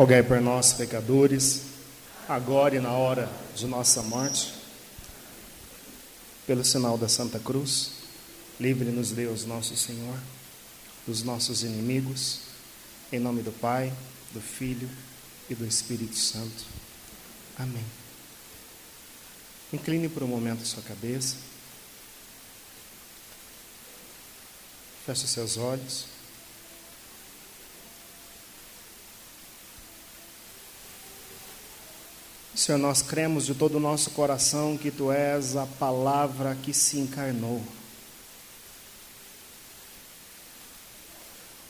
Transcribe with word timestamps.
Rogai 0.00 0.22
por 0.22 0.40
nós, 0.40 0.72
pecadores, 0.72 1.60
agora 2.26 2.74
e 2.74 2.80
na 2.80 2.90
hora 2.90 3.30
de 3.54 3.66
nossa 3.66 4.02
morte. 4.02 4.54
Pelo 6.46 6.64
sinal 6.64 6.96
da 6.96 7.06
Santa 7.06 7.38
Cruz, 7.38 7.90
livre-nos 8.58 9.10
Deus, 9.10 9.44
nosso 9.44 9.76
Senhor, 9.76 10.16
dos 11.06 11.22
nossos 11.22 11.62
inimigos, 11.64 12.40
em 13.12 13.18
nome 13.18 13.42
do 13.42 13.52
Pai, 13.52 13.92
do 14.32 14.40
Filho 14.40 14.88
e 15.50 15.54
do 15.54 15.66
Espírito 15.66 16.16
Santo. 16.16 16.64
Amém. 17.58 17.84
Incline 19.70 20.08
por 20.08 20.22
um 20.22 20.28
momento 20.28 20.66
sua 20.66 20.82
cabeça. 20.82 21.36
Feche 25.04 25.28
seus 25.28 25.58
olhos. 25.58 26.19
Senhor, 32.60 32.76
nós 32.76 33.00
cremos 33.00 33.46
de 33.46 33.54
todo 33.54 33.76
o 33.76 33.80
nosso 33.80 34.10
coração 34.10 34.76
que 34.76 34.90
Tu 34.90 35.10
és 35.10 35.56
a 35.56 35.64
palavra 35.64 36.54
que 36.62 36.74
se 36.74 36.98
encarnou. 36.98 37.62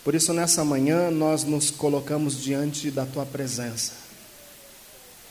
Por 0.02 0.16
isso, 0.16 0.34
nessa 0.34 0.64
manhã, 0.64 1.08
nós 1.08 1.44
nos 1.44 1.70
colocamos 1.70 2.42
diante 2.42 2.90
da 2.90 3.06
Tua 3.06 3.24
presença, 3.24 3.92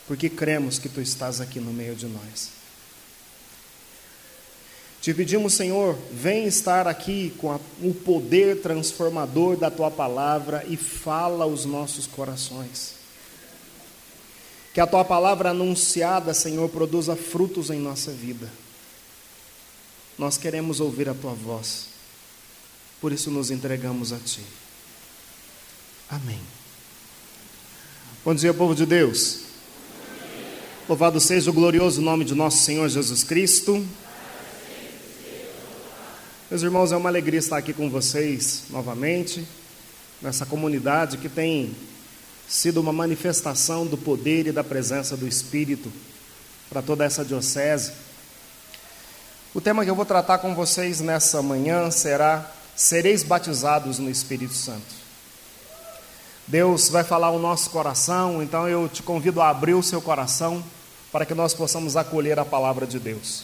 porque 0.07 0.29
cremos 0.29 0.79
que 0.79 0.87
Tu 0.87 1.01
estás 1.01 1.41
aqui 1.41 1.59
no 1.59 1.73
meio 1.73 1.93
de 1.93 2.05
nós. 2.05 2.51
Te 5.01 5.13
pedimos, 5.13 5.55
Senhor, 5.55 5.99
vem 6.09 6.45
estar 6.45 6.87
aqui 6.87 7.33
com 7.37 7.51
a, 7.51 7.59
o 7.81 7.93
poder 7.93 8.61
transformador 8.61 9.57
da 9.57 9.69
Tua 9.69 9.91
palavra 9.91 10.65
e 10.69 10.77
fala 10.77 11.43
aos 11.43 11.65
nossos 11.65 12.07
corações. 12.07 12.98
Que 14.79 14.83
a 14.83 14.87
tua 14.87 15.03
palavra 15.03 15.49
anunciada, 15.49 16.33
Senhor, 16.33 16.69
produza 16.69 17.13
frutos 17.13 17.69
em 17.69 17.77
nossa 17.77 18.13
vida. 18.13 18.49
Nós 20.17 20.37
queremos 20.37 20.79
ouvir 20.79 21.09
a 21.09 21.13
tua 21.13 21.33
voz, 21.33 21.87
por 23.01 23.11
isso 23.11 23.29
nos 23.29 23.51
entregamos 23.51 24.13
a 24.13 24.17
ti. 24.19 24.39
Amém. 26.09 26.39
Bom 28.23 28.33
dia, 28.33 28.53
povo 28.53 28.73
de 28.73 28.85
Deus. 28.85 29.41
Louvado 30.87 31.19
seja 31.19 31.49
o 31.49 31.53
glorioso 31.53 32.01
nome 32.01 32.23
de 32.23 32.33
nosso 32.33 32.59
Senhor 32.59 32.87
Jesus 32.87 33.21
Cristo. 33.21 33.85
Meus 36.49 36.63
irmãos, 36.63 36.93
é 36.93 36.95
uma 36.95 37.09
alegria 37.09 37.39
estar 37.39 37.57
aqui 37.57 37.73
com 37.73 37.89
vocês 37.89 38.63
novamente, 38.69 39.45
nessa 40.21 40.45
comunidade 40.45 41.17
que 41.17 41.27
tem 41.27 41.75
sido 42.49 42.81
uma 42.81 42.91
manifestação 42.91 43.85
do 43.85 43.95
poder 43.95 44.47
e 44.47 44.51
da 44.51 44.63
presença 44.63 45.15
do 45.15 45.27
Espírito 45.27 45.91
para 46.67 46.81
toda 46.81 47.05
essa 47.05 47.23
diocese. 47.23 47.91
O 49.53 49.61
tema 49.61 49.85
que 49.85 49.91
eu 49.91 49.95
vou 49.95 50.05
tratar 50.05 50.39
com 50.39 50.55
vocês 50.55 50.99
nessa 50.99 51.43
manhã 51.43 51.91
será: 51.91 52.51
Sereis 52.75 53.21
batizados 53.21 53.99
no 53.99 54.09
Espírito 54.09 54.55
Santo. 54.55 54.99
Deus 56.47 56.89
vai 56.89 57.03
falar 57.03 57.29
o 57.29 57.37
nosso 57.37 57.69
coração, 57.69 58.41
então 58.41 58.67
eu 58.67 58.89
te 58.89 59.03
convido 59.03 59.39
a 59.39 59.49
abrir 59.49 59.75
o 59.75 59.83
seu 59.83 60.01
coração 60.01 60.63
para 61.11 61.23
que 61.23 61.35
nós 61.35 61.53
possamos 61.53 61.95
acolher 61.95 62.39
a 62.39 62.45
palavra 62.45 62.87
de 62.87 62.97
Deus. 62.97 63.43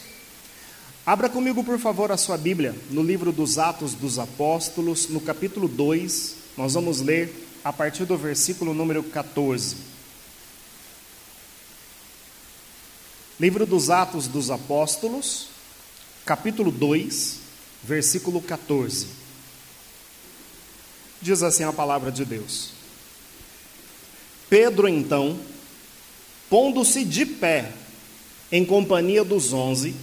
Abra 1.05 1.29
comigo, 1.29 1.63
por 1.63 1.77
favor, 1.77 2.11
a 2.11 2.17
sua 2.17 2.35
Bíblia 2.35 2.75
no 2.89 3.03
livro 3.03 3.31
dos 3.31 3.59
Atos 3.59 3.93
dos 3.93 4.17
Apóstolos, 4.17 5.07
no 5.09 5.21
capítulo 5.21 5.67
2, 5.67 6.35
nós 6.57 6.73
vamos 6.73 6.99
ler 7.01 7.44
a 7.65 7.73
partir 7.73 8.05
do 8.05 8.15
versículo 8.15 8.75
número 8.75 9.01
14. 9.01 9.77
Livro 13.39 13.65
dos 13.65 13.89
Atos 13.89 14.27
dos 14.27 14.51
Apóstolos, 14.51 15.47
capítulo 16.23 16.69
2, 16.69 17.39
versículo 17.83 18.39
14. 18.39 19.07
Diz 21.19 21.41
assim 21.41 21.63
a 21.63 21.73
palavra 21.73 22.11
de 22.11 22.23
Deus. 22.23 22.69
Pedro, 24.47 24.87
então, 24.87 25.39
pondo-se 26.47 27.03
de 27.03 27.25
pé, 27.25 27.73
em 28.51 28.63
companhia 28.63 29.23
dos 29.23 29.53
onze, 29.53 29.95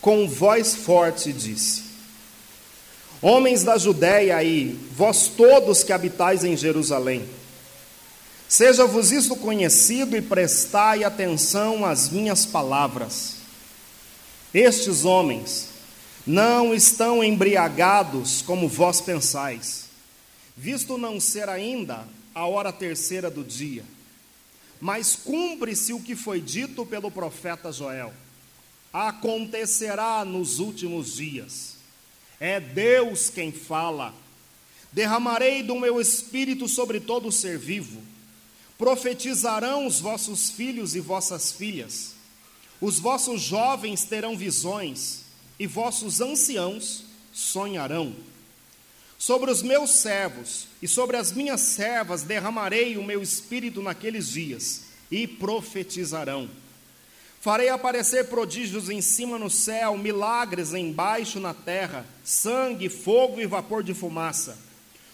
com 0.00 0.28
voz 0.28 0.76
forte 0.76 1.32
disse: 1.32 1.89
Homens 3.22 3.62
da 3.62 3.76
Judéia 3.76 4.42
e 4.42 4.72
vós 4.96 5.28
todos 5.28 5.82
que 5.82 5.92
habitais 5.92 6.42
em 6.42 6.56
Jerusalém, 6.56 7.28
seja-vos 8.48 9.12
isto 9.12 9.36
conhecido 9.36 10.16
e 10.16 10.22
prestai 10.22 11.04
atenção 11.04 11.84
às 11.84 12.08
minhas 12.08 12.46
palavras. 12.46 13.36
Estes 14.54 15.04
homens 15.04 15.68
não 16.26 16.74
estão 16.74 17.22
embriagados 17.22 18.40
como 18.40 18.66
vós 18.66 19.02
pensais, 19.02 19.84
visto 20.56 20.96
não 20.96 21.20
ser 21.20 21.50
ainda 21.50 22.08
a 22.34 22.46
hora 22.46 22.72
terceira 22.72 23.30
do 23.30 23.44
dia. 23.44 23.84
Mas 24.80 25.14
cumpre-se 25.14 25.92
o 25.92 26.00
que 26.00 26.16
foi 26.16 26.40
dito 26.40 26.86
pelo 26.86 27.10
profeta 27.10 27.70
Joel: 27.70 28.14
acontecerá 28.90 30.24
nos 30.24 30.58
últimos 30.58 31.16
dias 31.16 31.69
é 32.40 32.58
Deus 32.58 33.28
quem 33.28 33.52
fala. 33.52 34.14
Derramarei 34.90 35.62
do 35.62 35.78
meu 35.78 36.00
espírito 36.00 36.66
sobre 36.66 36.98
todo 36.98 37.28
o 37.28 37.32
ser 37.32 37.58
vivo. 37.58 38.02
Profetizarão 38.78 39.86
os 39.86 40.00
vossos 40.00 40.50
filhos 40.50 40.96
e 40.96 41.00
vossas 41.00 41.52
filhas. 41.52 42.14
Os 42.80 42.98
vossos 42.98 43.42
jovens 43.42 44.04
terão 44.04 44.36
visões 44.36 45.20
e 45.58 45.66
vossos 45.66 46.22
anciãos 46.22 47.04
sonharão. 47.30 48.16
Sobre 49.18 49.50
os 49.50 49.62
meus 49.62 49.96
servos 49.96 50.66
e 50.80 50.88
sobre 50.88 51.18
as 51.18 51.30
minhas 51.30 51.60
servas 51.60 52.22
derramarei 52.22 52.96
o 52.96 53.04
meu 53.04 53.22
espírito 53.22 53.82
naqueles 53.82 54.28
dias 54.30 54.84
e 55.10 55.26
profetizarão. 55.26 56.48
Farei 57.40 57.70
aparecer 57.70 58.28
prodígios 58.28 58.90
em 58.90 59.00
cima 59.00 59.38
no 59.38 59.48
céu, 59.48 59.96
milagres 59.96 60.74
embaixo 60.74 61.40
na 61.40 61.54
terra, 61.54 62.04
sangue, 62.22 62.90
fogo 62.90 63.40
e 63.40 63.46
vapor 63.46 63.82
de 63.82 63.94
fumaça. 63.94 64.58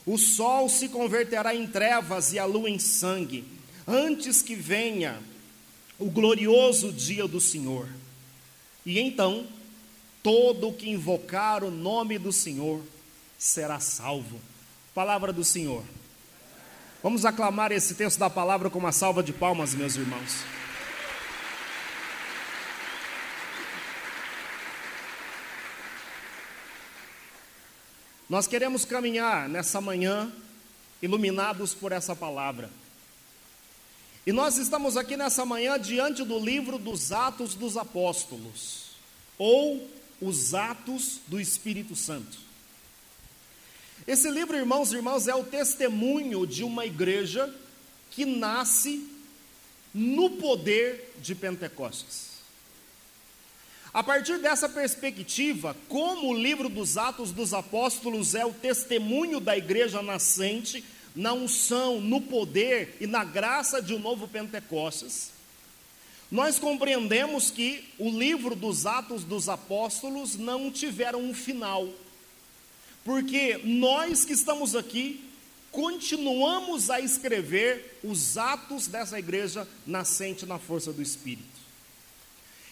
O 0.05 0.19
sol 0.19 0.69
se 0.69 0.89
converterá 0.89 1.55
em 1.55 1.69
trevas 1.69 2.33
e 2.33 2.39
a 2.39 2.45
lua 2.45 2.69
em 2.69 2.81
sangue, 2.81 3.45
antes 3.87 4.43
que 4.43 4.57
venha 4.57 5.21
o 6.01 6.11
glorioso 6.11 6.93
dia 6.93 7.29
do 7.29 7.41
Senhor. 7.41 7.89
E 8.85 8.99
então, 8.99 9.47
todo 10.21 10.73
que 10.73 10.91
invocar 10.91 11.63
o 11.63 11.71
nome 11.71 12.19
do 12.19 12.33
Senhor 12.33 12.83
será 13.39 13.79
salvo. 13.79 14.41
Palavra 14.93 15.33
do 15.33 15.45
Senhor. 15.45 15.85
Vamos 17.05 17.25
aclamar 17.25 17.71
esse 17.71 17.95
texto 17.95 18.19
da 18.19 18.29
palavra 18.29 18.69
com 18.69 18.81
uma 18.81 18.91
salva 18.91 19.23
de 19.23 19.33
palmas, 19.33 19.75
meus 19.75 19.95
irmãos. 19.95 20.45
Nós 28.29 28.47
queremos 28.47 28.85
caminhar 28.85 29.49
nessa 29.49 29.81
manhã 29.81 30.33
iluminados 31.01 31.75
por 31.75 31.93
essa 31.93 32.17
palavra. 32.17 32.71
E 34.27 34.33
nós 34.33 34.59
estamos 34.59 34.97
aqui 34.97 35.17
nessa 35.17 35.45
manhã 35.45 35.79
diante 35.79 36.25
do 36.25 36.39
livro 36.39 36.79
dos 36.79 37.13
Atos 37.13 37.55
dos 37.55 37.77
Apóstolos, 37.77 38.87
ou 39.39 39.89
os 40.21 40.55
Atos 40.55 41.21
do 41.29 41.41
Espírito 41.41 41.95
Santo. 41.95 42.37
Esse 44.07 44.29
livro, 44.29 44.57
irmãos 44.57 44.93
e 44.93 44.97
irmãs, 44.97 45.29
é 45.29 45.35
o 45.35 45.45
testemunho 45.45 46.45
de 46.47 46.65
uma 46.65 46.85
igreja 46.85 47.53
que 48.11 48.25
nasce 48.25 49.09
no 49.95 50.31
poder 50.31 51.15
de 51.21 51.35
Pentecostes. 51.35 52.36
A 53.97 54.03
partir 54.03 54.37
dessa 54.41 54.69
perspectiva, 54.69 55.75
como 55.89 56.29
o 56.29 56.39
livro 56.39 56.69
dos 56.69 56.99
Atos 56.99 57.33
dos 57.33 57.55
Apóstolos 57.55 58.35
é 58.35 58.45
o 58.45 58.53
testemunho 58.53 59.41
da 59.41 59.57
igreja 59.57 60.03
nascente, 60.03 60.85
na 61.15 61.33
unção, 61.33 61.99
no 61.99 62.21
poder 62.21 62.95
e 63.01 63.07
na 63.07 63.25
graça 63.25 63.81
de 63.81 63.95
um 63.95 63.99
novo 63.99 64.29
Pentecostes, 64.29 65.31
nós 66.31 66.59
compreendemos 66.59 67.51
que 67.51 67.89
o 67.99 68.11
livro 68.11 68.55
dos 68.55 68.85
Atos 68.85 69.25
dos 69.25 69.49
Apóstolos 69.49 70.37
não 70.37 70.71
tiveram 70.71 71.23
um 71.23 71.33
final, 71.33 71.89
porque 73.03 73.63
nós 73.65 74.27
que 74.27 74.35
estamos 74.35 74.77
aqui 74.77 75.25
continuamos 75.73 76.91
a 76.91 77.01
escrever 77.01 77.99
os 78.05 78.37
atos 78.37 78.89
dessa 78.89 79.19
igreja 79.19 79.67
nascente 79.87 80.45
na 80.45 80.59
força 80.59 80.93
do 80.93 81.01
Espírito. 81.01 81.56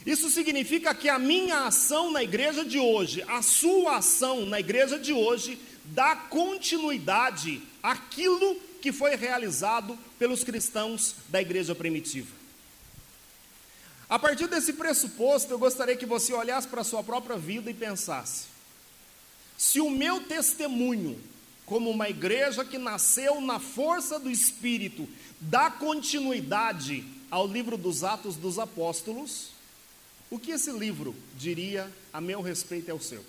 Isso 0.07 0.29
significa 0.29 0.95
que 0.95 1.09
a 1.09 1.19
minha 1.19 1.67
ação 1.67 2.11
na 2.11 2.23
igreja 2.23 2.65
de 2.65 2.79
hoje, 2.79 3.23
a 3.27 3.41
sua 3.41 3.97
ação 3.97 4.45
na 4.45 4.61
igreja 4.61 4.99
de 4.99 5.13
hoje, 5.13 5.59
dá 5.85 6.15
continuidade 6.15 7.63
àquilo 7.83 8.57
que 8.83 8.93
foi 8.93 9.17
realizado 9.17 9.99
pelos 10.19 10.45
cristãos 10.45 11.15
da 11.29 11.41
igreja 11.41 11.75
primitiva. 11.75 12.31
A 14.09 14.19
partir 14.19 14.47
desse 14.47 14.75
pressuposto, 14.75 15.53
eu 15.53 15.59
gostaria 15.59 15.97
que 15.97 16.05
você 16.05 16.35
olhasse 16.35 16.69
para 16.69 16.83
a 16.83 16.85
sua 16.85 17.03
própria 17.03 17.39
vida 17.39 17.71
e 17.71 17.75
pensasse: 17.75 18.45
se 19.57 19.81
o 19.81 19.89
meu 19.89 20.21
testemunho, 20.21 21.19
como 21.65 21.89
uma 21.89 22.11
igreja 22.11 22.63
que 22.63 22.77
nasceu 22.77 23.41
na 23.41 23.59
força 23.59 24.19
do 24.21 24.31
Espírito, 24.31 25.09
dá 25.41 25.71
continuidade 25.71 27.05
ao 27.31 27.47
livro 27.49 27.79
dos 27.79 28.05
Atos 28.05 28.37
dos 28.37 28.59
Apóstolos, 28.59 29.54
o 30.31 30.39
que 30.39 30.51
esse 30.51 30.73
livro 30.73 31.15
diria 31.37 31.91
a 32.13 32.21
meu 32.21 32.41
respeito 32.41 32.89
e 32.89 32.91
ao 32.91 33.01
seu? 33.01 33.25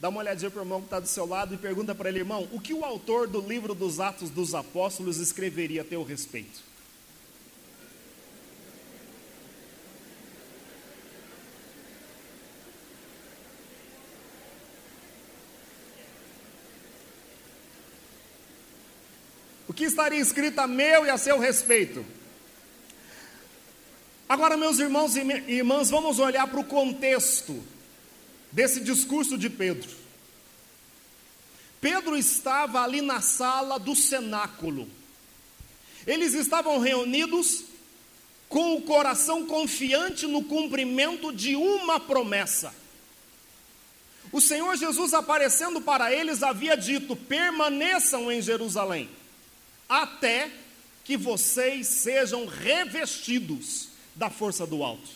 Dá 0.00 0.08
uma 0.08 0.20
olhadinha 0.20 0.50
para 0.50 0.60
o 0.60 0.62
irmão 0.62 0.80
que 0.80 0.86
está 0.86 1.00
do 1.00 1.08
seu 1.08 1.26
lado 1.26 1.54
e 1.54 1.58
pergunta 1.58 1.92
para 1.94 2.08
ele, 2.08 2.20
irmão, 2.20 2.48
o 2.52 2.60
que 2.60 2.72
o 2.72 2.84
autor 2.84 3.26
do 3.26 3.40
livro 3.40 3.74
dos 3.74 3.98
Atos 3.98 4.30
dos 4.30 4.54
Apóstolos 4.54 5.18
escreveria 5.18 5.82
a 5.82 5.84
teu 5.84 6.04
respeito? 6.04 6.62
O 19.66 19.72
que 19.72 19.84
estaria 19.84 20.20
escrito 20.20 20.60
a 20.60 20.66
meu 20.66 21.04
e 21.04 21.10
a 21.10 21.18
seu 21.18 21.38
respeito? 21.40 22.04
Agora, 24.28 24.58
meus 24.58 24.78
irmãos 24.78 25.16
e 25.16 25.20
irmãs, 25.50 25.88
vamos 25.88 26.18
olhar 26.18 26.46
para 26.46 26.60
o 26.60 26.64
contexto 26.64 27.64
desse 28.52 28.80
discurso 28.80 29.38
de 29.38 29.48
Pedro. 29.48 29.88
Pedro 31.80 32.14
estava 32.14 32.82
ali 32.82 33.00
na 33.00 33.22
sala 33.22 33.78
do 33.78 33.96
cenáculo. 33.96 34.86
Eles 36.06 36.34
estavam 36.34 36.78
reunidos 36.78 37.64
com 38.50 38.76
o 38.76 38.82
coração 38.82 39.46
confiante 39.46 40.26
no 40.26 40.44
cumprimento 40.44 41.32
de 41.32 41.56
uma 41.56 41.98
promessa. 41.98 42.74
O 44.30 44.42
Senhor 44.42 44.76
Jesus, 44.76 45.14
aparecendo 45.14 45.80
para 45.80 46.12
eles, 46.12 46.42
havia 46.42 46.76
dito: 46.76 47.16
permaneçam 47.16 48.30
em 48.30 48.42
Jerusalém, 48.42 49.08
até 49.88 50.50
que 51.02 51.16
vocês 51.16 51.86
sejam 51.86 52.44
revestidos 52.44 53.87
da 54.18 54.28
força 54.28 54.66
do 54.66 54.82
alto. 54.82 55.08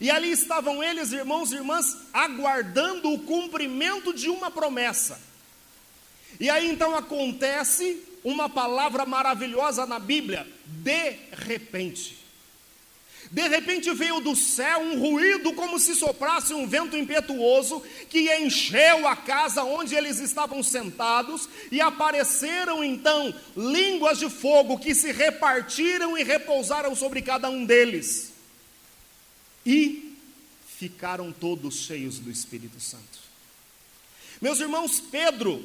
E 0.00 0.10
ali 0.10 0.30
estavam 0.30 0.82
eles, 0.82 1.12
irmãos 1.12 1.52
e 1.52 1.56
irmãs, 1.56 1.94
aguardando 2.12 3.12
o 3.12 3.18
cumprimento 3.18 4.14
de 4.14 4.30
uma 4.30 4.50
promessa. 4.50 5.20
E 6.38 6.48
aí 6.48 6.70
então 6.70 6.96
acontece 6.96 8.02
uma 8.24 8.48
palavra 8.48 9.04
maravilhosa 9.04 9.84
na 9.84 9.98
Bíblia: 9.98 10.46
de 10.64 11.16
repente. 11.32 12.19
De 13.30 13.46
repente 13.46 13.92
veio 13.94 14.18
do 14.18 14.34
céu 14.34 14.80
um 14.80 14.98
ruído 14.98 15.52
como 15.52 15.78
se 15.78 15.94
soprasse 15.94 16.52
um 16.52 16.66
vento 16.66 16.96
impetuoso 16.96 17.80
que 18.08 18.28
encheu 18.38 19.06
a 19.06 19.14
casa 19.14 19.62
onde 19.62 19.94
eles 19.94 20.18
estavam 20.18 20.62
sentados, 20.64 21.48
e 21.70 21.80
apareceram 21.80 22.82
então 22.82 23.32
línguas 23.56 24.18
de 24.18 24.28
fogo 24.28 24.78
que 24.78 24.94
se 24.96 25.12
repartiram 25.12 26.18
e 26.18 26.24
repousaram 26.24 26.96
sobre 26.96 27.22
cada 27.22 27.48
um 27.48 27.64
deles 27.64 28.32
e 29.64 30.16
ficaram 30.78 31.30
todos 31.30 31.76
cheios 31.76 32.18
do 32.18 32.30
Espírito 32.30 32.80
Santo. 32.80 33.20
Meus 34.40 34.58
irmãos, 34.58 34.98
Pedro, 34.98 35.62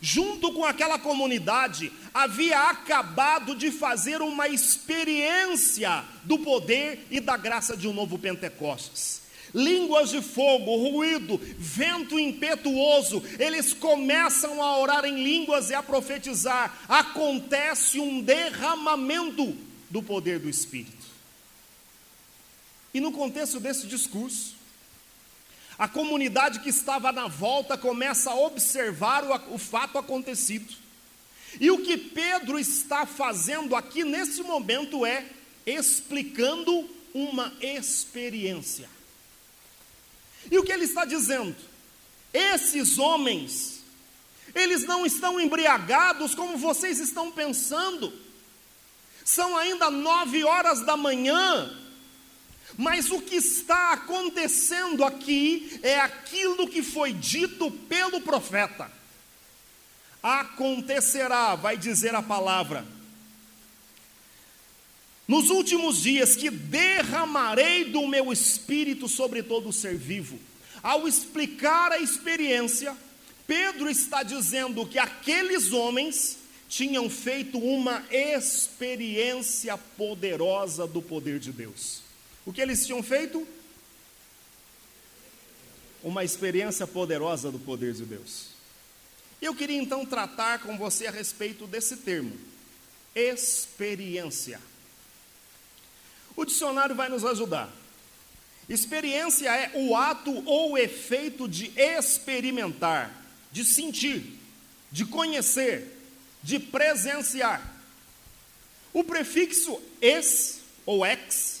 junto 0.00 0.52
com 0.52 0.64
aquela 0.64 0.98
comunidade, 0.98 1.92
havia 2.12 2.68
acabado 2.70 3.54
de 3.54 3.70
fazer 3.70 4.20
uma 4.20 4.48
experiência 4.48 6.04
do 6.24 6.38
poder 6.38 7.06
e 7.10 7.20
da 7.20 7.36
graça 7.36 7.76
de 7.76 7.88
um 7.88 7.92
novo 7.92 8.18
Pentecostes. 8.18 9.22
Línguas 9.54 10.10
de 10.10 10.20
fogo, 10.20 10.76
ruído, 10.76 11.40
vento 11.58 12.18
impetuoso, 12.18 13.22
eles 13.38 13.72
começam 13.72 14.62
a 14.62 14.78
orar 14.78 15.04
em 15.06 15.22
línguas 15.22 15.70
e 15.70 15.74
a 15.74 15.82
profetizar. 15.82 16.78
Acontece 16.86 17.98
um 17.98 18.20
derramamento 18.20 19.56
do 19.88 20.02
poder 20.02 20.38
do 20.38 20.50
Espírito. 20.50 21.06
E 22.92 23.00
no 23.00 23.10
contexto 23.10 23.58
desse 23.58 23.86
discurso, 23.86 24.57
a 25.78 25.86
comunidade 25.86 26.58
que 26.58 26.70
estava 26.70 27.12
na 27.12 27.28
volta 27.28 27.78
começa 27.78 28.30
a 28.30 28.34
observar 28.34 29.22
o, 29.24 29.54
o, 29.54 29.58
fato 29.58 29.96
acontecido. 29.96 30.74
E 31.60 31.70
o 31.70 31.82
que 31.82 31.96
Pedro 31.96 32.58
está 32.58 33.06
fazendo 33.06 33.76
aqui 33.76 34.02
nesse 34.02 34.42
momento 34.42 35.06
é 35.06 35.24
explicando 35.64 36.88
uma 37.14 37.52
experiência. 37.60 38.90
E 40.50 40.58
o 40.58 40.64
que 40.64 40.72
ele 40.72 40.84
está 40.84 41.04
dizendo? 41.04 41.54
Esses 42.32 42.98
homens, 42.98 43.80
eles 44.54 44.84
não 44.84 45.06
estão 45.06 45.40
embriagados 45.40 46.34
como 46.34 46.58
vocês 46.58 46.98
estão 46.98 47.30
pensando. 47.30 48.12
São 49.24 49.56
ainda 49.56 49.90
nove 49.90 50.42
horas 50.42 50.80
da 50.84 50.96
manhã, 50.96 51.70
mas 52.76 53.10
o 53.10 53.20
que 53.20 53.36
está 53.36 53.92
acontecendo 53.92 55.04
aqui 55.04 55.80
é 55.82 55.98
aquilo 55.98 56.68
que 56.68 56.82
foi 56.82 57.12
dito 57.12 57.70
pelo 57.70 58.20
profeta. 58.20 58.90
Acontecerá, 60.22 61.54
vai 61.54 61.76
dizer 61.76 62.14
a 62.14 62.22
palavra, 62.22 62.84
nos 65.26 65.50
últimos 65.50 66.02
dias 66.02 66.34
que 66.34 66.50
derramarei 66.50 67.84
do 67.84 68.06
meu 68.06 68.32
espírito 68.32 69.06
sobre 69.06 69.42
todo 69.42 69.68
o 69.68 69.72
ser 69.72 69.94
vivo. 69.94 70.38
Ao 70.82 71.06
explicar 71.06 71.92
a 71.92 71.98
experiência, 71.98 72.96
Pedro 73.46 73.90
está 73.90 74.22
dizendo 74.22 74.86
que 74.86 74.98
aqueles 74.98 75.72
homens 75.72 76.38
tinham 76.68 77.08
feito 77.08 77.58
uma 77.58 78.04
experiência 78.10 79.76
poderosa 79.76 80.86
do 80.86 81.02
poder 81.02 81.38
de 81.38 81.52
Deus. 81.52 82.07
O 82.48 82.52
que 82.52 82.62
eles 82.62 82.86
tinham 82.86 83.02
feito? 83.02 83.46
Uma 86.02 86.24
experiência 86.24 86.86
poderosa 86.86 87.52
do 87.52 87.58
poder 87.58 87.92
de 87.92 88.06
Deus. 88.06 88.46
Eu 89.38 89.54
queria 89.54 89.76
então 89.76 90.06
tratar 90.06 90.60
com 90.60 90.78
você 90.78 91.06
a 91.06 91.10
respeito 91.10 91.66
desse 91.66 91.98
termo, 91.98 92.34
experiência. 93.14 94.58
O 96.34 96.46
dicionário 96.46 96.96
vai 96.96 97.10
nos 97.10 97.22
ajudar. 97.22 97.70
Experiência 98.66 99.54
é 99.54 99.72
o 99.74 99.94
ato 99.94 100.32
ou 100.48 100.78
efeito 100.78 101.46
de 101.46 101.70
experimentar, 101.78 103.14
de 103.52 103.62
sentir, 103.62 104.40
de 104.90 105.04
conhecer, 105.04 105.86
de 106.42 106.58
presenciar. 106.58 107.76
O 108.90 109.04
prefixo 109.04 109.78
ex 110.00 110.60
ou 110.86 111.04
ex 111.04 111.57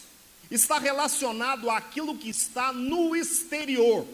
está 0.50 0.78
relacionado 0.78 1.70
àquilo 1.70 2.16
que 2.16 2.30
está 2.30 2.72
no 2.72 3.14
exterior. 3.14 4.06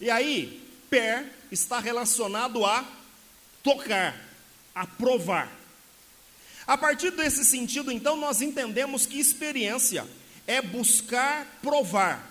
E 0.00 0.10
aí, 0.10 0.60
per 0.88 1.24
está 1.50 1.78
relacionado 1.78 2.64
a 2.64 2.84
tocar, 3.62 4.16
a 4.74 4.86
provar. 4.86 5.50
A 6.66 6.76
partir 6.78 7.10
desse 7.10 7.44
sentido, 7.44 7.90
então, 7.90 8.16
nós 8.16 8.40
entendemos 8.40 9.06
que 9.06 9.18
experiência 9.18 10.06
é 10.46 10.60
buscar 10.62 11.46
provar, 11.62 12.28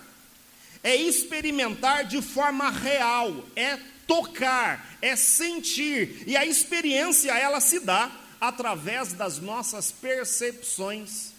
é 0.82 0.96
experimentar 0.96 2.04
de 2.04 2.20
forma 2.20 2.70
real, 2.70 3.44
é 3.54 3.78
tocar, 4.06 4.98
é 5.00 5.14
sentir. 5.14 6.24
E 6.26 6.36
a 6.36 6.44
experiência 6.44 7.32
ela 7.32 7.60
se 7.60 7.80
dá 7.80 8.10
através 8.40 9.12
das 9.12 9.38
nossas 9.38 9.92
percepções 9.92 11.29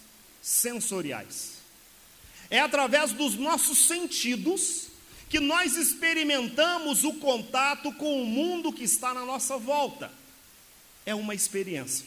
sensoriais. 0.42 1.52
É 2.50 2.58
através 2.58 3.12
dos 3.12 3.36
nossos 3.36 3.86
sentidos 3.86 4.88
que 5.30 5.40
nós 5.40 5.76
experimentamos 5.76 7.04
o 7.04 7.14
contato 7.14 7.90
com 7.92 8.22
o 8.22 8.26
mundo 8.26 8.72
que 8.72 8.84
está 8.84 9.14
na 9.14 9.24
nossa 9.24 9.56
volta. 9.56 10.12
É 11.06 11.14
uma 11.14 11.34
experiência. 11.34 12.06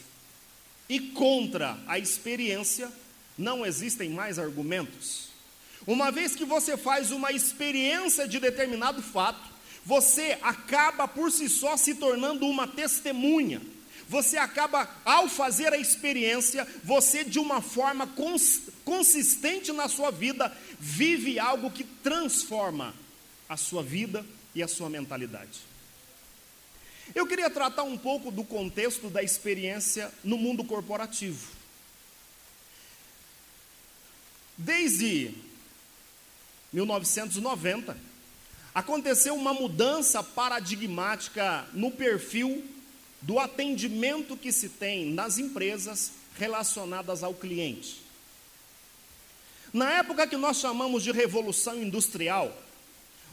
E 0.88 1.00
contra 1.00 1.80
a 1.88 1.98
experiência 1.98 2.92
não 3.36 3.66
existem 3.66 4.10
mais 4.10 4.38
argumentos. 4.38 5.30
Uma 5.88 6.12
vez 6.12 6.36
que 6.36 6.46
você 6.46 6.78
faz 6.78 7.10
uma 7.10 7.32
experiência 7.32 8.28
de 8.28 8.40
determinado 8.40 9.02
fato, 9.02 9.50
você 9.84 10.38
acaba 10.42 11.08
por 11.08 11.32
si 11.32 11.50
só 11.50 11.78
se 11.78 11.96
tornando 11.96 12.46
uma 12.46 12.68
testemunha 12.68 13.62
você 14.08 14.38
acaba, 14.38 14.90
ao 15.04 15.28
fazer 15.28 15.74
a 15.74 15.78
experiência, 15.78 16.68
você 16.84 17.24
de 17.24 17.40
uma 17.40 17.62
forma 17.62 18.08
cons 18.08 18.62
consistente 18.84 19.72
na 19.72 19.88
sua 19.88 20.12
vida, 20.12 20.56
vive 20.80 21.40
algo 21.40 21.72
que 21.72 21.84
transforma 21.84 22.94
a 23.50 23.58
sua 23.58 23.82
vida 23.82 24.24
e 24.54 24.62
a 24.62 24.68
sua 24.68 24.90
mentalidade. 24.90 25.60
Eu 27.14 27.28
queria 27.28 27.50
tratar 27.50 27.84
um 27.84 27.98
pouco 27.98 28.32
do 28.32 28.44
contexto 28.44 29.10
da 29.10 29.24
experiência 29.24 30.12
no 30.24 30.38
mundo 30.38 30.64
corporativo. 30.64 31.48
Desde 34.58 35.34
1990, 36.72 37.98
aconteceu 38.74 39.36
uma 39.36 39.54
mudança 39.54 40.24
paradigmática 40.24 41.68
no 41.74 41.92
perfil 41.92 42.64
do 43.26 43.40
atendimento 43.40 44.38
que 44.38 44.52
se 44.52 44.70
tem 44.70 45.12
nas 45.12 45.40
empresas 45.40 46.12
relacionadas 46.38 47.24
ao 47.24 47.34
cliente. 47.34 48.02
Na 49.74 49.94
época 49.94 50.28
que 50.28 50.38
nós 50.38 50.58
chamamos 50.58 51.04
de 51.04 51.12
revolução 51.12 51.82
industrial, 51.82 52.56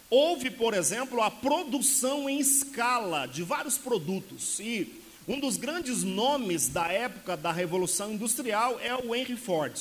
houve, 0.08 0.50
por 0.50 0.72
exemplo, 0.72 1.20
a 1.22 1.30
produção 1.30 2.26
em 2.28 2.40
escala 2.40 3.26
de 3.26 3.42
vários 3.42 3.76
produtos. 3.76 4.58
E 4.60 4.98
um 5.28 5.38
dos 5.38 5.58
grandes 5.58 6.02
nomes 6.02 6.68
da 6.68 6.88
época 6.88 7.36
da 7.36 7.52
revolução 7.52 8.14
industrial 8.14 8.80
é 8.80 8.96
o 8.96 9.14
Henry 9.14 9.36
Ford. 9.36 9.78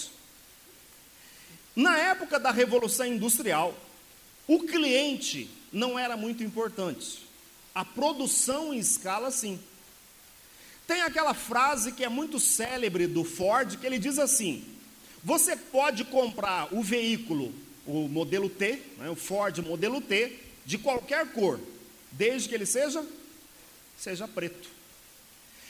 Na 1.74 1.98
época 1.98 2.38
da 2.38 2.52
revolução 2.52 3.06
industrial, 3.06 3.74
o 4.46 4.60
cliente 4.60 5.50
não 5.72 5.98
era 5.98 6.18
muito 6.18 6.44
importante. 6.44 7.20
A 7.74 7.86
produção 7.86 8.74
em 8.74 8.78
escala, 8.78 9.32
sim. 9.32 9.58
Tem 10.92 11.04
aquela 11.04 11.34
frase 11.34 11.94
que 11.94 12.04
é 12.04 12.10
muito 12.10 12.38
célebre 12.38 13.08
do 13.08 13.24
Ford, 13.24 13.78
que 13.78 13.86
ele 13.86 13.98
diz 13.98 14.20
assim: 14.20 14.62
você 15.24 15.56
pode 15.56 16.04
comprar 16.04 16.68
o 16.74 16.84
veículo, 16.84 17.54
o 17.88 18.10
modelo 18.10 18.50
T, 18.50 18.82
né, 18.98 19.10
o 19.10 19.16
Ford 19.16 19.58
modelo 19.60 20.02
T, 20.02 20.38
de 20.66 20.78
qualquer 20.78 21.32
cor, 21.32 21.62
desde 22.12 22.50
que 22.50 22.56
ele 22.56 22.66
seja 22.66 23.06
seja 23.98 24.28
preto. 24.28 24.68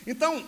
Então, 0.08 0.44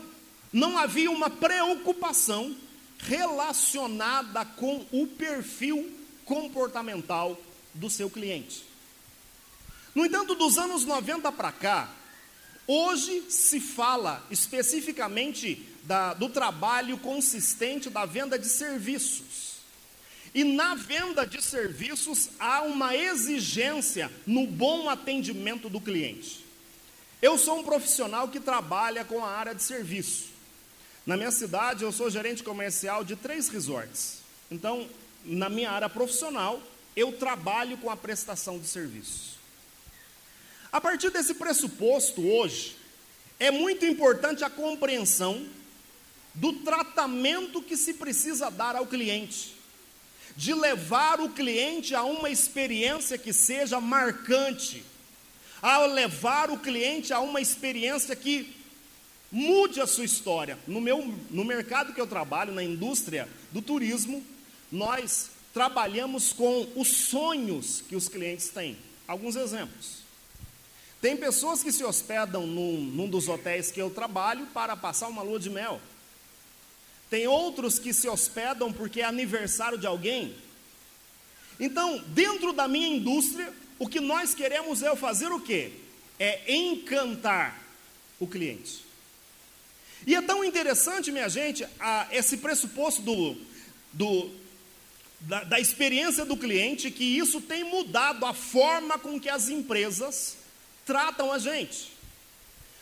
não 0.51 0.75
havia 0.75 1.11
uma 1.11 1.29
preocupação 1.29 2.57
relacionada 2.97 4.43
com 4.43 4.87
o 4.91 5.05
perfil 5.05 5.95
comportamental 6.25 7.39
do 7.75 7.91
seu 7.91 8.09
cliente. 8.09 8.65
No 9.93 10.03
entanto, 10.03 10.33
dos 10.33 10.57
anos 10.57 10.83
90 10.83 11.31
para 11.31 11.51
cá, 11.51 11.93
hoje 12.67 13.23
se 13.29 13.59
fala 13.59 14.25
especificamente 14.29 15.65
da, 15.83 16.13
do 16.13 16.29
trabalho 16.29 16.97
consistente 16.97 17.89
da 17.89 18.05
venda 18.05 18.37
de 18.37 18.47
serviços. 18.47 19.53
E 20.33 20.43
na 20.43 20.73
venda 20.73 21.25
de 21.25 21.41
serviços 21.41 22.29
há 22.39 22.61
uma 22.63 22.95
exigência 22.95 24.11
no 24.25 24.47
bom 24.47 24.89
atendimento 24.89 25.69
do 25.69 25.79
cliente. 25.79 26.43
Eu 27.21 27.37
sou 27.37 27.59
um 27.59 27.63
profissional 27.63 28.27
que 28.27 28.39
trabalha 28.39 29.05
com 29.05 29.23
a 29.23 29.29
área 29.29 29.53
de 29.53 29.61
serviço. 29.61 30.33
Na 31.05 31.15
minha 31.15 31.31
cidade, 31.31 31.83
eu 31.83 31.91
sou 31.91 32.09
gerente 32.09 32.43
comercial 32.43 33.03
de 33.03 33.15
três 33.15 33.47
resorts. 33.47 34.19
Então, 34.49 34.87
na 35.23 35.49
minha 35.49 35.69
área 35.69 35.89
profissional, 35.89 36.61
eu 36.95 37.11
trabalho 37.13 37.77
com 37.77 37.89
a 37.89 37.97
prestação 37.97 38.57
de 38.57 38.67
serviços. 38.67 39.33
A 40.73 40.81
partir 40.81 41.11
desse 41.11 41.35
pressuposto, 41.35 42.27
hoje, 42.27 42.75
é 43.39 43.51
muito 43.51 43.85
importante 43.85 44.43
a 44.43 44.49
compreensão 44.49 45.45
do 46.33 46.51
tratamento 46.51 47.61
que 47.61 47.77
se 47.77 47.93
precisa 47.93 48.49
dar 48.49 48.75
ao 48.75 48.87
cliente, 48.87 49.53
de 50.35 50.51
levar 50.51 51.21
o 51.21 51.29
cliente 51.29 51.93
a 51.93 52.01
uma 52.01 52.27
experiência 52.27 53.19
que 53.19 53.31
seja 53.31 53.79
marcante, 53.79 54.83
a 55.61 55.85
levar 55.85 56.49
o 56.49 56.57
cliente 56.57 57.13
a 57.13 57.19
uma 57.19 57.39
experiência 57.39 58.15
que 58.15 58.51
mude 59.31 59.79
a 59.79 59.85
sua 59.85 60.05
história. 60.05 60.57
No, 60.65 60.81
meu, 60.81 61.05
no 61.29 61.45
mercado 61.45 61.93
que 61.93 62.01
eu 62.01 62.07
trabalho, 62.07 62.51
na 62.51 62.63
indústria 62.63 63.29
do 63.51 63.61
turismo, 63.61 64.25
nós 64.71 65.29
trabalhamos 65.53 66.33
com 66.33 66.67
os 66.75 66.87
sonhos 66.87 67.83
que 67.87 67.95
os 67.95 68.09
clientes 68.09 68.49
têm. 68.49 68.75
Alguns 69.07 69.35
exemplos. 69.35 70.02
Tem 71.03 71.17
pessoas 71.17 71.61
que 71.61 71.69
se 71.69 71.83
hospedam 71.83 72.47
num, 72.47 72.79
num 72.79 73.09
dos 73.09 73.27
hotéis 73.27 73.69
que 73.69 73.81
eu 73.81 73.89
trabalho 73.89 74.45
para 74.53 74.73
passar 74.73 75.09
uma 75.09 75.21
lua 75.21 75.37
de 75.37 75.49
mel. 75.49 75.81
Tem 77.09 77.27
outros 77.27 77.77
que 77.77 77.93
se 77.93 78.07
hospedam 78.07 78.71
porque 78.71 79.01
é 79.01 79.03
aniversário 79.03 79.77
de 79.77 79.85
alguém. 79.85 80.33
Então, 81.59 82.01
dentro 82.07 82.53
da 82.53 82.69
minha 82.69 82.87
indústria, 82.87 83.51
o 83.77 83.85
que 83.85 83.99
nós 83.99 84.33
queremos 84.33 84.81
é 84.81 84.95
fazer 84.95 85.27
o 85.27 85.41
quê? 85.41 85.73
É 86.17 86.55
encantar 86.55 87.61
o 88.17 88.25
cliente. 88.25 88.85
E 90.07 90.15
é 90.15 90.21
tão 90.21 90.41
interessante, 90.41 91.11
minha 91.11 91.27
gente, 91.27 91.67
a, 91.81 92.07
esse 92.13 92.37
pressuposto 92.37 93.01
do, 93.01 93.35
do, 93.91 94.31
da, 95.19 95.43
da 95.43 95.59
experiência 95.59 96.23
do 96.23 96.37
cliente, 96.37 96.89
que 96.89 97.03
isso 97.03 97.41
tem 97.41 97.65
mudado 97.65 98.25
a 98.25 98.33
forma 98.33 98.97
com 98.97 99.19
que 99.19 99.27
as 99.27 99.49
empresas 99.49 100.41
tratam 100.85 101.31
a 101.31 101.39
gente. 101.39 101.93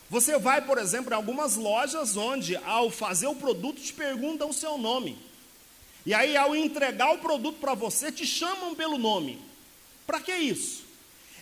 Você 0.10 0.38
vai, 0.38 0.62
por 0.62 0.77
exemplo, 0.77 1.12
em 1.12 1.15
algumas 1.15 1.55
lojas 1.55 2.17
onde, 2.17 2.58
ao 2.58 2.91
fazer 2.91 3.27
o 3.27 3.36
produto, 3.36 3.81
te 3.81 3.93
perguntam 3.93 4.50
o 4.50 4.53
seu 4.53 4.77
nome. 4.77 5.17
E 6.05 6.13
aí, 6.13 6.36
ao 6.36 6.55
entregar 6.55 7.13
o 7.13 7.20
produto 7.20 7.60
para 7.60 7.74
você, 7.74 8.12
te 8.12 8.25
chamam 8.25 8.75
pelo 8.75 8.98
nome. 8.98 9.39
Para 10.05 10.20
que 10.20 10.36
isso? 10.36 10.84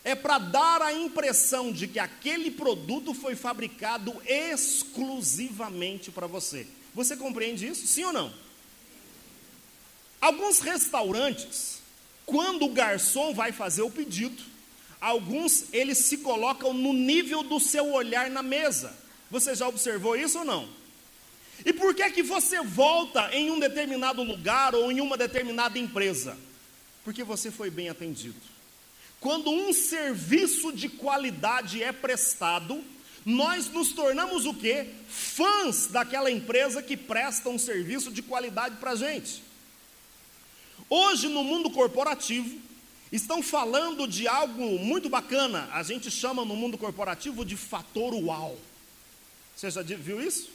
É 0.04 0.14
para 0.16 0.38
dar 0.38 0.82
a 0.82 0.94
impressão 0.94 1.72
de 1.72 1.88
que 1.88 1.98
aquele 1.98 2.52
produto 2.52 3.14
foi 3.14 3.36
fabricado 3.36 4.16
exclusivamente 4.26 6.12
para 6.12 6.28
você. 6.28 6.68
Você 6.94 7.18
compreende 7.18 7.68
isso? 7.68 7.88
Sim 7.88 8.06
ou 8.06 8.14
não? 8.14 8.34
Alguns 10.22 10.60
restaurantes, 10.60 11.80
quando 12.26 12.66
o 12.66 12.74
garçom 12.74 13.34
vai 13.34 13.52
fazer 13.52 13.82
o 13.82 13.90
pedido, 13.90 14.44
Alguns 15.00 15.66
eles 15.72 16.00
se 16.00 16.18
colocam 16.18 16.74
no 16.74 16.94
nível 16.94 17.42
do 17.44 17.60
seu 17.60 17.92
olhar 17.92 18.30
na 18.30 18.44
mesa. 18.44 18.98
Você 19.32 19.56
já 19.56 19.68
observou 19.68 20.16
isso 20.16 20.40
ou 20.40 20.46
não? 20.46 20.70
E 21.66 21.74
por 21.74 21.94
que 21.94 22.10
que 22.12 22.24
você 22.24 22.62
volta 22.62 23.34
em 23.34 23.52
um 23.52 23.60
determinado 23.60 24.24
lugar 24.24 24.76
ou 24.76 24.92
em 24.92 25.02
uma 25.02 25.18
determinada 25.18 25.78
empresa? 25.78 26.38
Porque 27.04 27.24
você 27.24 27.52
foi 27.52 27.70
bem 27.70 27.90
atendido. 27.90 28.40
Quando 29.20 29.50
um 29.50 29.74
serviço 29.74 30.72
de 30.72 30.88
qualidade 30.88 31.84
é 31.84 31.92
prestado, 31.92 32.82
nós 33.26 33.70
nos 33.70 33.92
tornamos 33.92 34.46
o 34.46 34.54
quê? 34.54 34.88
Fãs 35.10 35.88
daquela 35.88 36.32
empresa 36.32 36.82
que 36.82 36.96
presta 36.96 37.50
um 37.50 37.60
serviço 37.60 38.12
de 38.12 38.22
qualidade 38.22 38.78
para 38.78 38.92
a 38.92 38.96
gente. 38.96 39.44
Hoje, 40.90 41.28
no 41.28 41.44
mundo 41.44 41.70
corporativo, 41.70 42.58
estão 43.12 43.42
falando 43.42 44.08
de 44.08 44.28
algo 44.28 44.80
muito 44.80 45.10
bacana, 45.10 45.70
a 45.72 45.82
gente 45.84 46.12
chama 46.12 46.46
no 46.46 46.56
mundo 46.56 46.78
corporativo 46.78 47.44
de 47.44 47.56
fator 47.56 48.14
uau. 48.14 48.58
Você 49.56 49.70
já 49.72 49.82
viu 49.82 50.22
isso? 50.22 50.50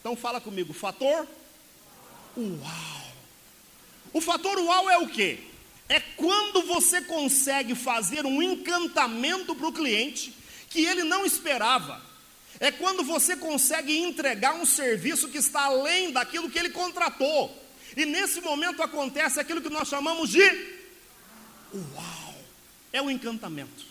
Então 0.00 0.16
fala 0.16 0.40
comigo, 0.40 0.72
fator 0.72 1.26
uau. 2.36 3.00
O 4.12 4.20
fator 4.20 4.58
uau 4.58 4.90
é 4.90 4.98
o 4.98 5.08
quê? 5.08 5.38
É 5.88 6.00
quando 6.00 6.62
você 6.62 7.00
consegue 7.02 7.74
fazer 7.74 8.26
um 8.26 8.42
encantamento 8.42 9.54
para 9.54 9.68
o 9.68 9.72
cliente 9.72 10.34
que 10.68 10.84
ele 10.84 11.04
não 11.04 11.24
esperava. 11.24 12.00
É 12.58 12.70
quando 12.70 13.02
você 13.02 13.36
consegue 13.36 13.96
entregar 13.98 14.54
um 14.54 14.66
serviço 14.66 15.28
que 15.28 15.38
está 15.38 15.62
além 15.62 16.12
daquilo 16.12 16.50
que 16.50 16.58
ele 16.58 16.70
contratou. 16.70 17.56
E 17.96 18.04
nesse 18.04 18.40
momento 18.40 18.82
acontece 18.82 19.40
aquilo 19.40 19.60
que 19.62 19.70
nós 19.70 19.88
chamamos 19.88 20.30
de 20.30 20.79
uau, 21.74 22.34
é 22.92 23.00
o 23.00 23.10
encantamento. 23.10 23.84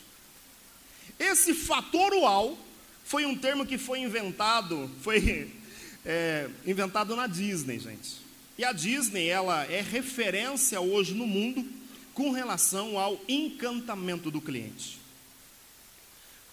Esse 1.17 1.53
fator 1.53 2.13
uau 2.13 2.57
foi 3.03 3.25
um 3.25 3.35
termo 3.35 3.65
que 3.65 3.77
foi 3.77 3.99
inventado, 3.99 4.89
foi 5.01 5.51
é, 6.05 6.49
inventado 6.65 7.15
na 7.15 7.27
Disney, 7.27 7.79
gente. 7.79 8.17
E 8.57 8.65
a 8.65 8.71
Disney, 8.71 9.27
ela 9.27 9.63
é 9.65 9.81
referência 9.81 10.81
hoje 10.81 11.13
no 11.13 11.25
mundo 11.25 11.65
com 12.13 12.31
relação 12.31 12.99
ao 12.99 13.19
encantamento 13.27 14.29
do 14.29 14.41
cliente. 14.41 14.99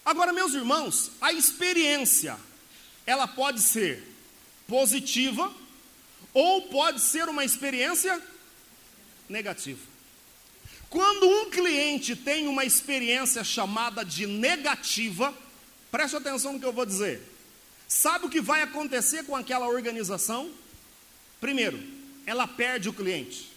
Agora, 0.05 0.33
meus 0.33 0.55
irmãos, 0.55 1.11
a 1.21 1.33
experiência, 1.33 2.39
ela 3.05 3.27
pode 3.27 3.61
ser 3.61 4.05
positiva 4.69 5.53
ou 6.33 6.63
pode 6.69 7.01
ser 7.01 7.29
uma 7.29 7.45
experiência 7.45 8.23
negativa. 9.29 9.96
Quando 10.97 11.29
um 11.29 11.51
cliente 11.51 12.17
tem 12.17 12.49
uma 12.49 12.65
experiência 12.65 13.45
chamada 13.45 14.03
de 14.03 14.27
negativa, 14.27 15.37
preste 15.91 16.17
atenção 16.17 16.55
no 16.55 16.59
que 16.59 16.65
eu 16.65 16.73
vou 16.73 16.87
dizer. 16.87 17.21
Sabe 17.87 18.25
o 18.25 18.31
que 18.31 18.41
vai 18.41 18.63
acontecer 18.63 19.23
com 19.25 19.37
aquela 19.37 19.69
organização? 19.69 20.51
Primeiro, 21.39 21.79
ela 22.25 22.49
perde 22.49 22.89
o 22.89 22.95
cliente. 22.95 23.53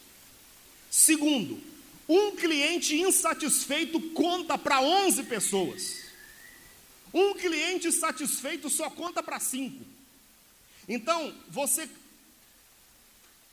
Segundo, 0.91 1.63
um 2.09 2.35
cliente 2.35 2.99
insatisfeito 2.99 4.01
conta 4.09 4.57
para 4.57 4.81
11 4.81 5.23
pessoas. 5.23 5.95
Um 7.13 7.35
cliente 7.35 7.89
satisfeito 7.89 8.69
só 8.69 8.89
conta 8.89 9.23
para 9.23 9.39
cinco. 9.39 9.85
Então, 10.89 11.33
você 11.47 11.89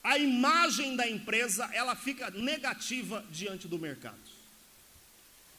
a 0.06 0.16
imagem 0.16 0.94
da 0.94 1.08
empresa, 1.08 1.68
ela 1.72 1.96
fica 1.96 2.30
negativa 2.30 3.24
diante 3.28 3.66
do 3.66 3.76
mercado. 3.76 4.20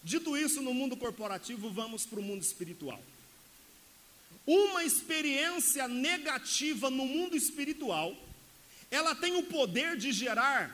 Dito 0.01 0.37
isso, 0.37 0.61
no 0.61 0.73
mundo 0.73 0.95
corporativo, 0.95 1.69
vamos 1.69 2.05
para 2.05 2.21
o 2.21 2.23
mundo 2.23 2.43
espiritual. 2.43 3.03
Uma 4.45 4.85
experiência 4.85 5.85
negativa 5.89 6.89
no 6.89 7.05
mundo 7.05 7.35
espiritual, 7.35 8.15
ela 8.89 9.13
tem 9.13 9.35
o 9.35 9.43
poder 9.43 9.97
de 9.97 10.13
gerar 10.13 10.73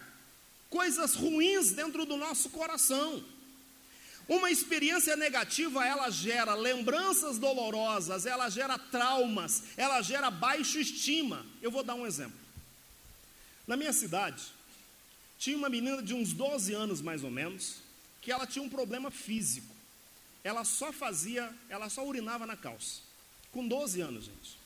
coisas 0.69 1.15
ruins 1.15 1.71
dentro 1.71 2.05
do 2.05 2.15
nosso 2.15 2.51
coração. 2.51 3.25
Uma 4.29 4.51
experiência 4.51 5.15
negativa, 5.15 5.83
ela 5.83 6.11
gera 6.11 6.53
lembranças 6.53 7.39
dolorosas, 7.39 8.27
ela 8.27 8.51
gera 8.51 8.77
traumas, 8.77 9.63
ela 9.75 9.99
gera 10.03 10.29
baixa 10.29 10.79
estima. 10.79 11.43
Eu 11.59 11.71
vou 11.71 11.83
dar 11.83 11.95
um 11.95 12.05
exemplo. 12.05 12.42
Na 13.67 13.77
minha 13.77 13.93
cidade, 13.93 14.43
tinha 15.37 15.57
uma 15.57 15.69
menina 15.69 16.01
de 16.01 16.13
uns 16.13 16.33
12 16.33 16.73
anos 16.73 17.01
mais 17.01 17.23
ou 17.23 17.31
menos, 17.31 17.77
que 18.21 18.31
ela 18.31 18.47
tinha 18.47 18.63
um 18.63 18.69
problema 18.69 19.11
físico. 19.11 19.73
Ela 20.43 20.63
só 20.63 20.91
fazia, 20.91 21.53
ela 21.69 21.89
só 21.89 22.05
urinava 22.05 22.45
na 22.45 22.57
calça. 22.57 23.01
Com 23.51 23.67
12 23.67 24.01
anos, 24.01 24.25
gente. 24.25 24.57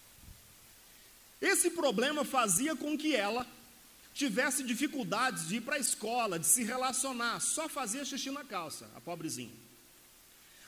Esse 1.39 1.69
problema 1.71 2.25
fazia 2.25 2.75
com 2.75 2.97
que 2.97 3.15
ela 3.15 3.45
tivesse 4.13 4.63
dificuldades 4.63 5.47
de 5.47 5.57
ir 5.57 5.61
para 5.61 5.75
a 5.75 5.79
escola, 5.79 6.39
de 6.39 6.47
se 6.47 6.63
relacionar, 6.63 7.39
só 7.39 7.69
fazia 7.69 8.03
xixi 8.03 8.31
na 8.31 8.43
calça, 8.43 8.89
a 8.95 9.01
pobrezinha. 9.01 9.53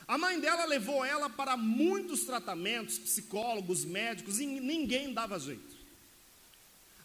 A 0.06 0.16
mãe 0.16 0.40
dela 0.40 0.64
levou 0.64 1.04
ela 1.04 1.28
para 1.28 1.56
muitos 1.56 2.24
tratamentos, 2.24 2.98
psicólogos, 2.98 3.84
médicos, 3.84 4.38
e 4.38 4.46
ninguém 4.46 5.12
dava 5.12 5.38
jeito. 5.38 5.69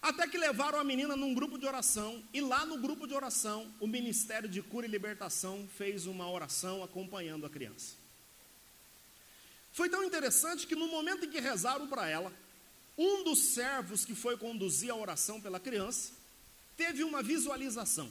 Até 0.06 0.28
que 0.28 0.38
levaram 0.38 0.78
a 0.78 0.84
menina 0.84 1.16
num 1.16 1.34
grupo 1.34 1.58
de 1.58 1.66
oração, 1.66 2.22
e 2.32 2.40
lá 2.40 2.64
no 2.64 2.78
grupo 2.78 3.08
de 3.08 3.12
oração, 3.12 3.74
o 3.80 3.88
Ministério 3.88 4.48
de 4.48 4.62
Cura 4.62 4.86
e 4.86 4.88
Libertação 4.88 5.68
fez 5.76 6.06
uma 6.06 6.30
oração 6.30 6.80
acompanhando 6.84 7.44
a 7.44 7.50
criança. 7.50 7.96
Foi 9.72 9.88
tão 9.88 10.04
interessante 10.04 10.64
que 10.64 10.76
no 10.76 10.86
momento 10.86 11.24
em 11.24 11.28
que 11.28 11.40
rezaram 11.40 11.88
para 11.88 12.08
ela, 12.08 12.32
um 12.96 13.24
dos 13.24 13.46
servos 13.46 14.04
que 14.04 14.14
foi 14.14 14.36
conduzir 14.36 14.92
a 14.92 14.94
oração 14.94 15.40
pela 15.40 15.58
criança 15.58 16.12
teve 16.76 17.02
uma 17.02 17.20
visualização. 17.20 18.08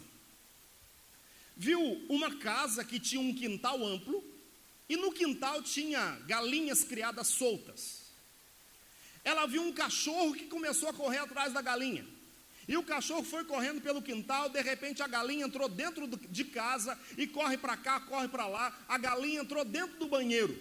Viu 1.56 1.80
uma 2.10 2.36
casa 2.40 2.84
que 2.84 3.00
tinha 3.00 3.22
um 3.22 3.34
quintal 3.34 3.82
amplo 3.86 4.22
e 4.90 4.98
no 4.98 5.14
quintal 5.14 5.64
tinha 5.64 6.20
galinhas 6.28 6.84
criadas 6.84 7.28
soltas 7.28 8.05
ela 9.26 9.48
viu 9.48 9.64
um 9.64 9.74
cachorro 9.74 10.36
que 10.36 10.46
começou 10.46 10.88
a 10.88 10.94
correr 10.94 11.18
atrás 11.18 11.52
da 11.52 11.62
galinha. 11.62 12.06
E 12.68 12.78
o 12.78 12.84
cachorro 12.84 13.24
foi 13.24 13.44
correndo 13.44 13.82
pelo 13.82 14.02
quintal, 14.02 14.50
de 14.50 14.62
repente 14.62 15.02
a 15.02 15.08
galinha 15.08 15.46
entrou 15.46 15.68
dentro 15.68 16.08
de 16.08 16.44
casa 16.44 16.98
e 17.18 17.26
corre 17.26 17.58
para 17.58 17.76
cá, 17.76 18.00
corre 18.00 18.28
para 18.28 18.48
lá. 18.48 18.76
A 18.88 18.98
galinha 19.00 19.42
entrou 19.42 19.66
dentro 19.66 19.98
do 19.98 20.08
banheiro. 20.08 20.56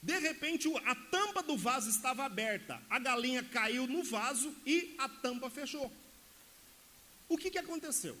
De 0.00 0.16
repente 0.18 0.68
a 0.84 0.94
tampa 0.94 1.42
do 1.42 1.56
vaso 1.56 1.90
estava 1.90 2.24
aberta. 2.24 2.80
A 2.88 3.00
galinha 3.00 3.42
caiu 3.42 3.86
no 3.88 4.04
vaso 4.04 4.54
e 4.64 4.94
a 4.98 5.08
tampa 5.08 5.50
fechou. 5.50 5.92
O 7.28 7.36
que, 7.36 7.50
que 7.50 7.58
aconteceu? 7.58 8.16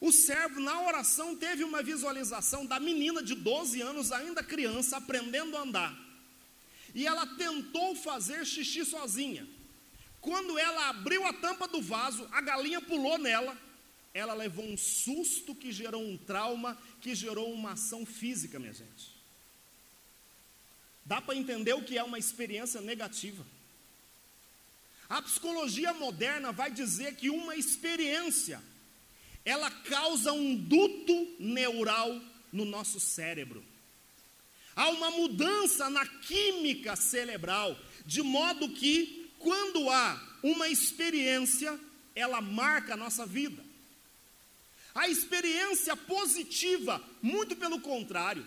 O 0.00 0.12
servo, 0.12 0.60
na 0.60 0.82
oração, 0.82 1.34
teve 1.34 1.64
uma 1.64 1.82
visualização 1.82 2.66
da 2.66 2.78
menina 2.78 3.22
de 3.22 3.34
12 3.34 3.80
anos, 3.80 4.12
ainda 4.12 4.42
criança, 4.42 4.96
aprendendo 4.96 5.56
a 5.56 5.62
andar 5.62 6.03
e 6.94 7.06
ela 7.06 7.26
tentou 7.26 7.96
fazer 7.96 8.46
xixi 8.46 8.84
sozinha. 8.84 9.46
Quando 10.20 10.58
ela 10.58 10.88
abriu 10.88 11.26
a 11.26 11.32
tampa 11.32 11.68
do 11.68 11.82
vaso, 11.82 12.26
a 12.32 12.40
galinha 12.40 12.80
pulou 12.80 13.18
nela, 13.18 13.58
ela 14.14 14.32
levou 14.32 14.64
um 14.64 14.76
susto 14.76 15.54
que 15.54 15.72
gerou 15.72 16.02
um 16.02 16.16
trauma, 16.16 16.78
que 17.00 17.14
gerou 17.14 17.52
uma 17.52 17.72
ação 17.72 18.06
física, 18.06 18.58
minha 18.58 18.72
gente. 18.72 19.12
Dá 21.04 21.20
para 21.20 21.36
entender 21.36 21.74
o 21.74 21.84
que 21.84 21.98
é 21.98 22.02
uma 22.02 22.18
experiência 22.18 22.80
negativa. 22.80 23.44
A 25.08 25.20
psicologia 25.20 25.92
moderna 25.92 26.52
vai 26.52 26.70
dizer 26.70 27.16
que 27.16 27.28
uma 27.28 27.56
experiência 27.56 28.62
ela 29.44 29.70
causa 29.70 30.32
um 30.32 30.56
duto 30.56 31.36
neural 31.38 32.18
no 32.50 32.64
nosso 32.64 32.98
cérebro. 32.98 33.62
Há 34.76 34.88
uma 34.90 35.10
mudança 35.10 35.88
na 35.88 36.06
química 36.06 36.96
cerebral, 36.96 37.78
de 38.04 38.22
modo 38.22 38.68
que, 38.70 39.30
quando 39.38 39.88
há 39.90 40.38
uma 40.42 40.68
experiência, 40.68 41.78
ela 42.14 42.40
marca 42.40 42.94
a 42.94 42.96
nossa 42.96 43.24
vida. 43.24 43.62
A 44.94 45.08
experiência 45.08 45.96
positiva, 45.96 47.02
muito 47.22 47.56
pelo 47.56 47.80
contrário, 47.80 48.46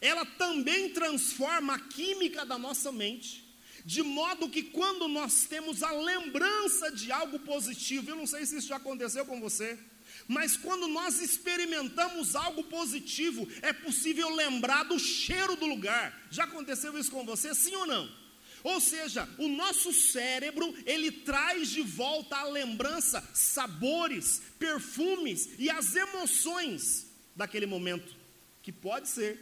ela 0.00 0.24
também 0.24 0.90
transforma 0.90 1.74
a 1.74 1.78
química 1.78 2.44
da 2.44 2.58
nossa 2.58 2.92
mente, 2.92 3.44
de 3.84 4.02
modo 4.02 4.48
que 4.48 4.62
quando 4.62 5.06
nós 5.08 5.44
temos 5.44 5.82
a 5.82 5.92
lembrança 5.92 6.90
de 6.90 7.12
algo 7.12 7.38
positivo, 7.40 8.10
eu 8.10 8.16
não 8.16 8.26
sei 8.26 8.46
se 8.46 8.56
isso 8.56 8.68
já 8.68 8.76
aconteceu 8.76 9.24
com 9.26 9.40
você, 9.40 9.78
mas 10.26 10.56
quando 10.56 10.88
nós 10.88 11.20
experimentamos 11.20 12.34
algo 12.34 12.64
positivo, 12.64 13.46
é 13.62 13.72
possível 13.72 14.34
lembrar 14.34 14.84
do 14.84 14.98
cheiro 14.98 15.56
do 15.56 15.66
lugar. 15.66 16.26
Já 16.30 16.44
aconteceu 16.44 16.98
isso 16.98 17.10
com 17.10 17.24
você, 17.24 17.54
sim 17.54 17.74
ou 17.74 17.86
não? 17.86 18.24
Ou 18.62 18.80
seja, 18.80 19.28
o 19.36 19.46
nosso 19.46 19.92
cérebro, 19.92 20.74
ele 20.86 21.12
traz 21.12 21.68
de 21.68 21.82
volta 21.82 22.36
à 22.36 22.44
lembrança 22.44 23.22
sabores, 23.34 24.40
perfumes 24.58 25.50
e 25.58 25.68
as 25.68 25.94
emoções 25.94 27.06
daquele 27.36 27.66
momento, 27.66 28.16
que 28.62 28.72
pode 28.72 29.10
ser 29.10 29.38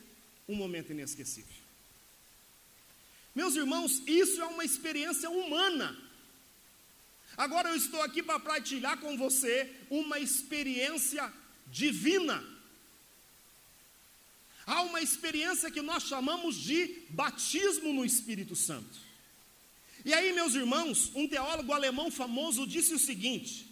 um 0.49 0.57
momento 0.57 0.91
inesquecível. 0.91 1.55
Meus 3.33 3.55
irmãos, 3.55 4.03
isso 4.09 4.43
é 4.43 4.45
uma 4.45 4.65
experiência 4.65 5.31
humana 5.31 5.97
Agora 7.37 7.71
eu 7.71 7.77
estou 7.77 8.03
aqui 8.03 8.23
para 8.23 8.39
partilhar 8.39 8.99
com 8.99 9.17
você 9.17 9.71
uma 9.91 10.19
experiência 10.19 11.33
divina. 11.67 12.45
Há 14.67 14.83
uma 14.83 15.01
experiência 15.01 15.71
que 15.71 15.83
nós 15.83 16.05
chamamos 16.05 16.57
de 16.57 17.03
batismo 17.11 17.93
no 17.93 18.05
Espírito 18.05 18.55
Santo. 18.55 19.01
E 20.05 20.13
aí, 20.13 20.33
meus 20.33 20.55
irmãos, 20.55 21.11
um 21.15 21.27
teólogo 21.29 21.73
alemão 21.73 22.11
famoso 22.11 22.67
disse 22.67 22.95
o 22.95 22.99
seguinte: 22.99 23.67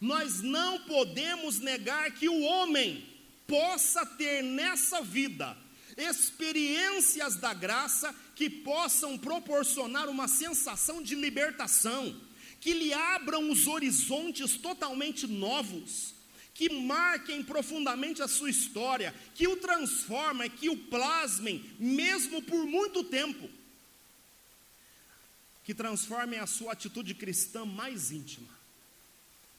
Nós 0.00 0.40
não 0.40 0.80
podemos 0.80 1.58
negar 1.58 2.10
que 2.12 2.28
o 2.28 2.40
homem 2.40 3.06
possa 3.46 4.06
ter 4.06 4.42
nessa 4.42 5.02
vida 5.02 5.56
experiências 5.96 7.36
da 7.36 7.52
graça 7.52 8.14
que 8.34 8.48
possam 8.48 9.18
proporcionar 9.18 10.08
uma 10.08 10.26
sensação 10.26 11.02
de 11.02 11.14
libertação 11.14 12.18
que 12.62 12.72
lhe 12.72 12.94
abram 12.94 13.50
os 13.50 13.66
horizontes 13.66 14.56
totalmente 14.56 15.26
novos, 15.26 16.14
que 16.54 16.72
marquem 16.72 17.42
profundamente 17.42 18.22
a 18.22 18.28
sua 18.28 18.50
história, 18.50 19.12
que 19.34 19.48
o 19.48 19.56
transformem, 19.56 20.48
que 20.48 20.70
o 20.70 20.76
plasmem, 20.76 21.74
mesmo 21.76 22.40
por 22.40 22.64
muito 22.64 23.02
tempo, 23.02 23.50
que 25.64 25.74
transformem 25.74 26.38
a 26.38 26.46
sua 26.46 26.72
atitude 26.72 27.14
cristã 27.14 27.64
mais 27.64 28.12
íntima. 28.12 28.48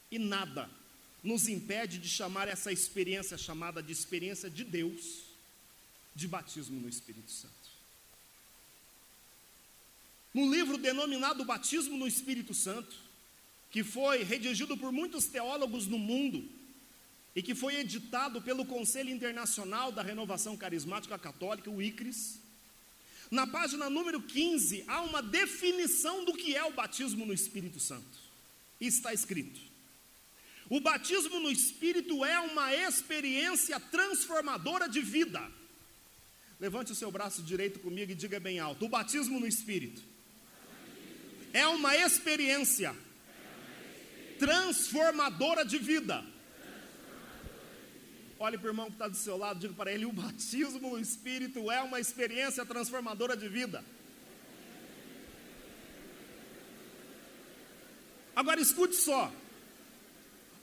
E 0.09 0.17
nada 0.17 0.69
nos 1.21 1.49
impede 1.49 1.97
de 1.97 2.07
chamar 2.07 2.47
essa 2.47 2.71
experiência 2.71 3.37
chamada 3.37 3.83
de 3.83 3.91
experiência 3.91 4.49
de 4.49 4.63
Deus, 4.63 5.25
de 6.15 6.25
batismo 6.25 6.79
no 6.79 6.87
Espírito 6.87 7.29
Santo. 7.29 7.62
No 10.33 10.51
livro 10.51 10.77
denominado 10.77 11.45
Batismo 11.45 11.95
no 11.95 12.07
Espírito 12.07 12.53
Santo, 12.53 12.95
que 13.69 13.83
foi 13.83 14.23
redigido 14.23 14.75
por 14.75 14.91
muitos 14.91 15.25
teólogos 15.25 15.85
no 15.85 15.99
mundo 15.99 16.49
e 17.35 17.41
que 17.41 17.53
foi 17.53 17.75
editado 17.75 18.41
pelo 18.41 18.65
Conselho 18.65 19.09
Internacional 19.09 19.91
da 19.91 20.01
Renovação 20.01 20.57
Carismática 20.57 21.17
Católica, 21.19 21.69
o 21.69 21.81
ICRIS, 21.81 22.39
na 23.29 23.47
página 23.47 23.89
número 23.89 24.21
15 24.21 24.83
há 24.87 25.01
uma 25.01 25.21
definição 25.21 26.23
do 26.23 26.33
que 26.33 26.55
é 26.55 26.63
o 26.63 26.73
batismo 26.73 27.25
no 27.25 27.33
Espírito 27.33 27.79
Santo. 27.79 28.19
Está 28.79 29.13
escrito: 29.13 29.59
O 30.69 30.79
batismo 30.79 31.39
no 31.39 31.49
Espírito 31.49 32.23
é 32.23 32.39
uma 32.39 32.73
experiência 32.75 33.79
transformadora 33.79 34.87
de 34.87 35.01
vida. 35.01 35.41
Levante 36.59 36.91
o 36.91 36.95
seu 36.95 37.11
braço 37.11 37.41
direito 37.41 37.79
comigo 37.79 38.11
e 38.11 38.15
diga 38.15 38.39
bem 38.39 38.59
alto: 38.59 38.85
O 38.85 38.89
batismo 38.89 39.39
no 39.39 39.47
Espírito 39.47 40.12
é 41.53 41.67
uma 41.67 41.95
experiência 41.95 42.95
transformadora 44.39 45.63
de 45.63 45.77
vida. 45.77 46.25
Olhe 48.39 48.57
para 48.57 48.67
o 48.67 48.69
irmão 48.71 48.87
que 48.87 48.93
está 48.93 49.07
do 49.07 49.15
seu 49.15 49.37
lado, 49.37 49.59
diga 49.59 49.73
para 49.75 49.91
ele: 49.91 50.05
o 50.05 50.11
batismo 50.11 50.89
no 50.89 50.99
Espírito 50.99 51.71
é 51.71 51.81
uma 51.83 51.99
experiência 51.99 52.65
transformadora 52.65 53.37
de 53.37 53.47
vida. 53.47 53.85
Agora 58.35 58.59
escute 58.59 58.95
só. 58.95 59.31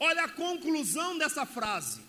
Olha 0.01 0.25
a 0.25 0.29
conclusão 0.29 1.17
dessa 1.17 1.47
frase. 1.47 2.01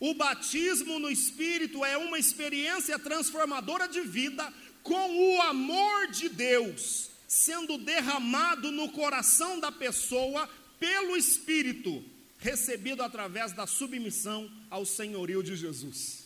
O 0.00 0.14
batismo 0.14 0.98
no 0.98 1.10
Espírito 1.10 1.84
é 1.84 1.96
uma 1.96 2.18
experiência 2.18 2.98
transformadora 2.98 3.86
de 3.86 4.00
vida 4.00 4.52
com 4.82 5.34
o 5.34 5.42
amor 5.42 6.08
de 6.08 6.28
Deus 6.28 7.10
sendo 7.26 7.78
derramado 7.78 8.70
no 8.70 8.90
coração 8.92 9.58
da 9.58 9.72
pessoa 9.72 10.48
pelo 10.78 11.16
Espírito, 11.16 12.04
recebido 12.38 13.02
através 13.02 13.52
da 13.52 13.66
submissão 13.66 14.50
ao 14.70 14.84
senhorio 14.84 15.42
de 15.42 15.56
Jesus. 15.56 16.24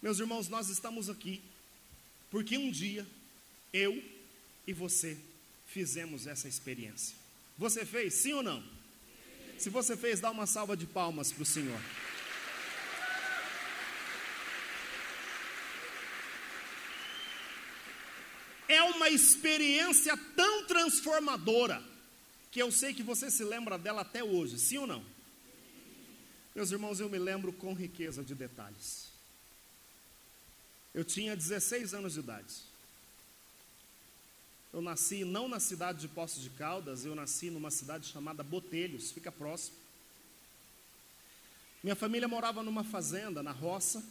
Meus 0.00 0.20
irmãos, 0.20 0.48
nós 0.48 0.68
estamos 0.68 1.08
aqui 1.08 1.42
porque 2.30 2.56
um 2.56 2.70
dia 2.70 3.06
eu 3.72 4.02
e 4.66 4.72
você 4.72 5.18
fizemos 5.66 6.26
essa 6.26 6.46
experiência. 6.48 7.16
Você 7.56 7.84
fez, 7.84 8.14
sim 8.14 8.32
ou 8.32 8.42
não? 8.42 8.62
Se 9.58 9.68
você 9.70 9.96
fez, 9.96 10.20
dá 10.20 10.30
uma 10.30 10.46
salva 10.46 10.76
de 10.76 10.86
palmas 10.86 11.32
para 11.32 11.42
o 11.42 11.46
Senhor. 11.46 11.80
É 18.68 18.82
uma 18.82 19.08
experiência 19.08 20.16
tão 20.36 20.66
transformadora 20.66 21.82
que 22.50 22.60
eu 22.60 22.70
sei 22.70 22.92
que 22.92 23.02
você 23.02 23.30
se 23.30 23.42
lembra 23.42 23.78
dela 23.78 24.02
até 24.02 24.22
hoje, 24.22 24.58
sim 24.58 24.78
ou 24.78 24.86
não? 24.86 25.04
Meus 26.54 26.70
irmãos, 26.70 27.00
eu 27.00 27.08
me 27.08 27.18
lembro 27.18 27.52
com 27.52 27.72
riqueza 27.72 28.22
de 28.22 28.34
detalhes. 28.34 29.08
Eu 30.94 31.04
tinha 31.04 31.36
16 31.36 31.94
anos 31.94 32.14
de 32.14 32.20
idade. 32.20 32.54
Eu 34.72 34.82
nasci 34.82 35.24
não 35.24 35.48
na 35.48 35.60
cidade 35.60 36.00
de 36.00 36.08
Poços 36.08 36.42
de 36.42 36.50
Caldas, 36.50 37.04
eu 37.04 37.14
nasci 37.14 37.50
numa 37.50 37.70
cidade 37.70 38.06
chamada 38.06 38.42
Botelhos, 38.42 39.12
fica 39.12 39.32
próximo. 39.32 39.76
Minha 41.82 41.94
família 41.94 42.28
morava 42.28 42.62
numa 42.62 42.84
fazenda, 42.84 43.42
na 43.42 43.52
roça. 43.52 44.04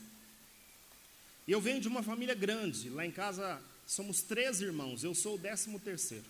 E 1.47 1.51
eu 1.51 1.61
venho 1.61 1.81
de 1.81 1.87
uma 1.87 2.01
família 2.01 2.33
grande. 2.33 2.89
Lá 2.89 3.05
em 3.05 3.11
casa 3.11 3.61
somos 3.88 4.21
três 4.21 4.62
irmãos, 4.62 5.04
eu 5.04 5.15
sou 5.15 5.36
o 5.36 5.39
décimo 5.39 5.80
terceiro. 5.80 6.26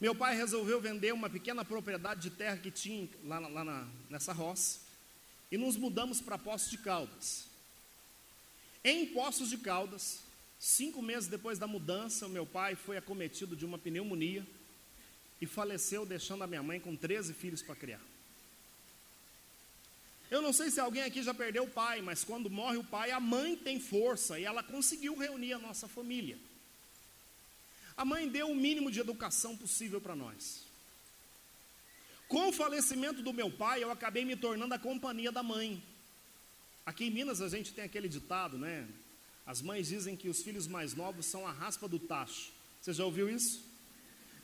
Meu 0.00 0.14
pai 0.14 0.36
resolveu 0.36 0.80
vender 0.80 1.14
uma 1.14 1.30
pequena 1.30 1.64
propriedade 1.64 2.20
de 2.20 2.30
terra 2.30 2.56
que 2.56 2.70
tinha 2.70 3.08
lá, 3.24 3.38
lá 3.38 3.64
na, 3.64 3.88
nessa 4.10 4.32
roça 4.32 4.80
e 5.50 5.56
nos 5.56 5.76
mudamos 5.76 6.20
para 6.20 6.36
Poços 6.36 6.70
de 6.70 6.78
Caldas. 6.78 7.46
Em 8.84 9.06
Poços 9.06 9.48
de 9.48 9.58
Caldas, 9.58 10.20
cinco 10.58 11.00
meses 11.00 11.28
depois 11.28 11.58
da 11.58 11.66
mudança, 11.66 12.28
meu 12.28 12.44
pai 12.44 12.74
foi 12.74 12.96
acometido 12.96 13.56
de 13.56 13.64
uma 13.64 13.78
pneumonia 13.78 14.46
e 15.40 15.46
faleceu, 15.46 16.04
deixando 16.04 16.42
a 16.42 16.46
minha 16.46 16.62
mãe 16.62 16.80
com 16.80 16.94
13 16.94 17.32
filhos 17.32 17.62
para 17.62 17.76
criar. 17.76 18.00
Eu 20.30 20.42
não 20.42 20.52
sei 20.52 20.70
se 20.70 20.78
alguém 20.78 21.02
aqui 21.02 21.22
já 21.22 21.32
perdeu 21.32 21.64
o 21.64 21.70
pai, 21.70 22.02
mas 22.02 22.22
quando 22.22 22.50
morre 22.50 22.76
o 22.76 22.84
pai, 22.84 23.10
a 23.10 23.20
mãe 23.20 23.56
tem 23.56 23.80
força 23.80 24.38
e 24.38 24.44
ela 24.44 24.62
conseguiu 24.62 25.16
reunir 25.16 25.54
a 25.54 25.58
nossa 25.58 25.88
família. 25.88 26.38
A 27.96 28.04
mãe 28.04 28.28
deu 28.28 28.50
o 28.50 28.54
mínimo 28.54 28.90
de 28.90 29.00
educação 29.00 29.56
possível 29.56 30.00
para 30.00 30.14
nós. 30.14 30.66
Com 32.28 32.48
o 32.48 32.52
falecimento 32.52 33.22
do 33.22 33.32
meu 33.32 33.50
pai, 33.50 33.82
eu 33.82 33.90
acabei 33.90 34.24
me 34.24 34.36
tornando 34.36 34.74
a 34.74 34.78
companhia 34.78 35.32
da 35.32 35.42
mãe. 35.42 35.82
Aqui 36.84 37.06
em 37.06 37.10
Minas 37.10 37.40
a 37.40 37.48
gente 37.48 37.72
tem 37.72 37.84
aquele 37.84 38.08
ditado, 38.08 38.58
né? 38.58 38.86
As 39.46 39.62
mães 39.62 39.88
dizem 39.88 40.14
que 40.14 40.28
os 40.28 40.42
filhos 40.42 40.66
mais 40.66 40.94
novos 40.94 41.24
são 41.24 41.46
a 41.46 41.52
raspa 41.52 41.88
do 41.88 41.98
tacho. 41.98 42.52
Você 42.82 42.92
já 42.92 43.04
ouviu 43.04 43.30
isso? 43.30 43.64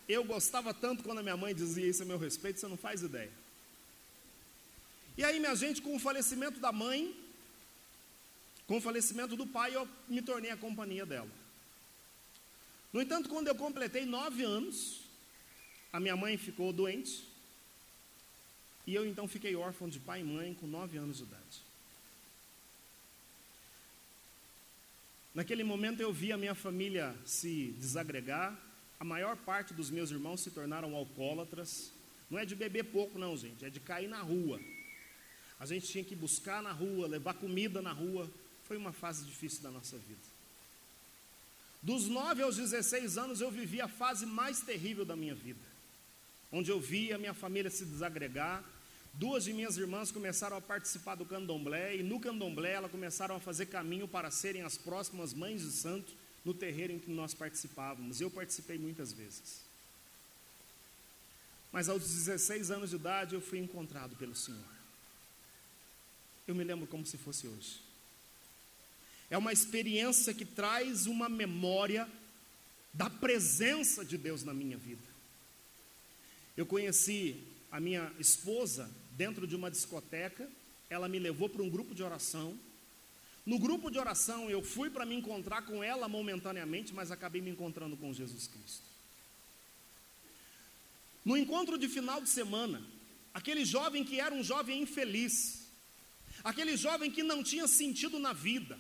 Eu 0.09 0.25
gostava 0.25 0.73
tanto 0.73 1.05
quando 1.05 1.19
a 1.19 1.23
minha 1.23 1.37
mãe 1.37 1.55
dizia 1.55 1.87
isso 1.87 2.03
a 2.03 2.07
meu 2.07 2.19
respeito, 2.19 2.59
você 2.59 2.67
não 2.67 2.77
faz 2.77 3.03
ideia. 3.03 3.31
E 5.17 5.23
aí, 5.25 5.39
minha 5.39 5.55
gente, 5.55 5.81
com 5.81 5.95
o 5.95 5.99
falecimento 5.99 6.59
da 6.59 6.73
mãe, 6.73 7.15
com 8.67 8.79
o 8.79 8.81
falecimento 8.81 9.37
do 9.37 9.47
pai, 9.47 9.75
eu 9.75 9.89
me 10.09 10.21
tornei 10.21 10.51
a 10.51 10.57
companhia 10.57 11.07
dela. 11.07 11.31
No 12.93 13.01
entanto, 13.01 13.29
quando 13.29 13.49
eu 13.49 13.55
completei 13.55 14.05
nove 14.05 14.43
anos, 14.45 15.03
a 15.93 16.01
minha 16.01 16.17
mãe 16.17 16.37
ficou 16.37 16.73
doente, 16.73 17.29
e 18.87 18.95
eu 18.95 19.07
então 19.07 19.27
fiquei 19.29 19.55
órfão 19.55 19.89
de 19.89 19.99
pai 19.99 20.21
e 20.21 20.25
mãe 20.25 20.55
com 20.55 20.67
nove 20.67 20.97
anos 20.97 21.19
de 21.19 21.23
idade. 21.23 21.63
Naquele 25.35 25.65
momento 25.65 26.01
eu 26.01 26.13
vi 26.13 26.33
a 26.33 26.37
minha 26.37 26.55
família 26.55 27.15
se 27.25 27.75
desagregar, 27.79 28.57
a 29.01 29.05
maior 29.05 29.37
parte 29.37 29.75
dos 29.75 29.91
meus 29.91 30.11
irmãos 30.11 30.41
se 30.41 30.51
tornaram 30.51 30.95
alcoólatras. 30.95 31.93
Não 32.31 32.39
é 32.39 32.45
de 32.45 32.55
beber 32.55 32.85
pouco, 32.85 33.19
não, 33.19 33.37
gente, 33.37 33.65
é 33.65 33.71
de 33.71 33.81
cair 33.81 34.09
na 34.09 34.23
rua. 34.23 34.61
A 35.65 35.67
gente 35.67 35.87
tinha 35.87 36.05
que 36.05 36.15
buscar 36.15 36.63
na 36.63 36.73
rua, 36.73 37.07
levar 37.07 37.33
comida 37.33 37.81
na 37.81 37.91
rua. 37.91 38.31
Foi 38.65 38.77
uma 38.77 38.93
fase 38.93 39.25
difícil 39.25 39.63
da 39.63 39.71
nossa 39.71 39.97
vida. 39.97 40.21
Dos 41.83 42.07
9 42.07 42.43
aos 42.43 42.59
16 42.59 43.17
anos 43.17 43.41
eu 43.41 43.51
vivi 43.51 43.81
a 43.81 43.89
fase 43.89 44.27
mais 44.27 44.61
terrível 44.61 45.07
da 45.07 45.17
minha 45.17 45.35
vida, 45.35 45.65
onde 46.53 46.71
eu 46.71 46.79
vi 46.79 47.15
a 47.15 47.19
minha 47.19 47.33
família 47.33 47.71
se 47.71 47.83
desagregar. 47.83 48.63
Duas 49.15 49.45
de 49.45 49.55
minhas 49.55 49.79
irmãs 49.79 50.13
começaram 50.13 50.59
a 50.59 50.61
participar 50.61 51.15
do 51.15 51.25
candomblé, 51.25 51.97
e 51.97 52.03
no 52.03 52.21
candomblé 52.21 52.73
elas 52.73 52.91
começaram 52.91 53.35
a 53.35 53.41
fazer 53.41 53.65
caminho 53.65 54.07
para 54.07 54.31
serem 54.31 54.61
as 54.61 54.77
próximas 54.77 55.33
mães 55.33 55.63
de 55.63 55.71
santo 55.71 56.13
no 56.45 56.53
terreiro 56.53 56.93
em 56.93 56.99
que 56.99 57.11
nós 57.11 57.33
participávamos. 57.33 58.21
Eu 58.21 58.31
participei 58.31 58.77
muitas 58.77 59.15
vezes. 59.15 59.63
Mas 61.73 61.89
aos 61.89 62.03
16 62.03 62.71
anos 62.71 62.91
de 62.91 62.97
idade 62.97 63.35
eu 63.35 63.41
fui 63.41 63.59
encontrado 63.59 64.15
pelo 64.17 64.35
Senhor. 64.35 64.74
Eu 66.47 66.55
me 66.55 66.65
lembro 66.65 66.87
como 66.87 67.07
se 67.07 67.17
fosse 67.17 67.47
hoje. 67.47 67.81
É 69.31 69.39
uma 69.39 69.53
experiência 69.53 70.35
que 70.35 70.45
traz 70.45 71.07
uma 71.07 71.29
memória 71.29 72.09
da 72.93 73.11
presença 73.11 74.05
de 74.05 74.17
Deus 74.17 74.45
na 74.45 74.55
minha 74.55 74.77
vida. 74.77 75.03
Eu 76.57 76.67
conheci 76.67 77.43
a 77.71 77.81
minha 77.81 78.13
esposa 78.19 78.89
dentro 79.13 79.47
de 79.47 79.57
uma 79.57 79.71
discoteca, 79.71 80.49
ela 80.89 81.09
me 81.09 81.19
levou 81.19 81.49
para 81.49 81.63
um 81.63 81.69
grupo 81.69 81.95
de 81.95 82.03
oração. 82.03 82.57
No 83.45 83.59
grupo 83.59 83.91
de 83.91 83.99
oração 83.99 84.49
eu 84.49 84.63
fui 84.63 84.89
para 84.89 85.05
me 85.05 85.17
encontrar 85.17 85.63
com 85.63 85.83
ela 85.83 86.09
momentaneamente, 86.09 86.95
mas 86.95 87.11
acabei 87.11 87.41
me 87.41 87.51
encontrando 87.51 87.97
com 87.97 88.13
Jesus 88.13 88.47
Cristo. 88.47 88.85
No 91.25 91.37
encontro 91.37 91.77
de 91.77 91.89
final 91.89 92.21
de 92.21 92.29
semana, 92.29 92.81
aquele 93.33 93.65
jovem 93.65 94.05
que 94.05 94.21
era 94.21 94.35
um 94.35 94.45
jovem 94.45 94.83
infeliz, 94.83 95.64
aquele 96.45 96.77
jovem 96.77 97.11
que 97.11 97.23
não 97.23 97.43
tinha 97.43 97.67
sentido 97.67 98.19
na 98.19 98.35
vida. 98.35 98.79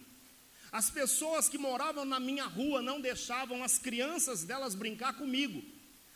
As 0.70 0.90
pessoas 0.90 1.48
que 1.48 1.56
moravam 1.56 2.04
na 2.04 2.20
minha 2.20 2.44
rua 2.44 2.82
não 2.82 3.00
deixavam 3.00 3.64
as 3.64 3.78
crianças 3.78 4.44
delas 4.44 4.74
brincar 4.74 5.14
comigo. 5.14 5.62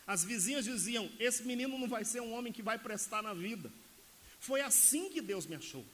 As 0.07 0.23
vizinhas 0.23 0.65
diziam: 0.65 1.11
Esse 1.19 1.43
menino 1.45 1.79
não 1.79 1.89
vai 1.89 2.05
ser 2.05 2.21
um 2.21 2.33
homem 2.33 2.53
que 2.53 2.63
vai 2.63 2.79
prestar 2.79 3.23
na 3.23 3.33
vida. 3.33 3.73
Foi 4.39 4.61
assim 4.61 5.09
que 5.09 5.21
Deus 5.21 5.47
me 5.47 5.57
achou. 5.57 5.85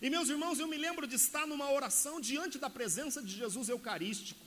E 0.00 0.10
meus 0.10 0.28
irmãos, 0.28 0.58
eu 0.58 0.68
me 0.68 0.76
lembro 0.76 1.06
de 1.06 1.16
estar 1.16 1.46
numa 1.46 1.70
oração 1.72 2.20
diante 2.20 2.58
da 2.58 2.68
presença 2.68 3.22
de 3.22 3.34
Jesus 3.34 3.68
Eucarístico. 3.68 4.44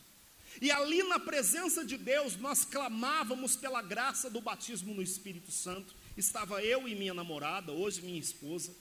E 0.62 0.72
ali 0.72 1.02
na 1.04 1.20
presença 1.20 1.84
de 1.84 1.98
Deus, 1.98 2.36
nós 2.36 2.64
clamávamos 2.64 3.56
pela 3.56 3.82
graça 3.82 4.30
do 4.30 4.42
batismo 4.42 4.94
no 4.94 5.02
Espírito 5.02 5.52
Santo. 5.52 5.96
Estava 6.16 6.64
eu 6.64 6.88
e 6.88 6.96
minha 6.96 7.14
namorada, 7.14 7.72
hoje 7.72 8.02
minha 8.02 8.20
esposa 8.20 8.76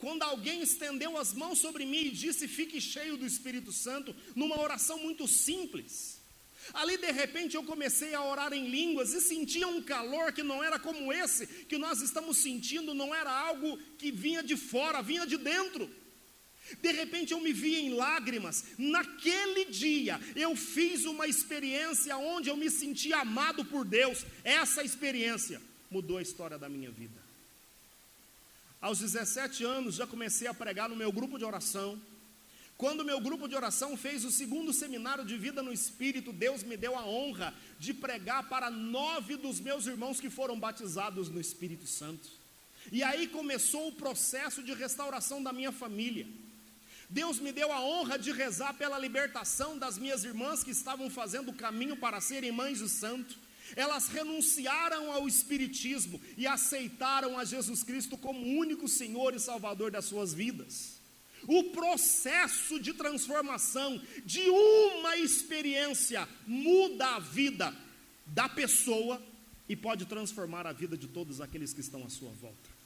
quando 0.00 0.22
alguém 0.22 0.62
estendeu 0.62 1.16
as 1.16 1.32
mãos 1.32 1.58
sobre 1.58 1.84
mim 1.84 2.06
e 2.06 2.10
disse: 2.10 2.48
Fique 2.48 2.80
cheio 2.80 3.16
do 3.16 3.26
Espírito 3.26 3.70
Santo, 3.70 4.16
numa 4.34 4.58
oração 4.58 4.98
muito 4.98 5.28
simples. 5.28 6.18
Ali 6.72 6.96
de 6.96 7.10
repente 7.10 7.54
eu 7.54 7.62
comecei 7.64 8.14
a 8.14 8.24
orar 8.24 8.52
em 8.52 8.68
línguas 8.68 9.12
e 9.12 9.20
sentia 9.20 9.66
um 9.66 9.82
calor 9.82 10.32
que 10.32 10.42
não 10.42 10.62
era 10.62 10.78
como 10.78 11.12
esse 11.12 11.46
que 11.46 11.76
nós 11.78 12.00
estamos 12.00 12.38
sentindo, 12.38 12.94
não 12.94 13.14
era 13.14 13.30
algo 13.30 13.78
que 13.98 14.10
vinha 14.10 14.42
de 14.42 14.56
fora, 14.56 15.02
vinha 15.02 15.26
de 15.26 15.36
dentro. 15.36 15.90
De 16.80 16.92
repente 16.92 17.32
eu 17.32 17.40
me 17.40 17.52
vi 17.52 17.76
em 17.76 17.94
lágrimas. 17.94 18.64
Naquele 18.78 19.66
dia 19.66 20.20
eu 20.36 20.54
fiz 20.56 21.04
uma 21.04 21.26
experiência 21.26 22.16
onde 22.16 22.48
eu 22.48 22.56
me 22.56 22.70
senti 22.70 23.12
amado 23.12 23.64
por 23.64 23.84
Deus. 23.84 24.24
Essa 24.44 24.82
experiência 24.82 25.60
mudou 25.90 26.18
a 26.18 26.22
história 26.22 26.58
da 26.58 26.68
minha 26.68 26.90
vida. 26.90 27.19
Aos 28.80 28.98
17 28.98 29.62
anos 29.64 29.94
já 29.96 30.06
comecei 30.06 30.48
a 30.48 30.54
pregar 30.54 30.88
no 30.88 30.96
meu 30.96 31.12
grupo 31.12 31.38
de 31.38 31.44
oração. 31.44 32.00
Quando 32.78 33.04
meu 33.04 33.20
grupo 33.20 33.46
de 33.46 33.54
oração 33.54 33.94
fez 33.94 34.24
o 34.24 34.30
segundo 34.30 34.72
seminário 34.72 35.22
de 35.22 35.36
vida 35.36 35.62
no 35.62 35.70
Espírito, 35.70 36.32
Deus 36.32 36.62
me 36.62 36.78
deu 36.78 36.96
a 36.98 37.04
honra 37.04 37.52
de 37.78 37.92
pregar 37.92 38.48
para 38.48 38.70
nove 38.70 39.36
dos 39.36 39.60
meus 39.60 39.86
irmãos 39.86 40.18
que 40.18 40.30
foram 40.30 40.58
batizados 40.58 41.28
no 41.28 41.38
Espírito 41.38 41.86
Santo. 41.86 42.26
E 42.90 43.02
aí 43.02 43.28
começou 43.28 43.88
o 43.88 43.92
processo 43.92 44.62
de 44.62 44.72
restauração 44.72 45.42
da 45.42 45.52
minha 45.52 45.70
família. 45.70 46.26
Deus 47.10 47.38
me 47.38 47.52
deu 47.52 47.70
a 47.70 47.82
honra 47.82 48.18
de 48.18 48.32
rezar 48.32 48.72
pela 48.72 48.98
libertação 48.98 49.76
das 49.76 49.98
minhas 49.98 50.24
irmãs 50.24 50.64
que 50.64 50.70
estavam 50.70 51.10
fazendo 51.10 51.50
o 51.50 51.54
caminho 51.54 51.98
para 51.98 52.18
serem 52.18 52.50
mães 52.50 52.78
de 52.78 52.88
santo. 52.88 53.36
Elas 53.76 54.08
renunciaram 54.08 55.12
ao 55.12 55.26
Espiritismo 55.28 56.20
e 56.36 56.46
aceitaram 56.46 57.38
a 57.38 57.44
Jesus 57.44 57.82
Cristo 57.82 58.16
como 58.16 58.58
único 58.58 58.88
Senhor 58.88 59.34
e 59.34 59.40
Salvador 59.40 59.90
das 59.90 60.04
suas 60.04 60.32
vidas. 60.32 61.00
O 61.46 61.64
processo 61.70 62.78
de 62.78 62.92
transformação 62.92 64.00
de 64.24 64.48
uma 64.50 65.16
experiência 65.16 66.28
muda 66.46 67.16
a 67.16 67.18
vida 67.18 67.74
da 68.26 68.48
pessoa 68.48 69.20
e 69.68 69.74
pode 69.74 70.04
transformar 70.04 70.66
a 70.66 70.72
vida 70.72 70.96
de 70.96 71.06
todos 71.06 71.40
aqueles 71.40 71.72
que 71.72 71.80
estão 71.80 72.04
à 72.04 72.10
sua 72.10 72.30
volta. 72.32 72.79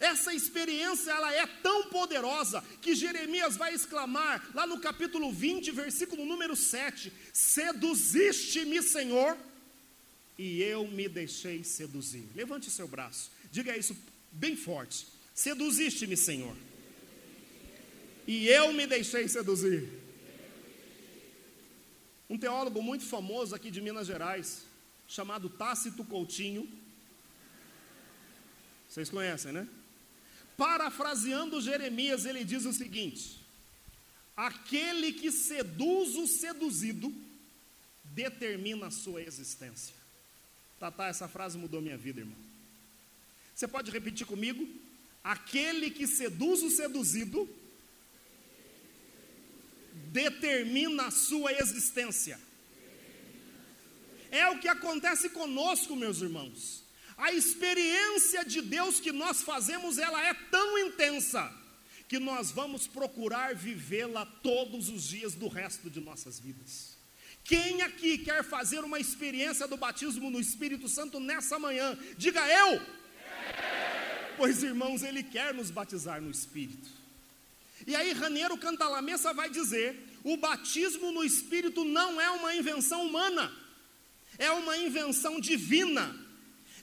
Essa 0.00 0.32
experiência 0.32 1.10
ela 1.10 1.30
é 1.32 1.46
tão 1.46 1.88
poderosa 1.90 2.64
que 2.80 2.94
Jeremias 2.94 3.58
vai 3.58 3.74
exclamar 3.74 4.50
lá 4.54 4.66
no 4.66 4.80
capítulo 4.80 5.30
20, 5.30 5.70
versículo 5.72 6.24
número 6.24 6.56
7: 6.56 7.12
Seduziste-me, 7.34 8.82
Senhor, 8.82 9.36
e 10.38 10.62
eu 10.62 10.88
me 10.88 11.06
deixei 11.06 11.62
seduzir. 11.62 12.26
Levante 12.34 12.70
seu 12.70 12.88
braço, 12.88 13.30
diga 13.52 13.76
isso 13.76 13.94
bem 14.32 14.56
forte: 14.56 15.06
Seduziste-me, 15.34 16.16
Senhor, 16.16 16.56
e 18.26 18.48
eu 18.48 18.72
me 18.72 18.86
deixei 18.86 19.28
seduzir. 19.28 19.86
Um 22.28 22.38
teólogo 22.38 22.80
muito 22.80 23.04
famoso 23.04 23.54
aqui 23.54 23.70
de 23.70 23.82
Minas 23.82 24.06
Gerais, 24.06 24.62
chamado 25.06 25.50
Tácito 25.50 26.04
Coutinho, 26.04 26.66
vocês 28.88 29.10
conhecem, 29.10 29.52
né? 29.52 29.68
Parafraseando 30.60 31.58
Jeremias, 31.58 32.26
ele 32.26 32.44
diz 32.44 32.66
o 32.66 32.72
seguinte: 32.74 33.40
aquele 34.36 35.10
que 35.10 35.32
seduz 35.32 36.14
o 36.16 36.26
seduzido 36.26 37.10
determina 38.04 38.88
a 38.88 38.90
sua 38.90 39.22
existência. 39.22 39.94
Tatá, 40.78 41.06
essa 41.06 41.26
frase 41.26 41.56
mudou 41.56 41.80
minha 41.80 41.96
vida, 41.96 42.20
irmão. 42.20 42.36
Você 43.54 43.66
pode 43.66 43.90
repetir 43.90 44.26
comigo? 44.26 44.68
Aquele 45.24 45.90
que 45.90 46.06
seduz 46.06 46.62
o 46.62 46.68
seduzido 46.68 47.48
determina 50.12 51.06
a 51.06 51.10
sua 51.10 51.54
existência. 51.54 52.38
É 54.30 54.46
o 54.50 54.58
que 54.58 54.68
acontece 54.68 55.30
conosco, 55.30 55.96
meus 55.96 56.20
irmãos. 56.20 56.89
A 57.20 57.34
experiência 57.34 58.42
de 58.46 58.62
Deus 58.62 58.98
que 58.98 59.12
nós 59.12 59.42
fazemos, 59.42 59.98
ela 59.98 60.26
é 60.26 60.32
tão 60.32 60.78
intensa 60.78 61.52
que 62.08 62.18
nós 62.18 62.50
vamos 62.50 62.86
procurar 62.86 63.54
vivê-la 63.54 64.24
todos 64.42 64.88
os 64.88 65.04
dias 65.06 65.34
do 65.34 65.46
resto 65.46 65.90
de 65.90 66.00
nossas 66.00 66.40
vidas. 66.40 66.96
Quem 67.44 67.82
aqui 67.82 68.16
quer 68.16 68.42
fazer 68.42 68.82
uma 68.82 68.98
experiência 68.98 69.68
do 69.68 69.76
batismo 69.76 70.30
no 70.30 70.40
Espírito 70.40 70.88
Santo 70.88 71.20
nessa 71.20 71.58
manhã? 71.58 71.96
Diga 72.16 72.40
eu. 72.48 72.80
Pois 74.38 74.62
irmãos, 74.62 75.02
ele 75.02 75.22
quer 75.22 75.52
nos 75.52 75.70
batizar 75.70 76.22
no 76.22 76.30
Espírito. 76.30 76.88
E 77.86 77.94
aí 77.94 78.12
Raneiro 78.12 78.56
Cantalamessa 78.56 79.34
vai 79.34 79.50
dizer: 79.50 79.94
o 80.24 80.38
batismo 80.38 81.12
no 81.12 81.22
Espírito 81.22 81.84
não 81.84 82.18
é 82.18 82.30
uma 82.30 82.54
invenção 82.56 83.04
humana, 83.06 83.52
é 84.38 84.50
uma 84.50 84.78
invenção 84.78 85.38
divina 85.38 86.19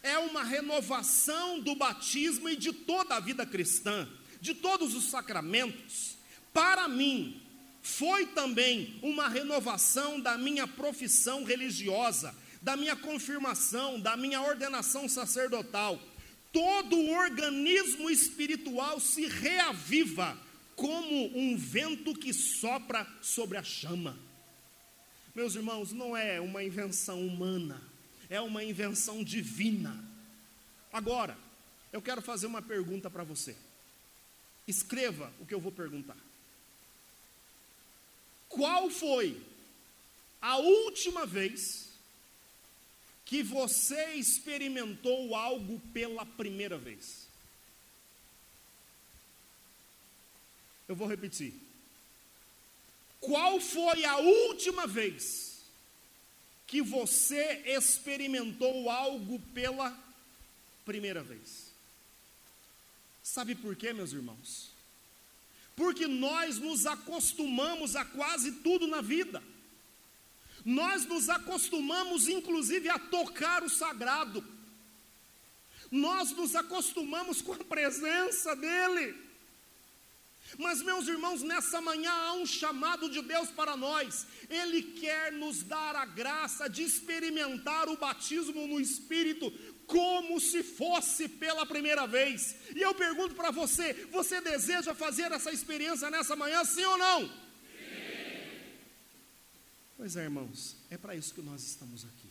é 0.08 0.18
uma 0.18 0.44
renovação 0.44 1.60
do 1.60 1.76
batismo 1.76 2.48
e 2.48 2.56
de 2.56 2.72
toda 2.72 3.16
a 3.16 3.20
vida 3.20 3.46
cristã, 3.46 4.08
de 4.40 4.56
todos 4.56 4.96
os 4.96 5.10
sacramentos. 5.10 6.18
Para 6.54 6.88
mim, 6.88 7.42
foi 7.82 8.26
também 8.28 8.98
uma 9.04 9.28
renovação 9.28 10.20
da 10.20 10.38
minha 10.38 10.66
profissão 10.66 11.44
religiosa, 11.44 12.34
da 12.62 12.78
minha 12.78 12.96
confirmação, 12.96 14.00
da 14.00 14.16
minha 14.16 14.42
ordenação 14.42 15.10
sacerdotal. 15.10 16.02
Todo 16.54 16.96
o 16.96 17.12
organismo 17.12 18.10
espiritual 18.10 19.00
se 19.00 19.28
reaviva 19.28 20.38
como 20.76 21.38
um 21.38 21.58
vento 21.58 22.14
que 22.14 22.34
sopra 22.34 23.06
sobre 23.22 23.58
a 23.58 23.64
chama. 23.64 24.18
Meus 25.36 25.56
irmãos, 25.56 25.92
não 25.92 26.16
é 26.16 26.40
uma 26.40 26.64
invenção 26.64 27.26
humana 27.26 27.87
é 28.30 28.40
uma 28.42 28.64
invenção 28.64 29.24
divina. 29.24 30.04
Agora, 30.92 31.38
eu 31.92 32.02
quero 32.02 32.22
fazer 32.22 32.48
uma 32.48 32.62
pergunta 32.62 33.10
para 33.10 33.24
você. 33.24 33.56
Escreva 34.68 35.32
o 35.40 35.46
que 35.46 35.54
eu 35.54 35.60
vou 35.60 35.72
perguntar. 35.72 36.18
Qual 38.50 38.90
foi 38.90 39.42
a 40.42 40.58
última 40.58 41.26
vez 41.26 41.90
que 43.26 43.44
você 43.44 44.14
experimentou 44.14 45.36
algo 45.36 45.80
pela 45.94 46.26
primeira 46.26 46.78
vez? 46.78 47.28
Eu 50.88 50.96
vou 50.96 51.08
repetir. 51.08 51.54
Qual 53.20 53.60
foi 53.60 54.06
a 54.06 54.18
última 54.18 54.88
vez 54.88 55.47
que 56.68 56.82
você 56.82 57.64
experimentou 57.66 58.90
algo 58.90 59.40
pela 59.54 59.98
primeira 60.86 61.24
vez. 61.24 61.72
Sabe 63.24 63.56
por 63.56 63.76
quê, 63.76 63.94
meus 63.94 64.12
irmãos? 64.12 64.70
Porque 65.76 66.08
nós 66.08 66.58
nos 66.58 66.86
acostumamos 66.86 67.96
a 67.96 68.04
quase 68.04 68.52
tudo 68.52 68.88
na 68.88 69.02
vida. 69.02 69.42
Nós 70.66 71.06
nos 71.06 71.30
acostumamos, 71.30 72.28
inclusive, 72.28 72.90
a 72.90 73.00
tocar 73.00 73.64
o 73.64 73.70
sagrado. 73.70 74.44
Nós 75.90 76.32
nos 76.32 76.56
acostumamos 76.56 77.42
com 77.42 77.54
a 77.54 77.64
presença 77.64 78.56
dEle. 78.56 79.27
Mas, 80.58 80.82
meus 80.82 81.08
irmãos, 81.08 81.42
nessa 81.42 81.82
manhã 81.82 82.12
há 82.12 82.34
um 82.34 82.46
chamado 82.46 83.10
de 83.10 83.22
Deus 83.22 83.50
para 83.50 83.76
nós. 83.76 84.26
Ele 84.50 84.82
quer 84.82 85.32
nos 85.32 85.64
dar 85.64 85.96
a 85.96 86.06
graça 86.06 86.70
de 86.70 86.84
experimentar 86.84 87.90
o 87.90 87.98
batismo 87.98 88.66
no 88.66 88.80
Espírito 88.80 89.52
como 89.86 90.40
se 90.40 90.64
fosse 90.64 91.28
pela 91.28 91.66
primeira 91.66 92.08
vez. 92.08 92.56
E 92.76 92.82
eu 92.82 92.94
pergunto 92.96 93.36
para 93.36 93.52
você: 93.52 93.94
você 94.12 94.40
deseja 94.40 94.94
fazer 94.94 95.32
essa 95.32 95.52
experiência 95.52 96.10
nessa 96.10 96.36
manhã, 96.36 96.64
sim 96.64 96.84
ou 96.84 96.98
não? 96.98 97.28
Sim. 97.28 97.34
Pois 99.98 100.16
é, 100.16 100.24
irmãos, 100.24 100.76
é 100.90 100.98
para 100.98 101.16
isso 101.16 101.34
que 101.34 101.42
nós 101.42 101.62
estamos 101.62 102.06
aqui. 102.06 102.28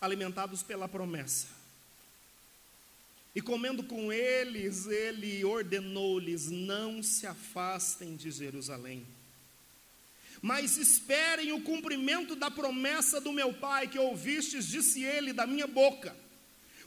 Alimentados 0.00 0.62
pela 0.62 0.88
promessa 0.88 1.55
e 3.36 3.42
comendo 3.42 3.84
com 3.84 4.10
eles, 4.10 4.86
ele 4.86 5.44
ordenou-lhes: 5.44 6.48
não 6.48 7.02
se 7.02 7.26
afastem 7.26 8.16
de 8.16 8.30
Jerusalém, 8.30 9.06
mas 10.40 10.78
esperem 10.78 11.52
o 11.52 11.60
cumprimento 11.60 12.34
da 12.34 12.50
promessa 12.50 13.20
do 13.20 13.30
meu 13.30 13.52
Pai 13.52 13.88
que 13.88 13.98
ouvistes, 13.98 14.66
disse 14.66 15.04
ele, 15.04 15.34
da 15.34 15.46
minha 15.46 15.66
boca. 15.66 16.16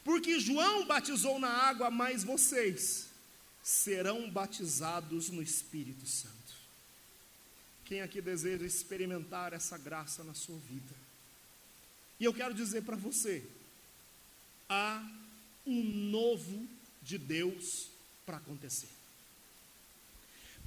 Porque 0.03 0.39
João 0.39 0.87
batizou 0.87 1.37
na 1.37 1.49
água, 1.49 1.91
mas 1.91 2.23
vocês 2.23 3.09
serão 3.61 4.27
batizados 4.27 5.29
no 5.29 5.43
Espírito 5.43 6.07
Santo. 6.07 6.33
Quem 7.85 8.01
aqui 8.01 8.21
deseja 8.21 8.65
experimentar 8.65 9.53
essa 9.53 9.77
graça 9.77 10.23
na 10.23 10.33
sua 10.33 10.57
vida? 10.67 10.95
E 12.19 12.25
eu 12.25 12.33
quero 12.33 12.55
dizer 12.55 12.81
para 12.81 12.95
você: 12.95 13.45
há 14.67 15.07
um 15.69 15.83
novo 15.83 16.67
de 17.01 17.17
Deus 17.17 17.89
para 18.25 18.37
acontecer. 18.37 18.89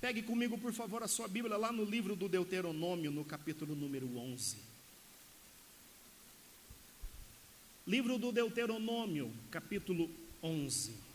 Pegue 0.00 0.22
comigo, 0.22 0.58
por 0.58 0.72
favor, 0.72 1.02
a 1.02 1.08
sua 1.08 1.28
Bíblia 1.28 1.56
lá 1.56 1.70
no 1.70 1.84
livro 1.84 2.16
do 2.16 2.28
Deuteronômio, 2.28 3.10
no 3.10 3.24
capítulo 3.24 3.74
número 3.74 4.16
11. 4.16 4.56
Livro 7.86 8.18
do 8.18 8.32
Deuteronômio, 8.32 9.32
capítulo 9.50 10.10
11. 10.42 11.11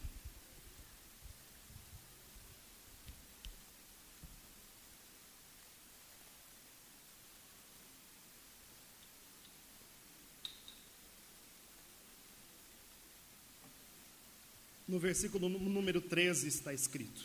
No 14.87 14.97
versículo 14.99 15.49
número 15.49 15.99
13 15.99 16.47
está 16.47 16.73
escrito: 16.73 17.21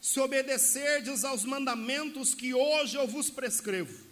Se 0.00 0.18
obedecerdes 0.18 1.24
aos 1.24 1.44
mandamentos 1.44 2.34
que 2.34 2.54
hoje 2.54 2.96
eu 2.96 3.06
vos 3.06 3.28
prescrevo, 3.28 4.06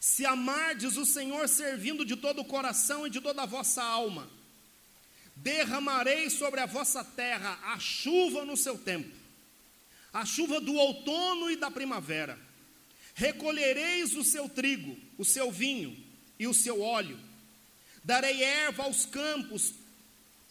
se 0.00 0.26
amardes 0.26 0.96
o 0.96 1.06
Senhor 1.06 1.48
servindo 1.48 2.04
de 2.04 2.16
todo 2.16 2.40
o 2.40 2.44
coração 2.44 3.06
e 3.06 3.10
de 3.10 3.20
toda 3.20 3.42
a 3.42 3.46
vossa 3.46 3.82
alma, 3.82 4.28
derramarei 5.36 6.28
sobre 6.28 6.60
a 6.60 6.66
vossa 6.66 7.04
terra 7.04 7.58
a 7.62 7.78
chuva 7.78 8.44
no 8.44 8.56
seu 8.56 8.76
tempo, 8.76 9.14
a 10.12 10.24
chuva 10.24 10.60
do 10.60 10.74
outono 10.74 11.50
e 11.50 11.56
da 11.56 11.70
primavera. 11.70 12.38
Recolhereis 13.16 14.16
o 14.16 14.24
seu 14.24 14.48
trigo, 14.48 14.98
o 15.16 15.24
seu 15.24 15.52
vinho 15.52 15.96
e 16.36 16.48
o 16.48 16.54
seu 16.54 16.80
óleo. 16.82 17.16
Darei 18.02 18.42
erva 18.42 18.82
aos 18.82 19.06
campos 19.06 19.72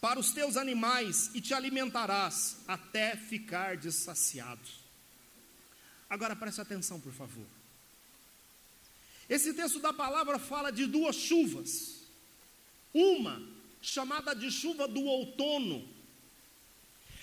para 0.04 0.20
os 0.20 0.32
teus 0.32 0.58
animais 0.58 1.30
e 1.32 1.40
te 1.40 1.54
alimentarás 1.54 2.58
até 2.68 3.16
ficar 3.16 3.80
saciado. 3.90 4.60
Agora 6.10 6.36
preste 6.36 6.60
atenção, 6.60 7.00
por 7.00 7.10
favor. 7.10 7.46
Esse 9.30 9.54
texto 9.54 9.78
da 9.78 9.94
palavra 9.94 10.38
fala 10.38 10.70
de 10.70 10.84
duas 10.84 11.16
chuvas. 11.16 12.02
Uma 12.92 13.40
chamada 13.80 14.34
de 14.34 14.50
chuva 14.50 14.86
do 14.86 15.02
outono. 15.04 15.88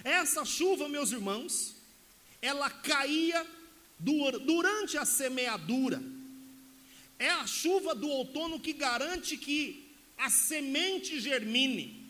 Essa 0.03 0.43
chuva, 0.43 0.89
meus 0.89 1.11
irmãos, 1.11 1.75
ela 2.41 2.67
caía 2.67 3.45
durante 3.99 4.97
a 4.97 5.05
semeadura. 5.05 6.01
É 7.19 7.29
a 7.29 7.45
chuva 7.45 7.93
do 7.93 8.09
outono 8.09 8.59
que 8.59 8.73
garante 8.73 9.37
que 9.37 9.87
a 10.17 10.31
semente 10.31 11.19
germine. 11.19 12.00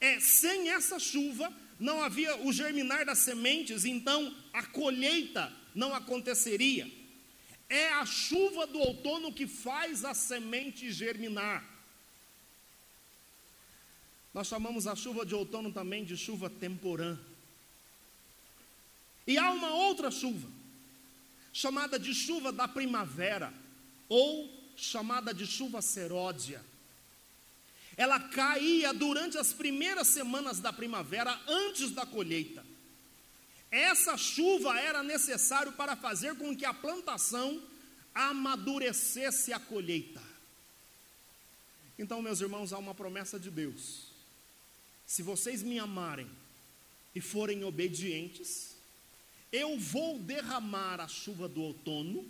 É, 0.00 0.20
sem 0.20 0.70
essa 0.70 0.98
chuva 0.98 1.52
não 1.78 2.02
havia 2.02 2.36
o 2.44 2.52
germinar 2.52 3.04
das 3.04 3.18
sementes, 3.18 3.84
então 3.84 4.34
a 4.52 4.64
colheita 4.64 5.52
não 5.74 5.94
aconteceria. 5.94 6.90
É 7.68 7.92
a 7.94 8.06
chuva 8.06 8.66
do 8.66 8.78
outono 8.78 9.32
que 9.32 9.46
faz 9.46 10.04
a 10.04 10.14
semente 10.14 10.90
germinar. 10.90 11.64
Nós 14.32 14.46
chamamos 14.46 14.86
a 14.86 14.94
chuva 14.94 15.26
de 15.26 15.34
outono 15.34 15.72
também 15.72 16.04
de 16.04 16.16
chuva 16.16 16.48
temporã. 16.48 17.18
E 19.26 19.36
há 19.36 19.50
uma 19.50 19.74
outra 19.74 20.10
chuva, 20.10 20.48
chamada 21.52 21.98
de 21.98 22.14
chuva 22.14 22.50
da 22.50 22.66
primavera, 22.66 23.52
ou 24.08 24.48
chamada 24.76 25.34
de 25.34 25.46
chuva 25.46 25.82
seródia. 25.82 26.64
Ela 27.98 28.20
caía 28.20 28.94
durante 28.94 29.36
as 29.36 29.52
primeiras 29.52 30.06
semanas 30.06 30.60
da 30.60 30.72
primavera, 30.72 31.38
antes 31.48 31.90
da 31.90 32.06
colheita. 32.06 32.64
Essa 33.72 34.16
chuva 34.16 34.78
era 34.78 35.02
necessário 35.02 35.72
para 35.72 35.96
fazer 35.96 36.36
com 36.36 36.56
que 36.56 36.64
a 36.64 36.72
plantação 36.72 37.60
amadurecesse 38.14 39.52
a 39.52 39.58
colheita. 39.58 40.22
Então, 41.98 42.22
meus 42.22 42.40
irmãos, 42.40 42.72
há 42.72 42.78
uma 42.78 42.94
promessa 42.94 43.38
de 43.38 43.50
Deus. 43.50 44.04
Se 45.04 45.20
vocês 45.20 45.60
me 45.64 45.80
amarem 45.80 46.30
e 47.16 47.20
forem 47.20 47.64
obedientes, 47.64 48.76
eu 49.50 49.76
vou 49.76 50.20
derramar 50.20 51.00
a 51.00 51.08
chuva 51.08 51.48
do 51.48 51.62
outono 51.62 52.24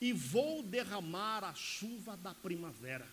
e 0.00 0.10
vou 0.14 0.62
derramar 0.62 1.44
a 1.44 1.54
chuva 1.54 2.16
da 2.16 2.32
primavera. 2.32 3.06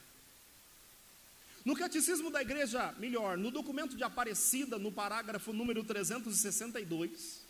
No 1.65 1.75
Catecismo 1.75 2.29
da 2.29 2.41
Igreja, 2.41 2.93
melhor, 2.99 3.37
no 3.37 3.49
documento 3.49 3.95
de 3.95 4.03
Aparecida, 4.03 4.77
no 4.77 4.91
parágrafo 4.91 5.53
número 5.53 5.83
362, 5.83 7.41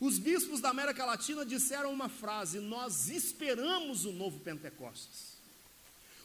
os 0.00 0.18
bispos 0.18 0.60
da 0.60 0.70
América 0.70 1.04
Latina 1.04 1.44
disseram 1.44 1.92
uma 1.92 2.08
frase: 2.08 2.60
Nós 2.60 3.08
esperamos 3.08 4.04
o 4.04 4.12
novo 4.12 4.40
Pentecostes. 4.40 5.36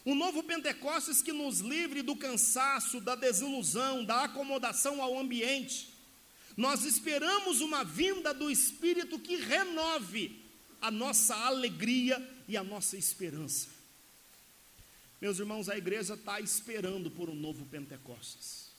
O 0.03 0.15
novo 0.15 0.41
Pentecostes 0.41 1.21
que 1.21 1.31
nos 1.31 1.59
livre 1.59 2.01
do 2.01 2.15
cansaço, 2.15 2.99
da 2.99 3.13
desilusão, 3.13 4.03
da 4.03 4.23
acomodação 4.23 5.01
ao 5.01 5.19
ambiente. 5.19 5.93
Nós 6.57 6.85
esperamos 6.85 7.61
uma 7.61 7.83
vinda 7.83 8.33
do 8.33 8.49
Espírito 8.49 9.19
que 9.19 9.35
renove 9.35 10.41
a 10.81 10.89
nossa 10.89 11.35
alegria 11.35 12.17
e 12.47 12.57
a 12.57 12.63
nossa 12.63 12.97
esperança. 12.97 13.80
Meus 15.21 15.37
irmãos, 15.37 15.69
a 15.69 15.77
igreja 15.77 16.15
está 16.15 16.41
esperando 16.41 17.11
por 17.11 17.29
um 17.29 17.35
novo 17.35 17.63
Pentecostes. 17.67 18.71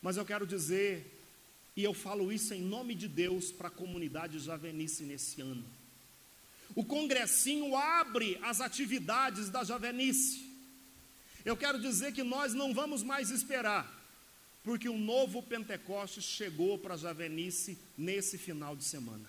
Mas 0.00 0.16
eu 0.16 0.24
quero 0.24 0.46
dizer 0.46 1.20
e 1.76 1.84
eu 1.84 1.94
falo 1.94 2.32
isso 2.32 2.52
em 2.52 2.62
nome 2.62 2.94
de 2.94 3.08
Deus 3.08 3.52
para 3.52 3.68
a 3.68 3.70
comunidade 3.70 4.38
Javenice 4.38 5.04
nesse 5.04 5.40
ano. 5.40 5.64
O 6.74 6.84
congressinho 6.84 7.76
abre 7.76 8.38
as 8.42 8.60
atividades 8.60 9.50
da 9.50 9.62
Javenice. 9.62 10.50
Eu 11.44 11.56
quero 11.56 11.80
dizer 11.80 12.12
que 12.12 12.22
nós 12.22 12.54
não 12.54 12.72
vamos 12.72 13.02
mais 13.02 13.30
esperar, 13.30 13.90
porque 14.62 14.88
um 14.88 14.98
novo 14.98 15.42
Pentecostes 15.42 16.24
chegou 16.24 16.78
para 16.78 16.94
a 16.94 16.96
Javenice 16.96 17.78
nesse 17.96 18.38
final 18.38 18.76
de 18.76 18.84
semana. 18.84 19.28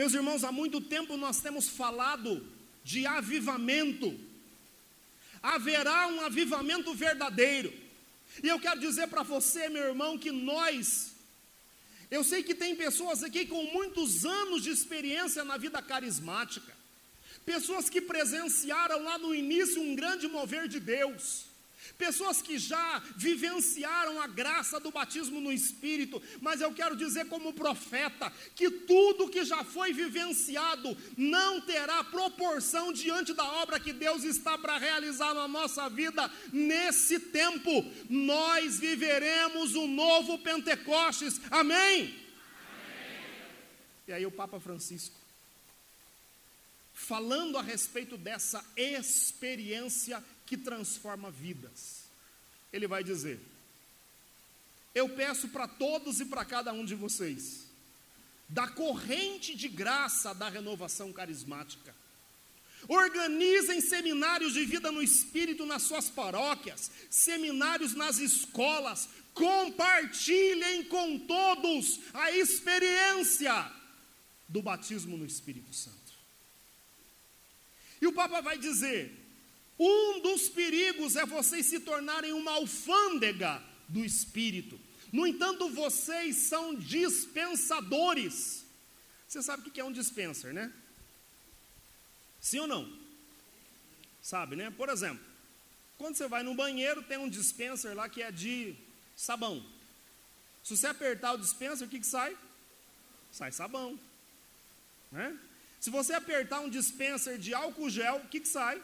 Meus 0.00 0.14
irmãos, 0.14 0.44
há 0.44 0.50
muito 0.50 0.80
tempo 0.80 1.14
nós 1.18 1.42
temos 1.42 1.68
falado 1.68 2.42
de 2.82 3.06
avivamento. 3.06 4.18
Haverá 5.42 6.06
um 6.06 6.22
avivamento 6.22 6.94
verdadeiro. 6.94 7.70
E 8.42 8.48
eu 8.48 8.58
quero 8.58 8.80
dizer 8.80 9.08
para 9.08 9.22
você, 9.22 9.68
meu 9.68 9.82
irmão, 9.88 10.16
que 10.16 10.30
nós, 10.30 11.12
eu 12.10 12.24
sei 12.24 12.42
que 12.42 12.54
tem 12.54 12.74
pessoas 12.74 13.22
aqui 13.22 13.44
com 13.44 13.62
muitos 13.74 14.24
anos 14.24 14.62
de 14.62 14.70
experiência 14.70 15.44
na 15.44 15.58
vida 15.58 15.82
carismática, 15.82 16.74
pessoas 17.44 17.90
que 17.90 18.00
presenciaram 18.00 19.02
lá 19.02 19.18
no 19.18 19.34
início 19.34 19.82
um 19.82 19.94
grande 19.94 20.26
mover 20.26 20.66
de 20.66 20.80
Deus 20.80 21.49
pessoas 21.96 22.40
que 22.40 22.58
já 22.58 23.02
vivenciaram 23.16 24.20
a 24.20 24.26
graça 24.26 24.80
do 24.80 24.90
batismo 24.90 25.40
no 25.40 25.52
Espírito, 25.52 26.22
mas 26.40 26.60
eu 26.60 26.72
quero 26.72 26.96
dizer, 26.96 27.26
como 27.26 27.52
profeta, 27.52 28.32
que 28.54 28.70
tudo 28.70 29.28
que 29.28 29.44
já 29.44 29.64
foi 29.64 29.92
vivenciado 29.92 30.96
não 31.16 31.60
terá 31.60 32.02
proporção 32.04 32.92
diante 32.92 33.32
da 33.32 33.44
obra 33.44 33.80
que 33.80 33.92
Deus 33.92 34.24
está 34.24 34.56
para 34.56 34.78
realizar 34.78 35.34
na 35.34 35.46
nossa 35.46 35.88
vida 35.88 36.30
nesse 36.52 37.18
tempo. 37.18 37.70
Nós 38.08 38.78
viveremos 38.78 39.74
o 39.74 39.82
um 39.82 39.88
novo 39.88 40.38
Pentecostes, 40.38 41.40
amém? 41.50 42.02
amém? 42.02 42.14
E 44.08 44.12
aí, 44.12 44.26
o 44.26 44.30
Papa 44.30 44.58
Francisco 44.58 45.20
falando 47.00 47.56
a 47.56 47.62
respeito 47.62 48.16
dessa 48.16 48.62
experiência 48.76 50.22
que 50.50 50.56
transforma 50.56 51.30
vidas. 51.30 52.06
Ele 52.72 52.88
vai 52.88 53.04
dizer: 53.04 53.40
Eu 54.92 55.08
peço 55.10 55.46
para 55.50 55.68
todos 55.68 56.18
e 56.18 56.24
para 56.26 56.44
cada 56.44 56.72
um 56.72 56.84
de 56.84 56.96
vocês, 56.96 57.66
da 58.48 58.66
corrente 58.66 59.54
de 59.54 59.68
graça 59.68 60.34
da 60.34 60.48
renovação 60.48 61.12
carismática, 61.12 61.94
Organizem 62.88 63.80
seminários 63.80 64.54
de 64.54 64.64
vida 64.64 64.90
no 64.90 65.02
Espírito 65.02 65.66
nas 65.66 65.82
suas 65.82 66.08
paróquias, 66.08 66.90
seminários 67.10 67.94
nas 67.94 68.18
escolas, 68.18 69.06
compartilhem 69.34 70.84
com 70.84 71.18
todos 71.18 72.00
a 72.14 72.32
experiência 72.32 73.70
do 74.48 74.62
batismo 74.62 75.18
no 75.18 75.26
Espírito 75.26 75.74
Santo. 75.74 75.98
E 78.00 78.06
o 78.06 78.14
Papa 78.14 78.40
vai 78.40 78.56
dizer: 78.56 79.19
um 79.82 80.20
dos 80.20 80.50
perigos 80.50 81.16
é 81.16 81.24
vocês 81.24 81.64
se 81.64 81.80
tornarem 81.80 82.34
uma 82.34 82.52
alfândega 82.52 83.62
do 83.88 84.04
Espírito. 84.04 84.78
No 85.10 85.26
entanto, 85.26 85.70
vocês 85.70 86.36
são 86.36 86.74
dispensadores. 86.74 88.66
Você 89.26 89.42
sabe 89.42 89.66
o 89.66 89.70
que 89.70 89.80
é 89.80 89.84
um 89.84 89.90
dispenser, 89.90 90.52
né? 90.52 90.70
Sim 92.38 92.58
ou 92.58 92.66
não? 92.66 92.92
Sabe, 94.20 94.54
né? 94.54 94.70
Por 94.70 94.90
exemplo, 94.90 95.24
quando 95.96 96.14
você 96.14 96.28
vai 96.28 96.42
no 96.42 96.54
banheiro, 96.54 97.02
tem 97.02 97.16
um 97.16 97.28
dispenser 97.28 97.96
lá 97.96 98.06
que 98.06 98.22
é 98.22 98.30
de 98.30 98.76
sabão. 99.16 99.64
Se 100.62 100.76
você 100.76 100.88
apertar 100.88 101.32
o 101.32 101.38
dispenser, 101.38 101.86
o 101.86 101.90
que, 101.90 102.00
que 102.00 102.06
sai? 102.06 102.36
Sai 103.32 103.50
sabão. 103.50 103.98
Né? 105.10 105.38
Se 105.80 105.88
você 105.88 106.12
apertar 106.12 106.60
um 106.60 106.68
dispenser 106.68 107.38
de 107.38 107.54
álcool 107.54 107.88
gel, 107.88 108.16
o 108.16 108.28
que, 108.28 108.40
que 108.40 108.48
sai? 108.48 108.82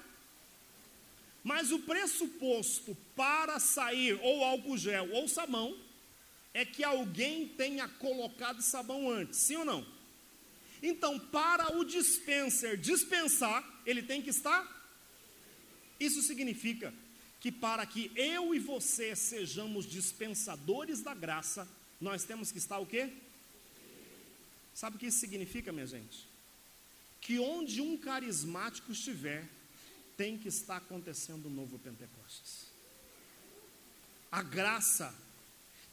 Mas 1.47 1.70
o 1.70 1.78
pressuposto 1.78 2.97
para 3.14 3.61
sair 3.61 4.18
ou 4.20 4.42
álcool 4.42 4.76
gel 4.76 5.09
ou 5.12 5.28
sabão 5.28 5.78
é 6.53 6.64
que 6.64 6.82
alguém 6.82 7.47
tenha 7.47 7.86
colocado 7.86 8.61
sabão 8.61 9.09
antes, 9.09 9.38
sim 9.38 9.55
ou 9.55 9.64
não? 9.64 9.86
Então, 10.82 11.20
para 11.20 11.76
o 11.76 11.84
dispenser 11.84 12.76
dispensar, 12.76 13.64
ele 13.86 14.03
tem 14.03 14.20
que 14.20 14.30
estar. 14.30 14.61
Isso 16.01 16.20
significa 16.20 16.92
que 17.38 17.53
para 17.53 17.86
que 17.86 18.11
eu 18.16 18.53
e 18.53 18.59
você 18.59 19.14
sejamos 19.14 19.86
dispensadores 19.86 21.01
da 21.01 21.14
graça, 21.14 21.68
nós 22.01 22.24
temos 22.24 22.51
que 22.51 22.59
estar 22.59 22.80
o 22.80 22.86
quê? 22.86 23.09
Sabe 24.74 24.97
o 24.97 24.99
que 24.99 25.07
isso 25.07 25.20
significa, 25.20 25.70
minha 25.70 25.86
gente? 25.86 26.26
Que 27.20 27.38
onde 27.38 27.80
um 27.80 27.97
carismático 27.97 28.90
estiver, 28.90 29.49
tem 30.16 30.38
que 30.38 30.48
estar 30.48 30.76
acontecendo 30.76 31.46
o 31.46 31.50
novo 31.50 31.78
Pentecostes. 31.78 32.66
A 34.30 34.42
graça 34.42 35.14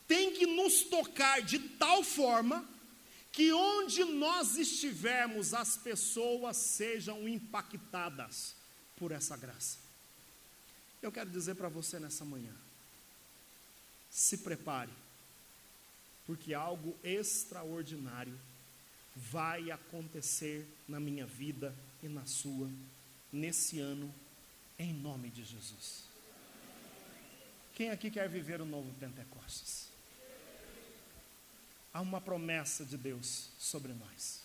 tem 0.07 0.33
que 0.33 0.45
nos 0.45 0.83
tocar 0.83 1.41
de 1.41 1.59
tal 1.59 2.03
forma 2.03 2.67
que 3.31 3.51
onde 3.51 4.03
nós 4.05 4.57
estivermos, 4.57 5.53
as 5.53 5.75
pessoas 5.75 6.55
sejam 6.55 7.27
impactadas 7.27 8.55
por 8.95 9.11
essa 9.11 9.35
graça. 9.35 9.79
Eu 11.01 11.11
quero 11.11 11.29
dizer 11.29 11.55
para 11.55 11.67
você 11.67 11.99
nessa 11.99 12.23
manhã: 12.23 12.53
se 14.09 14.37
prepare, 14.37 14.91
porque 16.25 16.53
algo 16.53 16.95
extraordinário 17.03 18.39
vai 19.15 19.71
acontecer 19.71 20.67
na 20.87 20.99
minha 20.99 21.25
vida 21.25 21.75
e 22.01 22.07
na 22.07 22.25
sua 22.25 22.69
nesse 23.33 23.79
ano, 23.79 24.13
em 24.77 24.93
nome 24.93 25.29
de 25.29 25.43
Jesus. 25.43 26.03
Quem 27.73 27.89
aqui 27.89 28.11
quer 28.11 28.29
viver 28.29 28.61
o 28.61 28.65
novo 28.65 28.93
Pentecostes? 28.99 29.87
Há 31.91 31.99
uma 31.99 32.21
promessa 32.21 32.85
de 32.85 32.95
Deus 32.95 33.49
sobre 33.59 33.91
nós. 33.93 34.41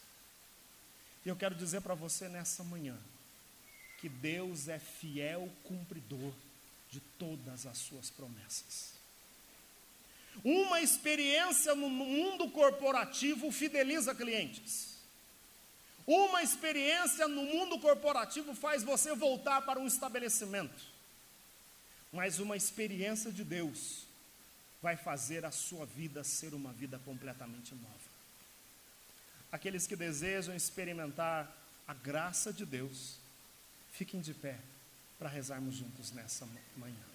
E 1.25 1.29
eu 1.29 1.37
quero 1.37 1.55
dizer 1.55 1.83
para 1.83 1.95
você 1.95 2.29
nessa 2.29 2.65
manhã 2.65 2.99
que 4.01 4.09
Deus 4.09 4.69
é 4.69 4.79
fiel 4.79 5.53
cumpridor 5.65 6.33
de 6.91 7.01
todas 7.19 7.67
as 7.67 7.77
suas 7.77 8.09
promessas. 8.09 8.95
Uma 10.43 10.81
experiência 10.81 11.75
no 11.75 11.91
mundo 11.91 12.51
corporativo 12.51 13.51
fideliza 13.51 14.15
clientes. 14.15 14.98
Uma 16.09 16.43
experiência 16.43 17.29
no 17.29 17.43
mundo 17.43 17.79
corporativo 17.79 18.55
faz 18.55 18.83
você 18.83 19.15
voltar 19.15 19.61
para 19.61 19.79
um 19.79 19.87
estabelecimento. 19.87 20.83
Mas 22.11 22.39
uma 22.39 22.57
experiência 22.57 23.31
de 23.31 23.45
Deus 23.45 24.07
vai 24.81 24.97
fazer 24.97 25.45
a 25.45 25.51
sua 25.51 25.85
vida 25.85 26.25
ser 26.25 26.55
uma 26.55 26.73
vida 26.73 26.99
completamente 27.05 27.75
nova. 27.75 28.09
Aqueles 29.53 29.87
que 29.87 29.97
desejam 29.97 30.57
experimentar 30.57 31.55
a 31.87 31.93
graça 31.93 32.55
de 32.55 32.65
Deus, 32.65 33.19
fiquem 33.93 34.23
de 34.23 34.33
pé 34.33 34.59
para 35.19 35.29
rezarmos 35.29 35.75
juntos 35.75 36.11
nessa 36.13 36.49
manhã. 36.75 37.08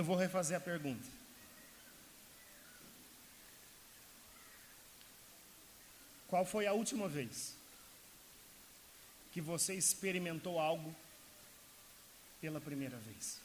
Eu 0.00 0.04
vou 0.04 0.16
refazer 0.16 0.56
a 0.56 0.60
pergunta. 0.60 1.06
Qual 6.26 6.42
foi 6.46 6.66
a 6.66 6.72
última 6.72 7.06
vez 7.06 7.54
que 9.30 9.42
você 9.42 9.74
experimentou 9.74 10.58
algo 10.58 10.96
pela 12.40 12.62
primeira 12.62 12.96
vez? 12.96 13.38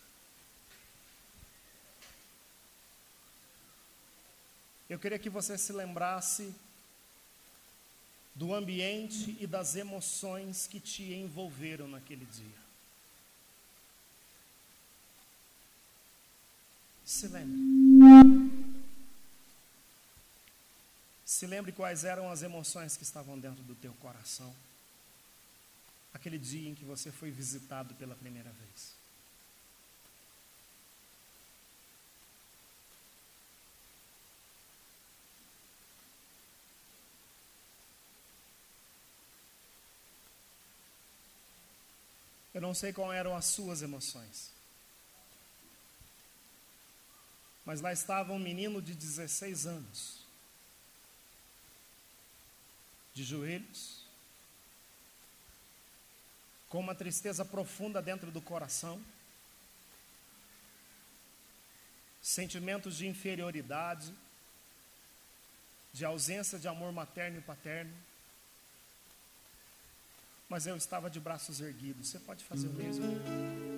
Eu 4.89 4.97
queria 4.97 5.20
que 5.20 5.30
você 5.30 5.58
se 5.58 5.74
lembrasse 5.74 6.56
do 8.34 8.53
ambiente 8.53 9.36
e 9.41 9.45
das 9.45 9.76
emoções 9.76 10.68
que 10.68 10.80
te 10.80 11.03
envolveram 11.16 11.86
naquele 11.86 12.24
dia. 12.24 12.64
Se 17.06 17.28
lembre. 17.28 18.66
Se 21.24 21.45
lembre 21.45 21.72
quais 21.72 22.03
eram 22.03 22.32
as 22.32 22.41
emoções 22.41 22.97
que 22.97 23.03
estavam 23.03 23.38
dentro 23.38 23.62
do 23.64 23.76
teu 23.76 23.93
coração. 23.95 24.56
Aquele 26.12 26.39
dia 26.39 26.68
em 26.68 26.74
que 26.74 26.84
você 26.84 27.12
foi 27.12 27.30
visitado 27.30 27.93
pela 27.95 28.16
primeira 28.16 28.49
vez. 28.49 28.95
Eu 42.51 42.62
não 42.62 42.74
sei 42.74 42.91
quais 42.93 43.14
eram 43.14 43.36
as 43.36 43.45
suas 43.45 43.82
emoções. 43.82 44.55
Mas 47.66 47.82
lá 47.82 47.91
estava 47.91 48.32
um 48.32 48.39
menino 48.39 48.82
de 48.82 48.93
16 48.93 49.66
anos 49.66 50.26
de 53.13 53.24
joelhos, 53.24 54.03
com 56.68 56.80
uma 56.80 56.93
tristeza 56.93 57.45
profunda 57.45 58.01
dentro 58.01 58.30
do 58.30 58.41
coração, 58.41 59.01
sentimentos 62.22 62.97
de 62.97 63.07
inferioridade, 63.07 64.13
de 65.93 66.03
ausência 66.03 66.59
de 66.59 66.68
amor 66.68 66.91
materno 66.91 67.38
e 67.38 67.41
paterno. 67.41 67.95
Mas 70.49 70.68
eu 70.68 70.76
estava 70.76 71.09
de 71.09 71.20
braços 71.20 71.61
erguidos. 71.61 72.09
Você 72.09 72.20
pode 72.20 72.43
fazer 72.43 72.68
o 72.68 72.74
mesmo? 72.74 73.74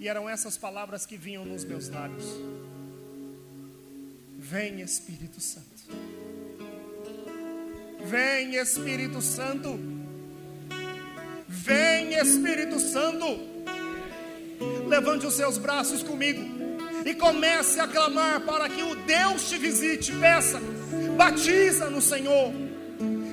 E 0.00 0.08
eram 0.08 0.26
essas 0.26 0.56
palavras 0.56 1.04
que 1.04 1.18
vinham 1.18 1.44
nos 1.44 1.62
meus 1.62 1.90
lábios. 1.90 2.24
Vem 4.38 4.80
Espírito 4.80 5.38
Santo. 5.42 5.66
Vem 8.06 8.54
Espírito 8.54 9.20
Santo. 9.20 9.78
Vem 11.46 12.14
Espírito 12.14 12.80
Santo. 12.80 13.26
Levante 14.88 15.26
os 15.26 15.34
seus 15.34 15.58
braços 15.58 16.02
comigo 16.02 16.40
e 17.04 17.14
comece 17.14 17.78
a 17.78 17.86
clamar 17.86 18.40
para 18.40 18.70
que 18.70 18.82
o 18.82 18.94
Deus 18.94 19.50
te 19.50 19.58
visite. 19.58 20.12
Peça, 20.16 20.58
batiza 21.14 21.90
no 21.90 22.00
Senhor. 22.00 22.54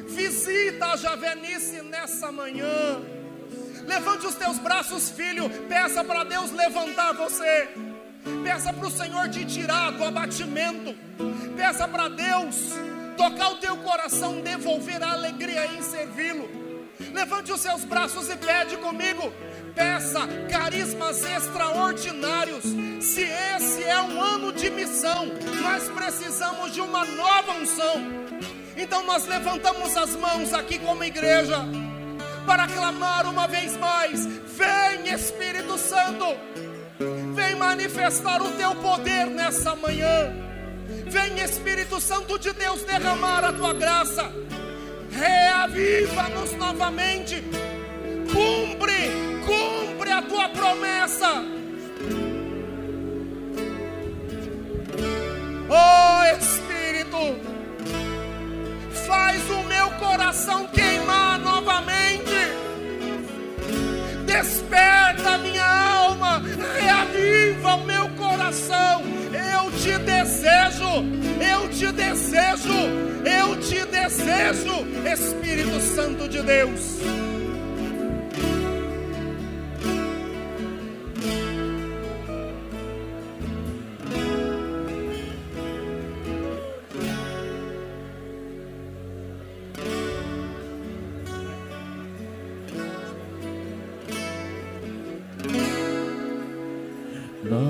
Visita 0.09 0.88
a 0.88 0.97
Javenice 0.97 1.82
nessa 1.82 2.30
manhã. 2.30 3.01
Levante 3.88 4.28
os 4.28 4.36
teus 4.36 4.60
braços, 4.60 5.10
filho. 5.10 5.50
Peça 5.70 6.04
para 6.04 6.26
Deus 6.26 6.52
levantar 6.52 7.14
você. 7.14 7.70
Peça 8.44 8.74
para 8.74 8.86
o 8.86 8.92
Senhor 8.92 9.30
te 9.30 9.46
tirar 9.46 9.92
do 9.92 10.04
abatimento. 10.04 10.94
Peça 11.56 11.88
para 11.88 12.10
Deus 12.10 12.74
tocar 13.16 13.54
o 13.54 13.56
teu 13.56 13.78
coração, 13.78 14.42
devolver 14.42 15.02
a 15.02 15.14
alegria 15.14 15.66
em 15.68 15.82
servi-lo. 15.82 16.50
Levante 17.14 17.54
os 17.54 17.62
seus 17.62 17.86
braços 17.86 18.30
e 18.30 18.36
pede 18.36 18.76
comigo. 18.76 19.32
Peça 19.74 20.20
carismas 20.52 21.24
extraordinários. 21.24 22.66
Se 23.00 23.22
esse 23.22 23.84
é 23.86 24.02
um 24.02 24.22
ano 24.22 24.52
de 24.52 24.70
missão, 24.70 25.28
nós 25.62 25.88
precisamos 25.90 26.74
de 26.74 26.82
uma 26.82 27.06
nova 27.06 27.54
unção. 27.54 27.96
Então 28.76 29.02
nós 29.04 29.26
levantamos 29.26 29.96
as 29.96 30.14
mãos 30.18 30.54
aqui 30.54 30.78
como 30.78 31.04
igreja 31.06 31.66
para 32.48 32.66
clamar 32.66 33.30
uma 33.30 33.45
vez 33.45 33.76
mais: 33.78 34.26
Vem 34.26 35.14
Espírito 35.14 35.78
Santo, 35.78 36.26
vem 37.36 37.56
manifestar 37.56 38.41
o 38.41 38.50
teu 38.52 38.74
poder 38.76 39.28
nessa 39.28 39.76
manhã. 39.76 40.34
Vem 41.06 41.39
Espírito 41.43 42.00
Santo 42.00 42.39
de 42.39 42.54
Deus 42.54 42.82
derramar 42.84 43.43
a 43.43 43.52
tua 43.52 43.74
graça. 43.74 44.32
Reaviva-nos 45.12 46.54
novamente. 46.54 47.43
Cumpre, 48.32 49.12
cumpre 49.45 50.12
a 50.12 50.22
tua 50.22 50.48
promessa. 50.50 51.43
Oh 55.70 56.38
Espírito, 56.38 57.18
faz 59.06 59.50
o 59.50 59.64
meu 59.64 59.89
coração 59.91 60.68
queimar 60.68 61.39
novamente. 61.39 62.07
Desperta 64.38 65.40
minha 65.40 65.66
alma, 65.66 66.44
reaviva 66.80 67.74
o 67.74 67.86
meu 67.86 68.08
coração 68.10 69.02
eu 69.34 69.72
te 69.72 69.98
desejo, 70.00 71.04
eu 71.42 71.68
te 71.70 71.92
desejo, 71.92 72.74
eu 73.26 73.60
te 73.60 73.86
desejo, 73.86 74.86
Espírito 75.12 75.80
Santo 75.80 76.28
de 76.28 76.42
Deus. 76.44 77.00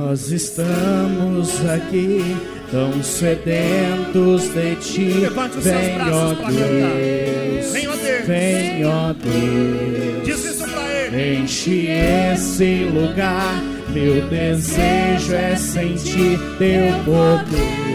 Nós 0.07 0.31
estamos 0.31 1.49
aqui 1.69 2.37
tão 2.71 3.03
sedentos 3.03 4.43
de 4.53 4.75
ti. 4.77 5.19
Levante 5.19 5.57
os 5.57 5.63
seus 5.65 5.75
Vem, 5.75 5.95
braços 5.95 6.37
para. 6.37 6.51
Deus. 6.51 7.71
Vem, 7.73 7.87
ó 7.87 7.95
Deus. 7.97 8.25
Vem, 8.25 8.85
ó 8.85 9.13
Deus. 9.13 10.23
Diz 10.23 10.45
isso 10.45 10.63
para 10.63 10.93
ele. 10.93 11.43
Enche 11.43 11.87
esse 11.87 12.85
lugar. 12.85 13.61
Meu 13.89 14.21
desejo 14.29 15.35
é 15.35 15.57
sentir 15.57 16.39
teu 16.57 17.03
poder. 17.03 17.87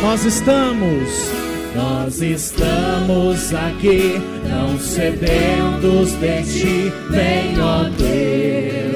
Nós 0.00 0.24
estamos, 0.24 1.30
nós 1.76 2.22
estamos 2.22 3.52
aqui, 3.52 4.18
não 4.48 4.78
sedentos 4.78 6.12
de 6.12 6.42
ti. 6.44 6.92
Vem, 7.10 7.60
ó 7.60 7.84
Deus, 7.98 8.87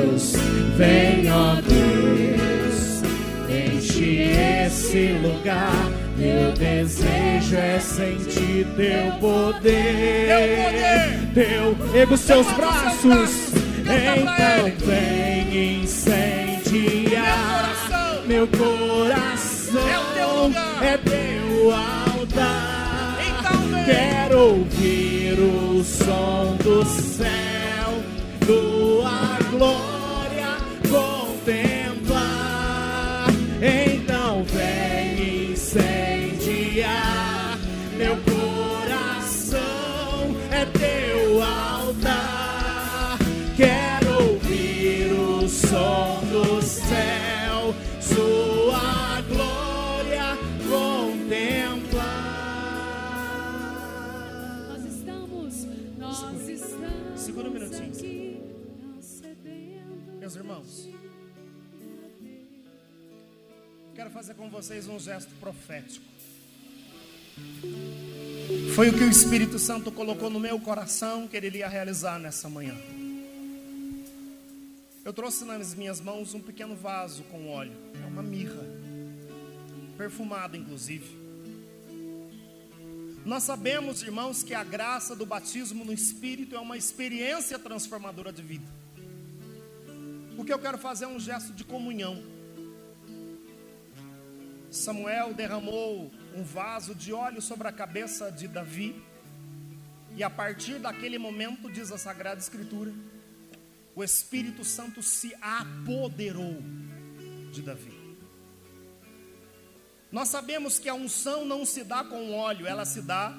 vem, 0.76 1.30
ó 1.30 1.54
Deus, 1.60 3.02
enche 3.48 4.22
esse 4.66 5.12
lugar. 5.22 5.90
Meu 6.16 6.52
desejo 6.52 7.56
é 7.56 7.78
sentir 7.80 8.66
teu 8.76 9.12
poder. 9.18 10.28
Teu, 11.34 11.76
erga 11.94 12.14
os 12.14 12.20
seus 12.20 12.46
braços. 12.52 13.52
Então 13.80 14.72
vem 14.86 15.82
incendiar 15.82 17.72
meu 18.26 18.46
coração. 18.46 19.88
É 19.88 19.98
o 19.98 20.04
teu 20.14 20.44
lugar. 20.44 20.84
É 20.84 20.96
teu 20.98 21.72
altar. 21.74 23.18
Então. 23.26 23.84
Quero 23.84 24.38
ouvir 24.38 25.38
o 25.40 25.82
som 25.82 26.56
do 26.62 26.84
céu, 26.84 28.00
tua 28.46 29.38
glória 29.50 29.91
contemplar. 31.45 31.82
Com 64.43 64.51
vocês 64.51 64.88
um 64.88 64.99
gesto 64.99 65.32
profético. 65.36 66.05
Foi 68.74 68.88
o 68.88 68.93
que 68.93 69.05
o 69.05 69.09
Espírito 69.09 69.57
Santo 69.57 69.93
colocou 69.93 70.28
no 70.28 70.40
meu 70.40 70.59
coração 70.59 71.28
que 71.28 71.36
ele 71.36 71.47
iria 71.47 71.68
realizar 71.68 72.18
nessa 72.18 72.49
manhã. 72.49 72.74
Eu 75.05 75.12
trouxe 75.12 75.45
nas 75.45 75.76
minhas 75.76 76.01
mãos 76.01 76.34
um 76.34 76.40
pequeno 76.40 76.74
vaso 76.74 77.22
com 77.30 77.51
óleo, 77.51 77.72
é 78.03 78.05
uma 78.05 78.20
mirra, 78.20 78.66
perfumada 79.97 80.57
inclusive. 80.57 81.16
Nós 83.24 83.45
sabemos, 83.45 84.03
irmãos, 84.03 84.43
que 84.43 84.55
a 84.55 84.64
graça 84.64 85.14
do 85.14 85.24
batismo 85.24 85.84
no 85.84 85.93
Espírito 85.93 86.57
é 86.57 86.59
uma 86.59 86.76
experiência 86.76 87.61
transformadora 87.61 88.32
de 88.32 88.43
vida. 88.43 88.66
O 90.36 90.45
que 90.45 90.53
eu 90.53 90.59
quero 90.59 90.78
fazer 90.78 91.05
é 91.05 91.09
um 91.09 91.20
gesto 91.20 91.53
de 91.53 91.62
comunhão. 91.62 92.32
Samuel 94.72 95.34
derramou 95.34 96.10
um 96.34 96.42
vaso 96.42 96.94
de 96.94 97.12
óleo 97.12 97.42
sobre 97.42 97.68
a 97.68 97.72
cabeça 97.72 98.32
de 98.32 98.48
Davi, 98.48 99.00
e 100.16 100.22
a 100.22 100.30
partir 100.30 100.78
daquele 100.78 101.18
momento, 101.18 101.70
diz 101.70 101.92
a 101.92 101.98
Sagrada 101.98 102.40
Escritura, 102.40 102.92
o 103.94 104.02
Espírito 104.02 104.64
Santo 104.64 105.02
se 105.02 105.34
apoderou 105.40 106.62
de 107.52 107.60
Davi. 107.60 108.16
Nós 110.10 110.28
sabemos 110.28 110.78
que 110.78 110.88
a 110.88 110.94
unção 110.94 111.44
não 111.44 111.66
se 111.66 111.84
dá 111.84 112.02
com 112.02 112.32
óleo, 112.32 112.66
ela 112.66 112.86
se 112.86 113.02
dá 113.02 113.34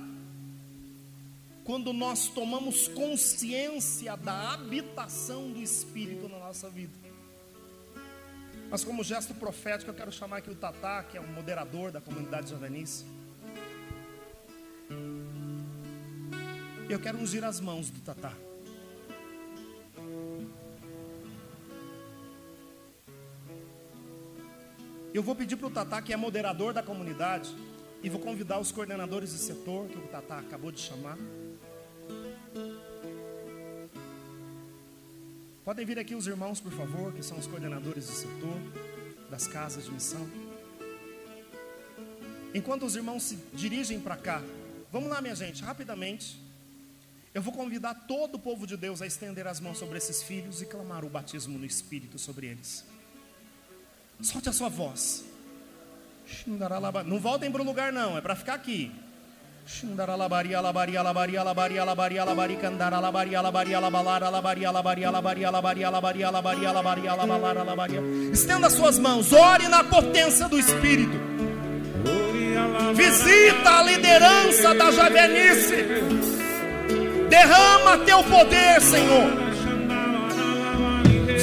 quando 1.64 1.94
nós 1.94 2.28
tomamos 2.28 2.88
consciência 2.88 4.16
da 4.18 4.54
habitação 4.54 5.52
do 5.52 5.62
Espírito 5.62 6.28
na 6.28 6.38
nossa 6.38 6.70
vida. 6.70 7.13
Mas 8.70 8.84
como 8.84 9.04
gesto 9.04 9.34
profético, 9.34 9.92
eu 9.92 9.96
quero 9.96 10.12
chamar 10.12 10.38
aqui 10.38 10.50
o 10.50 10.56
Tatá, 10.56 11.04
que 11.04 11.18
é 11.18 11.22
o 11.22 11.28
moderador 11.28 11.92
da 11.92 12.02
comunidade 12.02 12.50
javenice. 12.50 13.06
Eu 16.90 17.00
quero 17.00 17.18
ungir 17.18 17.44
as 17.44 17.60
mãos 17.60 17.90
do 17.90 18.00
Tatá. 18.02 18.34
Eu 25.14 25.22
vou 25.22 25.36
pedir 25.36 25.56
para 25.56 25.68
o 25.68 25.70
Tatá, 25.70 26.02
que 26.02 26.12
é 26.12 26.18
moderador 26.18 26.74
da 26.74 26.82
comunidade, 26.82 27.56
e 28.02 28.10
vou 28.10 28.20
convidar 28.20 28.60
os 28.60 28.72
coordenadores 28.72 29.32
de 29.32 29.38
setor, 29.38 29.88
que 29.88 29.98
o 29.98 30.08
Tatá 30.08 30.40
acabou 30.40 30.72
de 30.72 30.80
chamar. 30.80 31.18
Podem 35.64 35.86
vir 35.86 35.98
aqui 35.98 36.14
os 36.14 36.28
irmãos, 36.28 36.60
por 36.60 36.74
favor, 36.74 37.14
que 37.14 37.24
são 37.24 37.38
os 37.38 37.48
coordenadores 37.48 38.06
de 38.06 38.12
setor, 38.12 38.60
das 39.30 39.48
casas 39.48 39.86
de 39.86 39.92
missão. 39.92 40.30
Enquanto 42.54 42.86
os 42.86 42.98
irmãos 42.98 43.24
se 43.24 43.38
dirigem 43.54 43.98
para 43.98 44.18
cá, 44.18 44.44
vamos 44.92 45.10
lá, 45.10 45.22
minha 45.22 45.34
gente, 45.34 45.64
rapidamente. 45.64 46.38
Eu 47.34 47.42
vou 47.42 47.54
convidar 47.54 47.94
todo 48.08 48.36
o 48.36 48.40
povo 48.40 48.68
de 48.68 48.76
Deus 48.76 49.02
a 49.02 49.08
estender 49.08 49.48
as 49.48 49.62
mãos 49.62 49.78
sobre 49.78 49.98
esses 49.98 50.22
filhos 50.22 50.62
e 50.62 50.66
clamar 50.66 51.06
o 51.06 51.10
batismo 51.10 51.58
no 51.58 51.66
Espírito 51.66 52.20
sobre 52.20 52.48
eles. 52.48 52.84
Solte 54.22 54.50
a 54.50 54.54
sua 54.54 54.68
voz. 54.68 55.24
Não 57.06 57.20
voltem 57.20 57.50
para 57.50 57.62
o 57.62 57.66
lugar, 57.66 57.94
não, 57.94 58.18
é 58.18 58.22
para 58.22 58.36
ficar 58.36 58.56
aqui. 58.56 58.92
Estenda 68.34 68.70
suas 68.70 69.00
mãos, 69.00 69.32
ore 69.32 69.68
na 69.70 69.84
potência 69.84 70.48
do 70.50 70.60
Espírito. 70.60 71.18
Visita 72.94 73.80
a 73.80 73.84
liderança 73.84 74.74
da 74.76 74.92
Javenice. 74.92 75.86
Derrama 77.30 77.98
teu 78.06 78.24
poder, 78.24 78.82
Senhor. 78.82 79.32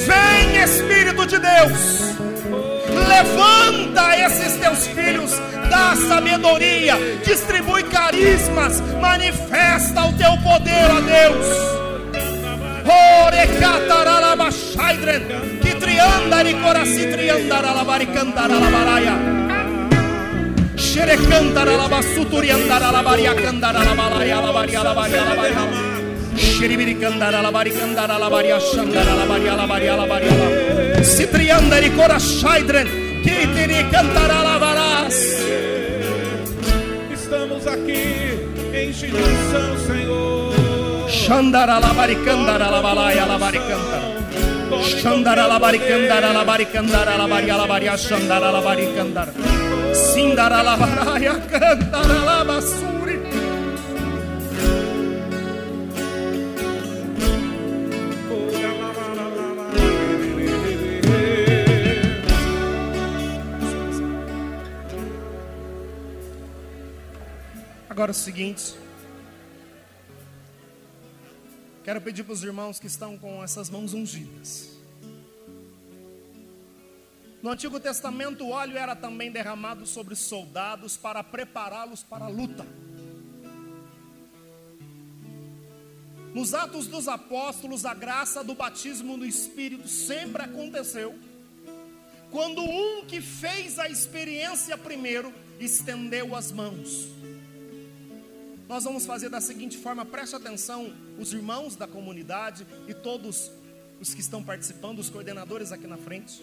Vem, 0.07 0.63
Espírito 0.63 1.25
de 1.25 1.39
Deus. 1.39 2.20
Levanta 3.11 4.15
esses 4.15 4.55
teus 4.55 4.87
filhos, 4.87 5.31
dá 5.69 5.93
sabedoria, 6.07 6.95
distribui 7.25 7.83
carismas, 7.83 8.79
manifesta 9.01 10.05
o 10.05 10.13
teu 10.13 10.37
poder, 10.37 10.89
ó 10.89 11.01
Deus. 11.01 11.45
Que 15.61 15.75
triandari 15.75 16.53
coraci 16.55 17.11
triandaralabari 17.11 18.07
candaralabaraia. 18.07 19.15
Xerecantaralabasuturiandaralabaria 20.75 23.35
candaralabalaria 23.35 24.37
alabaria 24.37 24.81
alabaria 24.81 25.21
alabaria. 25.21 25.67
Xeribiri 26.35 26.95
candaralabari 26.95 27.71
candaralabaria 27.71 28.59
xandaralabaria 28.59 29.53
alabaria 29.53 29.93
alabaria 29.93 30.31
alabaria. 30.31 31.03
Citriandari 31.03 31.89
corachaidren, 31.91 32.87
que 33.23 33.47
tiri 33.53 33.79
cantaralabarás. 33.89 35.15
Estamos 37.13 37.65
aqui 37.67 38.39
em 38.73 38.89
unção, 38.89 39.77
Senhor. 39.87 41.09
Xandaralabaricandarabalaya 41.09 43.23
alabaricantara. 43.23 44.21
Xandaralabaricandarabaricandarabaria 45.01 47.97
xandaralabaricandara. 47.97 49.33
Sindaralabaraya 49.93 51.33
candaralabasuri. 51.51 53.00
Agora 68.01 68.13
o 68.13 68.15
seguinte. 68.15 68.73
Quero 71.83 72.01
pedir 72.01 72.23
para 72.23 72.33
os 72.33 72.43
irmãos 72.43 72.79
que 72.79 72.87
estão 72.87 73.15
com 73.15 73.43
essas 73.43 73.69
mãos 73.69 73.93
ungidas. 73.93 74.71
No 77.43 77.51
Antigo 77.51 77.79
Testamento, 77.79 78.43
o 78.43 78.49
óleo 78.49 78.75
era 78.75 78.95
também 78.95 79.31
derramado 79.31 79.85
sobre 79.85 80.15
soldados 80.15 80.97
para 80.97 81.23
prepará-los 81.23 82.01
para 82.01 82.25
a 82.25 82.27
luta. 82.27 82.65
Nos 86.33 86.55
Atos 86.55 86.87
dos 86.87 87.07
Apóstolos, 87.07 87.85
a 87.85 87.93
graça 87.93 88.43
do 88.43 88.55
batismo 88.55 89.15
no 89.15 89.27
Espírito 89.27 89.87
sempre 89.87 90.41
aconteceu. 90.41 91.13
Quando 92.31 92.63
um 92.63 93.05
que 93.05 93.21
fez 93.21 93.77
a 93.77 93.87
experiência 93.87 94.75
primeiro 94.75 95.31
estendeu 95.59 96.35
as 96.35 96.51
mãos. 96.51 97.20
Nós 98.71 98.85
vamos 98.85 99.05
fazer 99.05 99.27
da 99.27 99.41
seguinte 99.41 99.77
forma, 99.77 100.05
preste 100.05 100.33
atenção, 100.33 100.95
os 101.19 101.33
irmãos 101.33 101.75
da 101.75 101.85
comunidade 101.85 102.65
e 102.87 102.93
todos 102.93 103.51
os 103.99 104.13
que 104.13 104.21
estão 104.21 104.41
participando, 104.41 104.99
os 104.99 105.09
coordenadores 105.09 105.73
aqui 105.73 105.85
na 105.85 105.97
frente. 105.97 106.41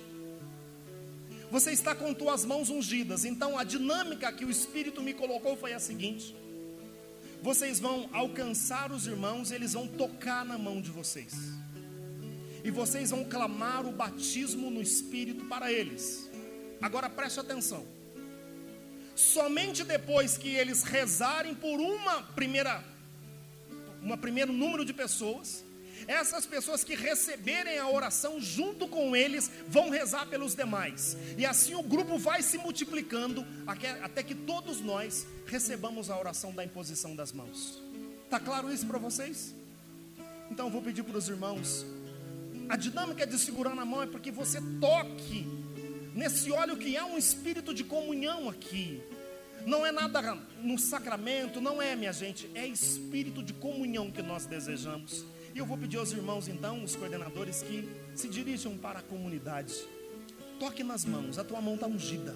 Você 1.51 1.72
está 1.72 1.95
com 1.95 2.12
tuas 2.12 2.45
mãos 2.45 2.68
ungidas, 2.68 3.24
então 3.24 3.57
a 3.57 3.64
dinâmica 3.64 4.31
que 4.31 4.45
o 4.45 4.51
Espírito 4.51 5.03
me 5.03 5.14
colocou 5.14 5.57
foi 5.57 5.72
a 5.72 5.79
seguinte: 5.79 6.37
vocês 7.43 7.81
vão 7.81 8.11
alcançar 8.12 8.93
os 8.93 9.07
irmãos, 9.07 9.51
eles 9.51 9.72
vão 9.72 9.89
tocar 9.89 10.45
na 10.45 10.59
mão 10.59 10.83
de 10.83 10.91
vocês, 10.91 11.35
e 12.62 12.70
vocês 12.70 13.09
vão 13.09 13.24
clamar 13.24 13.87
o 13.87 13.93
batismo 13.93 14.70
no 14.70 14.83
Espírito 14.83 15.47
para 15.47 15.72
eles. 15.72 16.29
Agora 16.83 17.09
preste 17.09 17.41
atenção. 17.41 17.87
Somente 19.19 19.83
depois 19.83 20.39
que 20.39 20.49
eles 20.49 20.85
rezarem 20.85 21.53
por 21.53 21.81
uma 21.81 22.23
primeira, 22.23 22.85
uma 24.01 24.16
primeiro 24.16 24.53
número 24.53 24.85
de 24.85 24.93
pessoas, 24.93 25.64
essas 26.07 26.47
pessoas 26.47 26.85
que 26.85 26.95
receberem 26.95 27.81
a 27.81 27.89
oração 27.89 28.41
junto 28.41 28.87
com 28.87 29.16
eles 29.16 29.51
vão 29.66 29.91
rezar 29.91 30.27
pelos 30.27 30.55
demais. 30.55 31.16
E 31.37 31.45
assim 31.45 31.75
o 31.75 31.83
grupo 31.83 32.16
vai 32.16 32.45
se 32.45 32.59
multiplicando 32.59 33.45
até 33.66 34.23
que 34.23 34.37
todos 34.37 34.81
nós 34.81 35.27
recebamos 35.47 36.11
a 36.11 36.16
oração 36.16 36.53
da 36.53 36.64
imposição 36.64 37.16
das 37.16 37.33
mãos. 37.33 37.83
Tá 38.31 38.39
claro 38.39 38.73
isso 38.73 38.87
para 38.87 38.99
vocês? 38.99 39.53
Então 40.49 40.66
eu 40.66 40.71
vou 40.71 40.81
pedir 40.81 41.03
para 41.03 41.19
os 41.19 41.29
irmãos. 41.29 41.85
A 42.69 42.77
dinâmica 42.77 43.27
de 43.27 43.37
segurar 43.37 43.75
na 43.75 43.85
mão 43.85 44.01
é 44.01 44.07
porque 44.07 44.31
você 44.31 44.61
toque 44.81 45.45
nesse 46.19 46.51
óleo 46.51 46.77
que 46.77 46.97
há 46.97 47.07
um 47.07 47.16
espírito 47.16 47.73
de 47.73 47.85
comunhão 47.85 48.49
aqui. 48.49 49.01
Não 49.64 49.87
é 49.87 49.93
nada 49.93 50.37
no 50.61 50.77
sacramento, 50.77 51.61
não 51.61 51.81
é, 51.81 51.95
minha 51.95 52.12
gente, 52.12 52.51
é 52.57 52.66
espírito 52.66 53.41
de 53.41 53.53
comunhão 53.53 54.11
que 54.11 54.21
nós 54.21 54.45
desejamos. 54.45 55.25
E 55.55 55.59
eu 55.59 55.64
vou 55.64 55.79
pedir 55.79 55.97
aos 55.97 56.11
irmãos, 56.11 56.49
então, 56.49 56.83
os 56.83 56.97
coordenadores, 56.97 57.62
que 57.62 57.89
se 58.16 58.29
dirijam 58.29 58.77
para 58.77 58.99
a 58.99 59.03
comunidade. 59.03 59.75
Toque 60.59 60.83
nas 60.83 61.05
mãos, 61.05 61.39
a 61.39 61.45
tua 61.45 61.61
mão 61.61 61.75
está 61.77 61.87
ungida. 61.87 62.35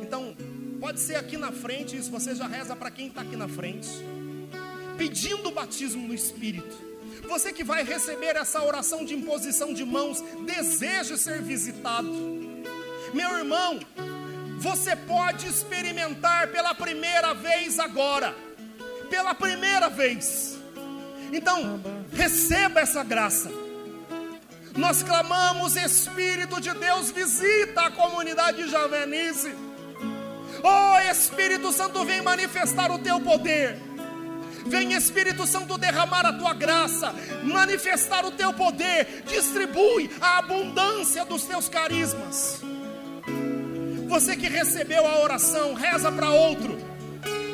Então, 0.00 0.36
pode 0.78 1.00
ser 1.00 1.16
aqui 1.16 1.36
na 1.36 1.50
frente, 1.50 2.00
se 2.00 2.08
você 2.08 2.32
já 2.32 2.46
reza 2.46 2.76
para 2.76 2.92
quem 2.92 3.08
está 3.08 3.22
aqui 3.22 3.34
na 3.34 3.48
frente, 3.48 3.88
pedindo 4.96 5.48
o 5.48 5.52
batismo 5.52 6.06
no 6.06 6.14
Espírito. 6.14 6.76
Você 7.28 7.52
que 7.52 7.64
vai 7.64 7.82
receber 7.82 8.36
essa 8.36 8.62
oração 8.62 9.04
de 9.04 9.14
imposição 9.14 9.74
de 9.74 9.84
mãos, 9.84 10.22
deseja 10.46 11.16
ser 11.16 11.42
visitado. 11.42 12.37
Meu 13.12 13.38
irmão, 13.38 13.80
você 14.58 14.94
pode 14.94 15.46
experimentar 15.46 16.48
pela 16.48 16.74
primeira 16.74 17.32
vez 17.34 17.78
agora, 17.78 18.34
pela 19.08 19.34
primeira 19.34 19.88
vez. 19.88 20.58
Então, 21.32 21.80
receba 22.12 22.80
essa 22.80 23.02
graça. 23.02 23.50
Nós 24.76 25.02
clamamos, 25.02 25.76
Espírito 25.76 26.60
de 26.60 26.72
Deus, 26.74 27.10
visita 27.10 27.82
a 27.82 27.90
comunidade 27.90 28.62
de 28.62 28.70
Javenice. 28.70 29.54
Oh 30.62 31.10
Espírito 31.10 31.72
Santo, 31.72 32.04
vem 32.04 32.22
manifestar 32.22 32.90
o 32.90 32.98
teu 32.98 33.20
poder. 33.20 33.78
Vem 34.66 34.92
Espírito 34.92 35.46
Santo 35.46 35.78
derramar 35.78 36.26
a 36.26 36.32
tua 36.32 36.52
graça, 36.52 37.14
manifestar 37.42 38.24
o 38.24 38.30
teu 38.30 38.52
poder, 38.52 39.24
distribui 39.26 40.10
a 40.20 40.38
abundância 40.38 41.24
dos 41.24 41.44
teus 41.44 41.68
carismas. 41.68 42.60
Você 44.08 44.34
que 44.34 44.48
recebeu 44.48 45.06
a 45.06 45.20
oração, 45.20 45.74
reza 45.74 46.10
para 46.10 46.30
outro. 46.30 46.78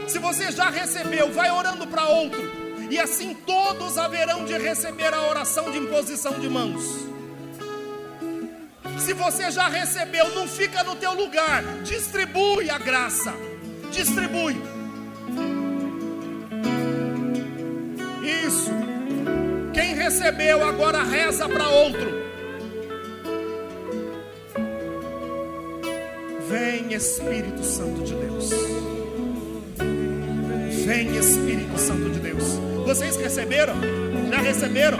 Se 0.08 0.18
você 0.18 0.52
já 0.52 0.70
recebeu, 0.70 1.32
vai 1.32 1.50
orando 1.50 1.86
para 1.86 2.06
outro 2.06 2.64
e 2.90 2.98
assim 2.98 3.34
todos 3.34 3.98
haverão 3.98 4.44
de 4.44 4.56
receber 4.56 5.12
a 5.12 5.22
oração 5.22 5.70
de 5.70 5.78
imposição 5.78 6.38
de 6.38 6.48
mãos. 6.48 6.82
Se 8.98 9.12
você 9.12 9.50
já 9.50 9.68
recebeu, 9.68 10.34
não 10.34 10.46
fica 10.46 10.84
no 10.84 10.94
teu 10.96 11.12
lugar, 11.12 11.62
distribui 11.82 12.70
a 12.70 12.78
graça, 12.78 13.34
distribui. 13.90 14.56
Isso. 18.46 18.70
Quem 19.72 19.94
recebeu 19.94 20.66
agora 20.66 21.02
reza 21.02 21.48
para 21.48 21.68
outro. 21.68 22.23
Vem 26.54 26.94
Espírito 26.94 27.64
Santo 27.64 28.04
de 28.04 28.14
Deus. 28.14 28.50
Vem 30.86 31.16
Espírito 31.16 31.76
Santo 31.76 32.10
de 32.10 32.20
Deus. 32.20 32.44
Vocês 32.86 33.16
receberam? 33.16 33.74
Já 34.30 34.40
receberam? 34.40 34.98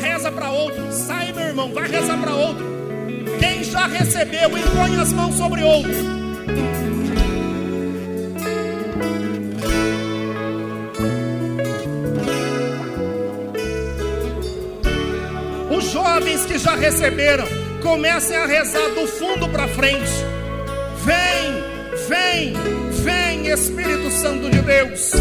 Reza 0.00 0.32
para 0.32 0.50
outro. 0.50 0.90
Sai, 0.90 1.34
meu 1.34 1.48
irmão, 1.48 1.70
vai 1.74 1.86
rezar 1.86 2.18
para 2.18 2.34
outro. 2.34 2.64
Quem 3.38 3.62
já 3.62 3.86
recebeu, 3.86 4.48
impõe 4.56 4.98
as 4.98 5.12
mãos 5.12 5.34
sobre 5.34 5.62
outro. 5.62 5.92
Os 15.76 15.84
jovens 15.92 16.46
que 16.46 16.56
já 16.56 16.74
receberam, 16.74 17.46
comecem 17.82 18.38
a 18.38 18.46
rezar 18.46 18.88
do 18.94 19.06
fundo 19.06 19.46
para 19.50 19.68
frente. 19.68 20.35
Vem, 21.06 21.62
vem, 22.08 22.52
vem, 23.02 23.46
Espírito 23.46 24.10
Santo 24.10 24.50
de 24.50 24.60
Deus. 24.60 25.12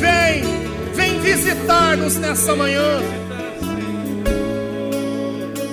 Vem, 0.00 0.64
Vem 0.94 1.20
visitar-nos 1.20 2.16
nessa 2.16 2.54
manhã. 2.54 3.00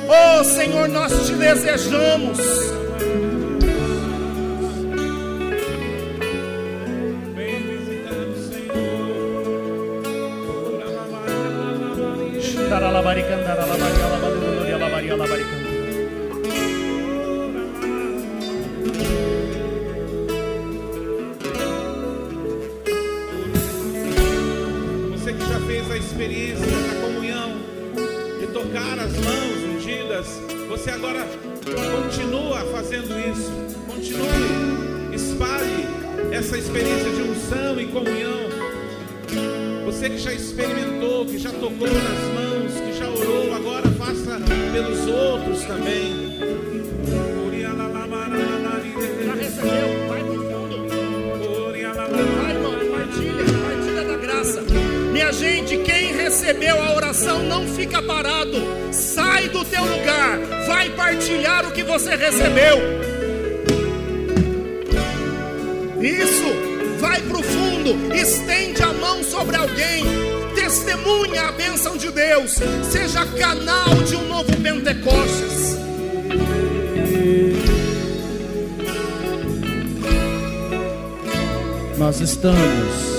Oh 0.09 0.43
Senhor, 0.43 0.89
nós 0.89 1.27
te 1.27 1.33
desejamos. 1.33 2.39
Você 30.81 30.89
agora 30.89 31.23
continua 32.01 32.65
fazendo 32.71 33.13
isso. 33.29 33.51
Continue, 33.85 35.13
espalhe 35.13 35.85
essa 36.31 36.57
experiência 36.57 37.11
de 37.11 37.21
unção 37.21 37.79
e 37.79 37.85
comunhão. 37.85 38.49
Você 39.85 40.09
que 40.09 40.17
já 40.17 40.33
experimentou, 40.33 41.27
que 41.27 41.37
já 41.37 41.51
tocou 41.51 41.87
nas 41.87 42.33
mãos, 42.33 42.73
que 42.73 42.97
já 42.97 43.07
orou, 43.07 43.53
agora 43.53 43.87
faça 43.91 44.39
pelos 44.73 45.05
outros 45.05 45.63
também. 45.65 46.39
Já 49.23 49.33
recebeu? 49.35 50.07
Vai 50.07 50.23
pro 50.23 50.33
fundo. 50.33 50.87
Vai, 52.41 52.51
irmão, 52.55 52.73
partilha, 52.91 53.45
partilha 53.61 54.03
da 54.03 54.17
graça. 54.17 54.61
Minha 55.11 55.31
gente, 55.31 55.77
quem 55.77 56.13
recebeu 56.13 56.81
a 56.81 56.95
oração 56.95 57.43
não 57.43 57.67
fica 57.67 57.90
do 59.51 59.63
teu 59.65 59.83
lugar, 59.83 60.39
vai 60.65 60.89
partilhar 60.91 61.67
o 61.67 61.71
que 61.71 61.83
você 61.83 62.15
recebeu. 62.15 62.77
Isso, 66.01 66.97
vai 66.99 67.21
pro 67.21 67.43
fundo, 67.43 68.15
estende 68.15 68.81
a 68.81 68.93
mão 68.93 69.23
sobre 69.23 69.55
alguém, 69.55 70.03
testemunha 70.55 71.49
a 71.49 71.51
bênção 71.51 71.95
de 71.97 72.09
Deus, 72.09 72.57
seja 72.89 73.25
canal 73.25 73.93
de 74.07 74.15
um 74.15 74.27
novo 74.27 74.51
Pentecostes. 74.57 75.77
Nós 81.97 82.19
estamos 82.19 83.11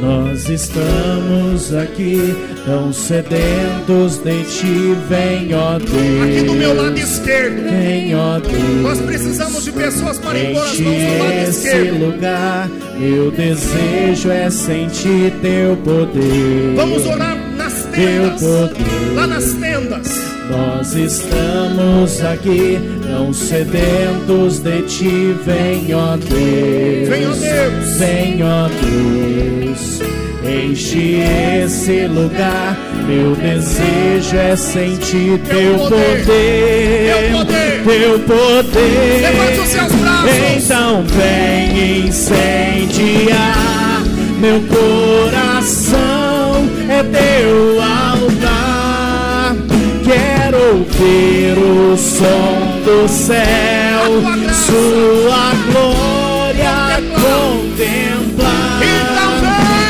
Nós 0.00 0.48
estamos 0.48 1.74
aqui 1.74 2.47
tão 2.68 2.92
sedentos 2.92 4.18
de 4.18 4.42
ti, 4.44 4.94
vem 5.08 5.54
ó 5.54 5.78
Deus. 5.78 6.22
Aqui 6.22 6.42
do 6.42 6.52
meu 6.52 6.74
lado 6.74 6.98
esquerdo. 6.98 7.62
Vem 7.62 8.14
ó 8.14 8.38
Deus. 8.38 8.82
Nós 8.82 9.00
precisamos 9.00 9.64
de 9.64 9.72
pessoas 9.72 10.18
para 10.18 10.38
impor 10.38 10.64
as 10.64 10.72
Enche 10.74 10.82
mãos 10.82 10.98
do 10.98 11.24
lado 11.24 11.50
esquerdo. 11.50 12.04
lugar, 12.04 12.70
meu 12.98 13.30
desejo 13.30 14.30
é 14.30 14.50
sentir 14.50 15.32
teu 15.40 15.76
poder. 15.78 16.74
Vamos 16.76 17.06
orar 17.06 17.38
nas 17.56 17.84
tendas. 17.86 18.42
poder. 18.42 19.14
Lá 19.14 19.26
nas 19.26 19.52
tendas. 19.54 20.38
Nós 20.50 20.94
estamos 20.94 22.22
aqui 22.22 22.78
tão 23.06 23.32
sedentos 23.32 24.58
de 24.60 24.82
ti, 24.82 25.36
vem 25.44 25.94
ó 25.94 26.16
Deus. 26.18 27.08
Vem, 27.08 27.26
ó 27.26 27.32
Deus. 27.32 27.96
Vem 27.96 28.42
ó 28.42 28.68
Deus. 28.68 30.07
Enche 30.48 31.20
esse 31.62 32.06
lugar, 32.06 32.74
meu 33.06 33.36
desejo 33.36 34.34
é 34.34 34.56
sentir 34.56 35.38
teu 35.40 35.78
poder. 35.78 36.24
poder. 36.24 37.12
Teu 37.12 37.38
poder. 37.38 37.82
Teu 37.84 38.18
poder. 38.20 39.20
Levante 39.20 39.60
os 39.60 39.68
seus 39.68 39.92
braços. 39.92 40.30
Então 40.56 41.04
vem 41.04 42.06
incendiar 42.06 43.78
meu 44.40 44.62
coração, 44.62 45.98
é 46.88 47.02
teu 47.02 47.82
altar. 47.82 49.56
Quero 50.04 50.78
ouvir 50.78 51.58
o 51.58 51.96
som 51.96 52.80
do 52.84 53.06
céu, 53.08 54.22
sua 54.54 55.52
glória 55.72 56.17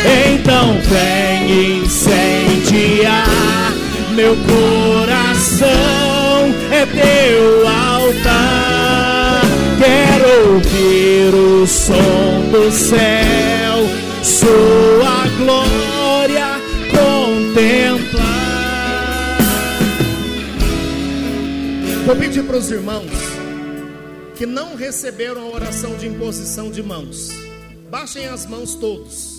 Então 0.05 0.78
vem 0.82 1.82
incendiar 1.82 3.49
meu 4.18 4.34
coração, 4.36 5.68
é 6.72 6.84
teu 6.86 7.68
altar. 7.68 9.42
Quero 9.78 10.55
ouvir 10.55 11.32
o 11.32 11.64
som 11.68 12.51
do 12.51 12.72
céu, 12.72 13.86
sua 14.24 15.24
glória 15.38 16.61
contemplar. 16.90 18.28
Vou 22.05 22.16
pedir 22.16 22.42
para 22.42 22.57
os 22.57 22.70
irmãos 22.72 23.12
que 24.36 24.46
não 24.46 24.74
receberam 24.74 25.42
a 25.42 25.46
oração 25.55 25.96
de 25.96 26.09
imposição 26.09 26.72
de 26.72 26.82
mãos. 26.82 27.30
Baixem 27.88 28.26
as 28.26 28.46
mãos 28.46 28.74
todos. 28.74 29.38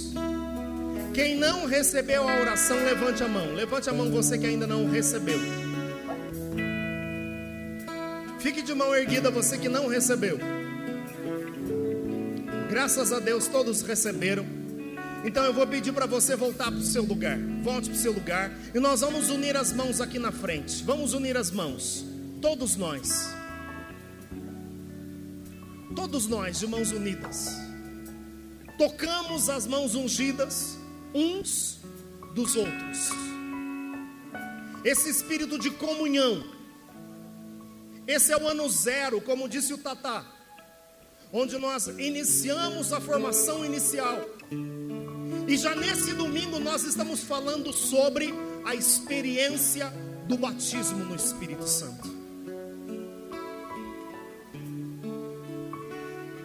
Quem 1.14 1.36
não 1.36 1.66
recebeu 1.66 2.28
a 2.28 2.40
oração, 2.40 2.78
levante 2.78 3.24
a 3.24 3.28
mão. 3.28 3.54
Levante 3.54 3.90
a 3.90 3.94
mão 3.94 4.10
você 4.12 4.38
que 4.38 4.46
ainda 4.46 4.68
não 4.68 4.90
recebeu. 4.90 5.40
Fique 8.40 8.62
de 8.62 8.74
mão 8.74 8.96
erguida 8.96 9.30
você 9.30 9.58
que 9.58 9.68
não 9.68 9.88
recebeu. 9.88 10.40
Graças 12.70 13.12
a 13.12 13.20
Deus 13.20 13.48
todos 13.48 13.82
receberam. 13.82 14.46
Então 15.26 15.44
eu 15.44 15.54
vou 15.54 15.68
pedir 15.68 15.92
para 15.92 16.06
você 16.06 16.36
voltar 16.36 16.66
para 16.66 16.80
o 16.80 16.82
seu 16.82 17.04
lugar. 17.04 17.38
Volte 17.62 17.90
para 17.90 17.98
o 17.98 18.00
seu 18.00 18.14
lugar. 18.14 18.52
E 18.74 18.80
nós 18.80 19.02
vamos 19.02 19.30
unir 19.30 19.58
as 19.58 19.74
mãos 19.74 20.00
aqui 20.00 20.18
na 20.18 20.32
frente. 20.32 20.84
Vamos 20.84 21.14
unir 21.14 21.36
as 21.36 21.52
mãos. 21.52 22.06
Todos 22.42 22.78
nós. 22.78 23.30
Todos 25.94 26.28
nós 26.28 26.60
de 26.60 26.68
mãos 26.68 26.92
unidas. 26.92 27.58
Tocamos 28.78 29.50
as 29.50 29.68
mãos 29.68 29.96
ungidas 29.96 30.79
uns 31.14 31.80
dos 32.34 32.56
outros. 32.56 33.10
Esse 34.84 35.10
espírito 35.10 35.60
de 35.60 35.72
comunhão. 35.72 36.44
Esse 38.08 38.32
é 38.32 38.38
o 38.38 38.48
ano 38.48 38.68
zero, 38.70 39.22
como 39.22 39.50
disse 39.50 39.74
o 39.74 39.78
Tatá. 39.78 40.26
Onde 41.32 41.58
nós 41.58 41.88
iniciamos 41.88 42.92
a 42.92 43.00
formação 43.00 43.64
inicial. 43.64 44.20
E 45.48 45.58
já 45.58 45.76
nesse 45.76 46.14
domingo 46.14 46.60
nós 46.60 46.84
estamos 46.84 47.22
falando 47.22 47.72
sobre 47.74 48.34
a 48.66 48.74
experiência 48.74 49.92
do 50.28 50.38
batismo 50.38 51.04
no 51.06 51.16
Espírito 51.16 51.68
Santo. 51.68 52.08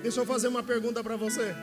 Deixa 0.02 0.20
eu 0.20 0.26
fazer 0.26 0.48
uma 0.48 0.62
pergunta 0.62 1.02
para 1.02 1.16
você. 1.16 1.54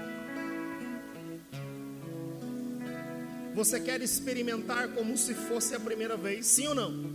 Você 3.54 3.80
quer 3.80 4.02
experimentar 4.02 4.90
como 4.90 5.18
se 5.18 5.34
fosse 5.34 5.76
a 5.76 5.80
primeira 5.80 6.16
vez? 6.16 6.46
Sim 6.46 6.68
ou 6.68 6.76
não? 6.76 7.12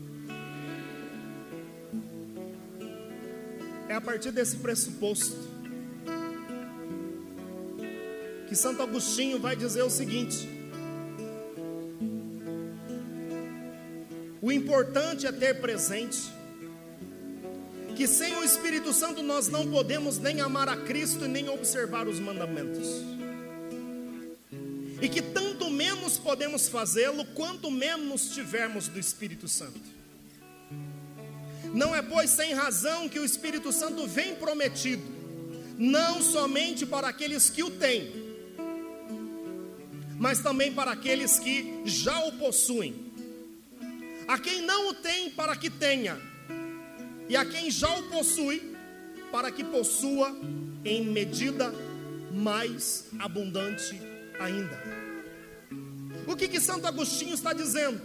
É 3.88 3.94
a 3.94 4.00
partir 4.00 4.32
desse 4.32 4.56
pressuposto 4.56 5.36
que 8.48 8.54
Santo 8.54 8.82
Agostinho 8.82 9.38
vai 9.38 9.56
dizer 9.56 9.82
o 9.82 9.90
seguinte: 9.90 10.48
O 14.42 14.52
importante 14.52 15.26
é 15.26 15.32
ter 15.32 15.60
presente 15.60 16.18
que 17.96 18.06
sem 18.06 18.36
o 18.36 18.44
Espírito 18.44 18.92
Santo 18.92 19.22
nós 19.22 19.48
não 19.48 19.66
podemos 19.68 20.18
nem 20.18 20.40
amar 20.40 20.68
a 20.68 20.76
Cristo 20.76 21.24
e 21.24 21.28
nem 21.28 21.48
observar 21.48 22.06
os 22.06 22.20
mandamentos. 22.20 22.86
E 25.00 25.08
que 25.08 25.22
tanto 25.22 25.55
menos 26.06 26.18
podemos 26.18 26.68
fazê-lo 26.68 27.24
quanto 27.34 27.68
menos 27.68 28.30
tivermos 28.30 28.86
do 28.86 28.96
Espírito 28.96 29.48
Santo. 29.48 29.80
Não 31.74 31.92
é, 31.96 32.00
pois, 32.00 32.30
sem 32.30 32.54
razão 32.54 33.08
que 33.08 33.18
o 33.18 33.24
Espírito 33.24 33.72
Santo 33.72 34.06
vem 34.06 34.36
prometido, 34.36 35.02
não 35.76 36.22
somente 36.22 36.86
para 36.86 37.08
aqueles 37.08 37.50
que 37.50 37.64
o 37.64 37.70
têm, 37.70 38.12
mas 40.16 40.38
também 40.38 40.72
para 40.72 40.92
aqueles 40.92 41.40
que 41.40 41.82
já 41.84 42.16
o 42.26 42.32
possuem. 42.38 42.94
A 44.28 44.38
quem 44.38 44.62
não 44.62 44.90
o 44.90 44.94
tem, 44.94 45.28
para 45.30 45.56
que 45.56 45.68
tenha, 45.68 46.20
e 47.28 47.36
a 47.36 47.44
quem 47.44 47.68
já 47.68 47.92
o 47.98 48.04
possui, 48.04 48.76
para 49.32 49.50
que 49.50 49.64
possua 49.64 50.30
em 50.84 51.04
medida 51.04 51.74
mais 52.32 53.06
abundante 53.18 54.00
ainda. 54.38 55.05
O 56.26 56.34
que 56.36 56.48
que 56.48 56.60
Santo 56.60 56.86
Agostinho 56.86 57.34
está 57.34 57.52
dizendo? 57.52 58.00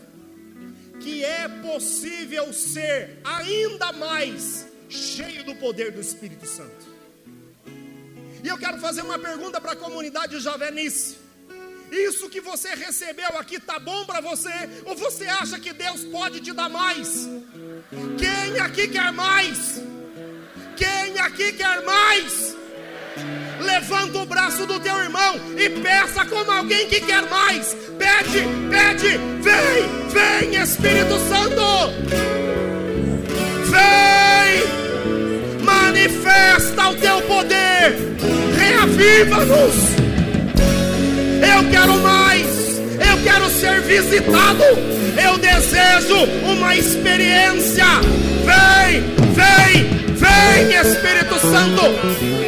Que 0.99 1.24
é 1.24 1.47
possível 1.47 2.53
ser 2.53 3.19
ainda 3.24 3.91
mais 3.91 4.67
cheio 4.89 5.43
do 5.43 5.55
poder 5.55 5.91
do 5.91 6.01
Espírito 6.01 6.45
Santo. 6.45 6.86
E 8.43 8.47
eu 8.47 8.57
quero 8.57 8.80
fazer 8.80 9.01
uma 9.01 9.17
pergunta 9.17 9.59
para 9.59 9.72
a 9.74 9.76
comunidade 9.76 10.39
Javenice. 10.39 11.17
Isso 11.91 12.30
que 12.30 12.39
você 12.39 12.69
recebeu 12.69 13.38
aqui 13.38 13.59
tá 13.59 13.78
bom 13.78 14.05
para 14.05 14.22
você? 14.22 14.49
Ou 14.86 14.95
você 14.95 15.26
acha 15.26 15.59
que 15.59 15.74
Deus 15.74 16.03
pode 16.05 16.39
te 16.39 16.53
dar 16.53 16.69
mais? 16.69 17.28
Quem 18.17 18.59
aqui 18.59 18.88
quer 18.88 19.11
mais? 19.11 19.82
Quem 20.78 21.19
aqui 21.19 21.53
quer 21.53 21.84
mais? 21.84 22.55
Levanta 23.62 24.18
o 24.18 24.26
braço 24.26 24.66
do 24.66 24.80
teu 24.80 24.97
irmão 24.97 25.39
e 25.55 25.70
peça 25.70 26.26
como 26.26 26.51
alguém 26.51 26.88
que 26.88 26.99
quer 27.01 27.22
mais. 27.30 27.76
Pede, 27.97 28.43
pede, 28.70 29.20
vem, 29.41 30.49
vem 30.49 30.62
Espírito 30.62 31.20
Santo. 31.30 31.62
Vem, 33.70 34.64
manifesta 35.64 36.89
o 36.89 36.95
teu 36.95 37.22
poder, 37.22 37.95
reaviva-nos. 38.57 39.76
Eu 41.53 41.70
quero 41.70 41.97
mais, 41.99 42.80
eu 42.80 43.24
quero 43.24 43.49
ser 43.51 43.82
visitado, 43.82 44.64
eu 45.24 45.38
desejo 45.38 46.26
uma 46.51 46.76
experiência. 46.76 47.86
Vem, 48.43 49.01
vem, 49.36 49.86
vem, 50.16 50.76
Espírito 50.80 51.39
Santo. 51.39 52.41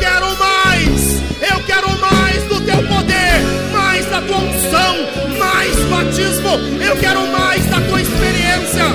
Quero 0.00 0.34
mais, 0.36 1.20
eu 1.52 1.62
quero 1.66 1.90
mais 1.98 2.42
do 2.44 2.60
teu 2.62 2.82
poder, 2.88 3.42
mais 3.70 4.06
da 4.06 4.22
tua 4.22 4.38
unção, 4.38 4.96
mais 5.38 5.76
batismo. 5.90 6.48
Eu 6.82 6.96
quero 6.96 7.26
mais 7.28 7.64
da 7.66 7.80
tua 7.82 8.00
experiência. 8.00 8.88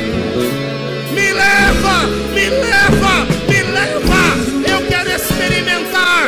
Me 1.11 1.31
leva, 1.31 2.07
me 2.33 2.49
leva, 2.49 3.25
me 3.47 3.61
leva. 3.71 4.23
Eu 4.67 4.87
quero 4.87 5.09
experimentar. 5.11 6.27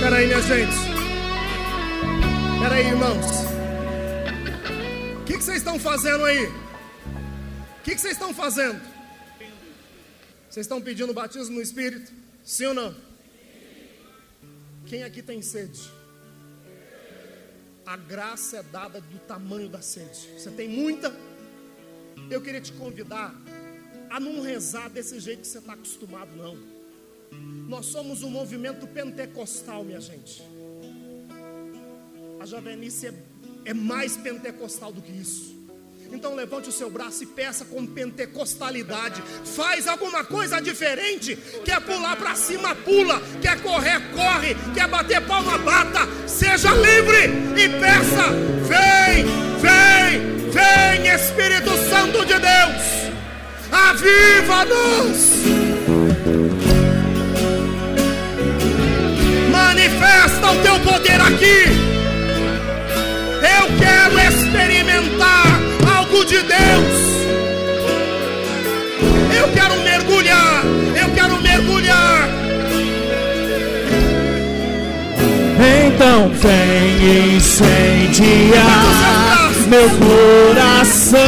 Peraí, 0.00 0.26
minha 0.26 0.42
gente. 0.42 0.76
Peraí, 2.60 2.86
irmãos. 2.86 3.44
O 5.20 5.24
que, 5.24 5.38
que 5.38 5.44
vocês 5.44 5.58
estão 5.58 5.78
fazendo 5.78 6.24
aí? 6.24 6.67
Que, 7.88 7.94
que 7.94 8.00
vocês 8.02 8.12
estão 8.12 8.34
fazendo? 8.34 8.80
Vocês 10.50 10.66
estão 10.66 10.78
pedindo 10.80 11.14
batismo 11.14 11.54
no 11.54 11.62
Espírito? 11.62 12.12
Sim 12.44 12.66
ou 12.66 12.74
não? 12.74 12.94
Quem 14.84 15.04
aqui 15.04 15.22
tem 15.22 15.40
sede? 15.40 15.90
A 17.86 17.96
graça 17.96 18.58
é 18.58 18.62
dada 18.62 19.00
do 19.00 19.18
tamanho 19.20 19.70
da 19.70 19.80
sede. 19.80 20.28
Você 20.36 20.50
tem 20.50 20.68
muita? 20.68 21.14
Eu 22.30 22.42
queria 22.42 22.60
te 22.60 22.72
convidar 22.72 23.34
a 24.10 24.20
não 24.20 24.42
rezar 24.42 24.90
desse 24.90 25.18
jeito 25.18 25.40
que 25.40 25.46
você 25.46 25.58
está 25.58 25.72
acostumado, 25.72 26.30
não. 26.36 26.58
Nós 27.68 27.86
somos 27.86 28.22
um 28.22 28.28
movimento 28.28 28.86
pentecostal, 28.86 29.82
minha 29.82 30.00
gente. 30.00 30.42
A 32.38 32.44
Javenice 32.44 33.06
é, 33.06 33.14
é 33.64 33.72
mais 33.72 34.14
pentecostal 34.14 34.92
do 34.92 35.00
que 35.00 35.12
isso. 35.12 35.57
Então 36.10 36.34
levante 36.34 36.68
o 36.68 36.72
seu 36.72 36.88
braço 36.90 37.22
e 37.22 37.26
peça 37.26 37.64
com 37.64 37.84
pentecostalidade. 37.86 39.22
Faz 39.44 39.86
alguma 39.86 40.24
coisa 40.24 40.60
diferente. 40.60 41.36
Quer 41.64 41.80
pular 41.80 42.16
para 42.16 42.34
cima, 42.34 42.74
pula. 42.74 43.20
Quer 43.42 43.60
correr, 43.60 44.00
corre. 44.14 44.56
Quer 44.74 44.88
bater 44.88 45.20
palma, 45.26 45.58
bata. 45.58 46.08
Seja 46.26 46.70
livre 46.70 47.62
e 47.62 47.68
peça. 47.78 48.30
Vem, 48.68 49.24
vem, 49.60 50.50
vem, 50.50 51.14
Espírito 51.14 51.70
Santo 51.88 52.24
de 52.24 52.38
Deus. 52.38 52.98
Aviva-nos. 53.70 55.28
Manifesta 59.50 60.50
o 60.52 60.62
teu 60.62 60.80
poder 60.80 61.20
aqui. 61.20 61.88
Eu 63.40 63.78
quero 63.78 64.18
experimentar 64.20 65.67
algo 66.08 66.24
de 66.24 66.38
Deus. 66.38 66.98
Eu 69.36 69.48
quero 69.52 69.76
mergulhar. 69.82 70.62
Eu 71.00 71.10
quero 71.14 71.40
mergulhar. 71.42 72.28
Então 75.86 76.30
vem 76.30 77.36
incendiar 77.36 78.88
meu 79.68 79.90
coração, 79.90 81.18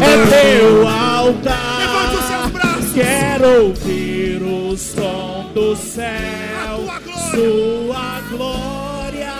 é 0.00 0.26
teu 0.30 0.88
altar. 0.88 1.78
Levante 1.78 2.16
os 2.16 2.24
seus 2.24 2.50
braços. 2.50 2.92
Quero 2.94 3.64
ouvir 3.66 4.42
o 4.42 4.74
som 4.76 5.50
do 5.52 5.76
céu, 5.76 6.08
A 6.64 7.00
tua 7.00 7.00
glória. 7.00 7.30
sua 7.30 8.20
glória 8.30 9.32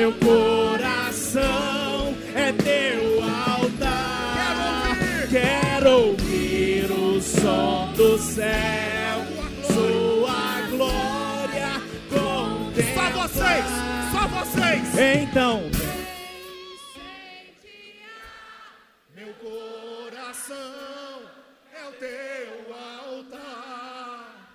meu 0.00 0.12
coração, 0.14 1.44
é 2.34 2.50
teu 2.52 3.22
altar. 3.22 4.96
Quero 5.28 5.90
ouvir 5.90 6.90
o 6.90 7.20
som 7.20 7.92
do 7.92 8.16
céu, 8.18 9.18
sua 9.66 10.62
glória 10.70 11.82
Só 12.08 12.18
contemplar. 12.18 13.12
vocês. 13.12 13.66
Só 14.10 14.26
vocês. 14.28 14.98
Então 14.98 15.70
Meu 19.14 19.34
coração 19.34 20.56
é 21.74 21.88
o 21.88 21.92
teu 21.92 22.74
altar. 22.74 24.48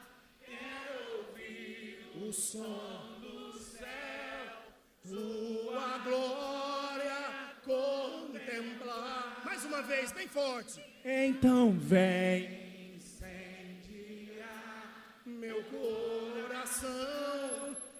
Quero 0.43 1.19
ouvir 1.19 1.99
o 2.19 2.33
som 2.33 3.04
glória 6.05 7.17
contemplar. 7.63 9.41
Mais 9.43 9.65
uma 9.65 9.81
vez, 9.81 10.11
bem 10.11 10.27
forte. 10.27 10.79
Então 11.03 11.71
vem, 11.71 12.65
Meu 15.25 15.63
coração 15.63 16.89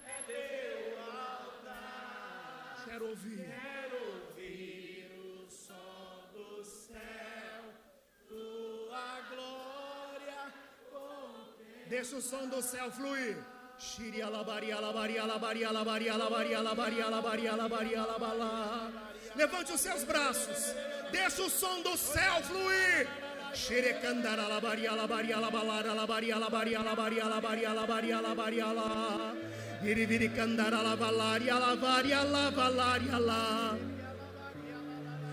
é 0.06 0.22
teu 0.28 1.00
altar. 1.02 2.84
Quero 2.86 3.10
ouvir. 3.10 3.38
Quero 3.38 3.98
ouvir 4.14 5.12
o 5.18 5.50
som 5.50 6.30
do 6.34 6.64
céu, 6.64 7.64
tua 8.28 9.22
glória. 9.32 10.54
Deixa 11.88 12.16
o 12.18 12.22
som 12.22 12.48
do 12.48 12.62
céu 12.62 12.92
fluir. 12.92 13.38
Levante 19.36 19.74
os 19.74 19.82
seus 19.82 20.04
braços, 20.04 20.74
deixa 21.12 21.42
o 21.42 21.50
som 21.50 21.82
do 21.82 21.98
céu 21.98 22.42
fluir. 22.44 23.08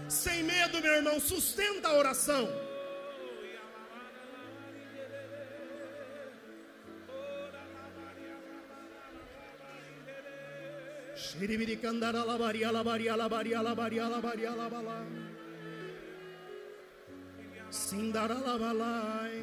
Sem 0.09 0.43
medo, 0.45 0.81
meu 0.81 0.95
irmão, 0.95 1.19
sustenta 1.21 1.89
a 1.89 1.95
oração. 1.95 2.49
Sindaralabalai. 17.73 19.41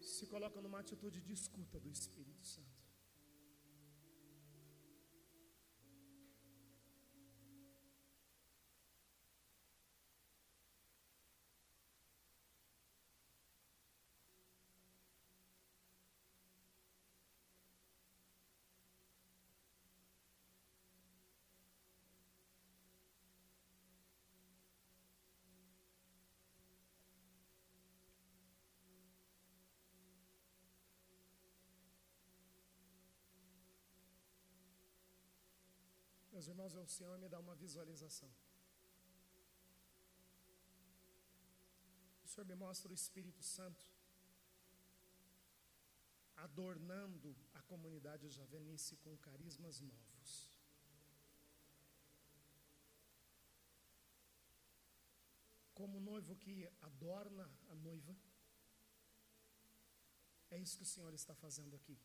Se 0.00 0.28
coloca 0.28 0.60
numa 0.60 0.78
atitude 0.78 1.20
de 1.20 1.32
escuta 1.32 1.80
do 1.80 1.90
Espírito 1.90 2.46
Santo. 2.46 2.73
Meus 36.34 36.48
irmãos, 36.48 36.74
o 36.74 36.86
Senhor 36.88 37.16
me 37.16 37.28
dá 37.28 37.38
uma 37.38 37.54
visualização. 37.54 38.28
O 42.24 42.28
Senhor 42.30 42.44
me 42.44 42.56
mostra 42.56 42.90
o 42.90 42.94
Espírito 42.94 43.40
Santo 43.40 43.86
adornando 46.34 47.36
a 47.54 47.62
comunidade 47.62 48.28
javenice 48.30 48.96
com 48.96 49.16
carismas 49.18 49.80
novos. 49.80 50.32
Como 55.72 55.98
o 55.98 56.00
noivo 56.00 56.34
que 56.34 56.68
adorna 56.82 57.48
a 57.68 57.76
noiva, 57.76 58.16
é 60.50 60.58
isso 60.58 60.76
que 60.78 60.82
o 60.82 60.92
Senhor 60.94 61.14
está 61.14 61.36
fazendo 61.36 61.76
aqui. 61.76 61.96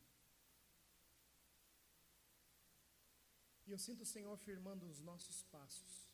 E 3.70 3.72
eu 3.72 3.78
sinto 3.78 4.02
o 4.02 4.12
Senhor 4.14 4.36
firmando 4.36 4.88
os 4.88 5.00
nossos 5.00 5.44
passos. 5.56 6.10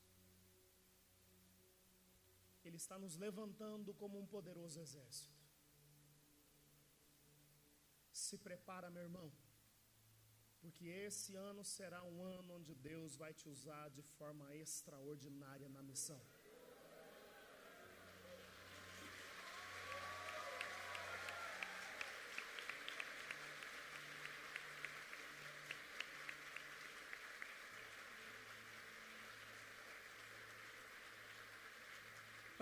Ele 2.66 2.76
está 2.76 3.00
nos 3.00 3.16
levantando 3.16 3.94
como 3.94 4.20
um 4.20 4.26
poderoso 4.26 4.78
exército. 4.82 5.40
Se 8.12 8.38
prepara, 8.38 8.90
meu 8.90 9.04
irmão, 9.04 9.32
porque 10.60 10.86
esse 10.86 11.34
ano 11.36 11.64
será 11.64 12.04
um 12.04 12.26
ano 12.26 12.56
onde 12.56 12.76
Deus 12.76 13.16
vai 13.16 13.34
te 13.34 13.48
usar 13.48 13.88
de 13.90 14.02
forma 14.02 14.54
extraordinária 14.54 15.70
na 15.70 15.82
missão. 15.82 16.22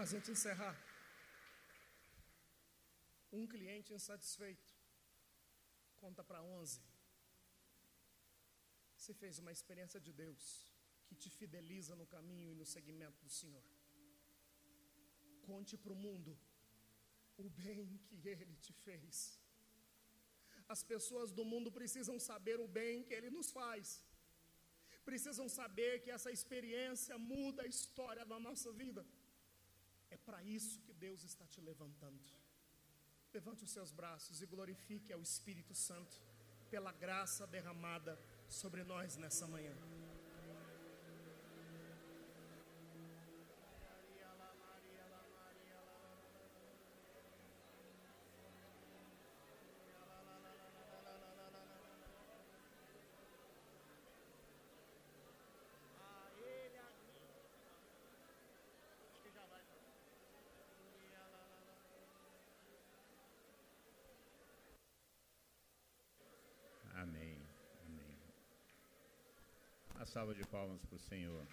Para 0.04 0.10
a 0.12 0.16
gente 0.20 0.32
encerrar, 0.32 0.76
um 3.38 3.44
cliente 3.52 3.94
insatisfeito 3.98 4.72
conta 6.02 6.22
para 6.30 6.42
11. 6.44 6.82
Você 8.98 9.14
fez 9.22 9.40
uma 9.44 9.54
experiência 9.54 10.02
de 10.02 10.12
Deus 10.12 10.68
que 11.08 11.16
te 11.16 11.30
fideliza 11.30 11.96
no 12.02 12.06
caminho 12.16 12.52
e 12.52 12.60
no 12.62 12.66
segmento 12.66 13.24
do 13.24 13.30
Senhor. 13.30 13.64
Conte 15.48 15.78
para 15.78 15.94
o 15.94 16.02
mundo 16.06 16.38
o 17.38 17.50
bem 17.64 17.98
que 18.10 18.28
Ele 18.28 18.58
te 18.58 18.74
fez. 18.74 19.40
As 20.68 20.84
pessoas 20.84 21.32
do 21.32 21.46
mundo 21.46 21.72
precisam 21.80 22.20
saber 22.30 22.60
o 22.60 22.68
bem 22.68 23.06
que 23.06 23.14
Ele 23.14 23.30
nos 23.30 23.52
faz. 23.52 24.04
Precisam 25.06 25.48
saber 25.48 26.02
que 26.04 26.12
essa 26.12 26.30
experiência 26.30 27.18
muda 27.18 27.64
a 27.64 27.72
história 27.76 28.26
da 28.26 28.38
nossa 28.38 28.70
vida. 28.74 29.04
É 30.14 30.18
para 30.18 30.44
isso 30.44 30.80
que 30.82 30.94
Deus 30.94 31.24
está 31.24 31.46
te 31.48 31.60
levantando. 31.60 32.22
Levante 33.34 33.64
os 33.64 33.72
seus 33.72 33.92
braços 33.92 34.44
e 34.44 34.46
glorifique 34.46 35.12
ao 35.12 35.24
Espírito 35.24 35.74
Santo 35.74 36.22
pela 36.70 36.92
graça 36.92 37.48
derramada 37.48 38.14
sobre 38.48 38.84
nós 38.84 39.18
nessa 39.18 39.48
manhã. 39.48 39.76
Salva 70.06 70.34
de 70.34 70.44
palmas 70.46 70.84
para 70.86 70.96
o 70.96 71.00
Senhor. 71.00 71.48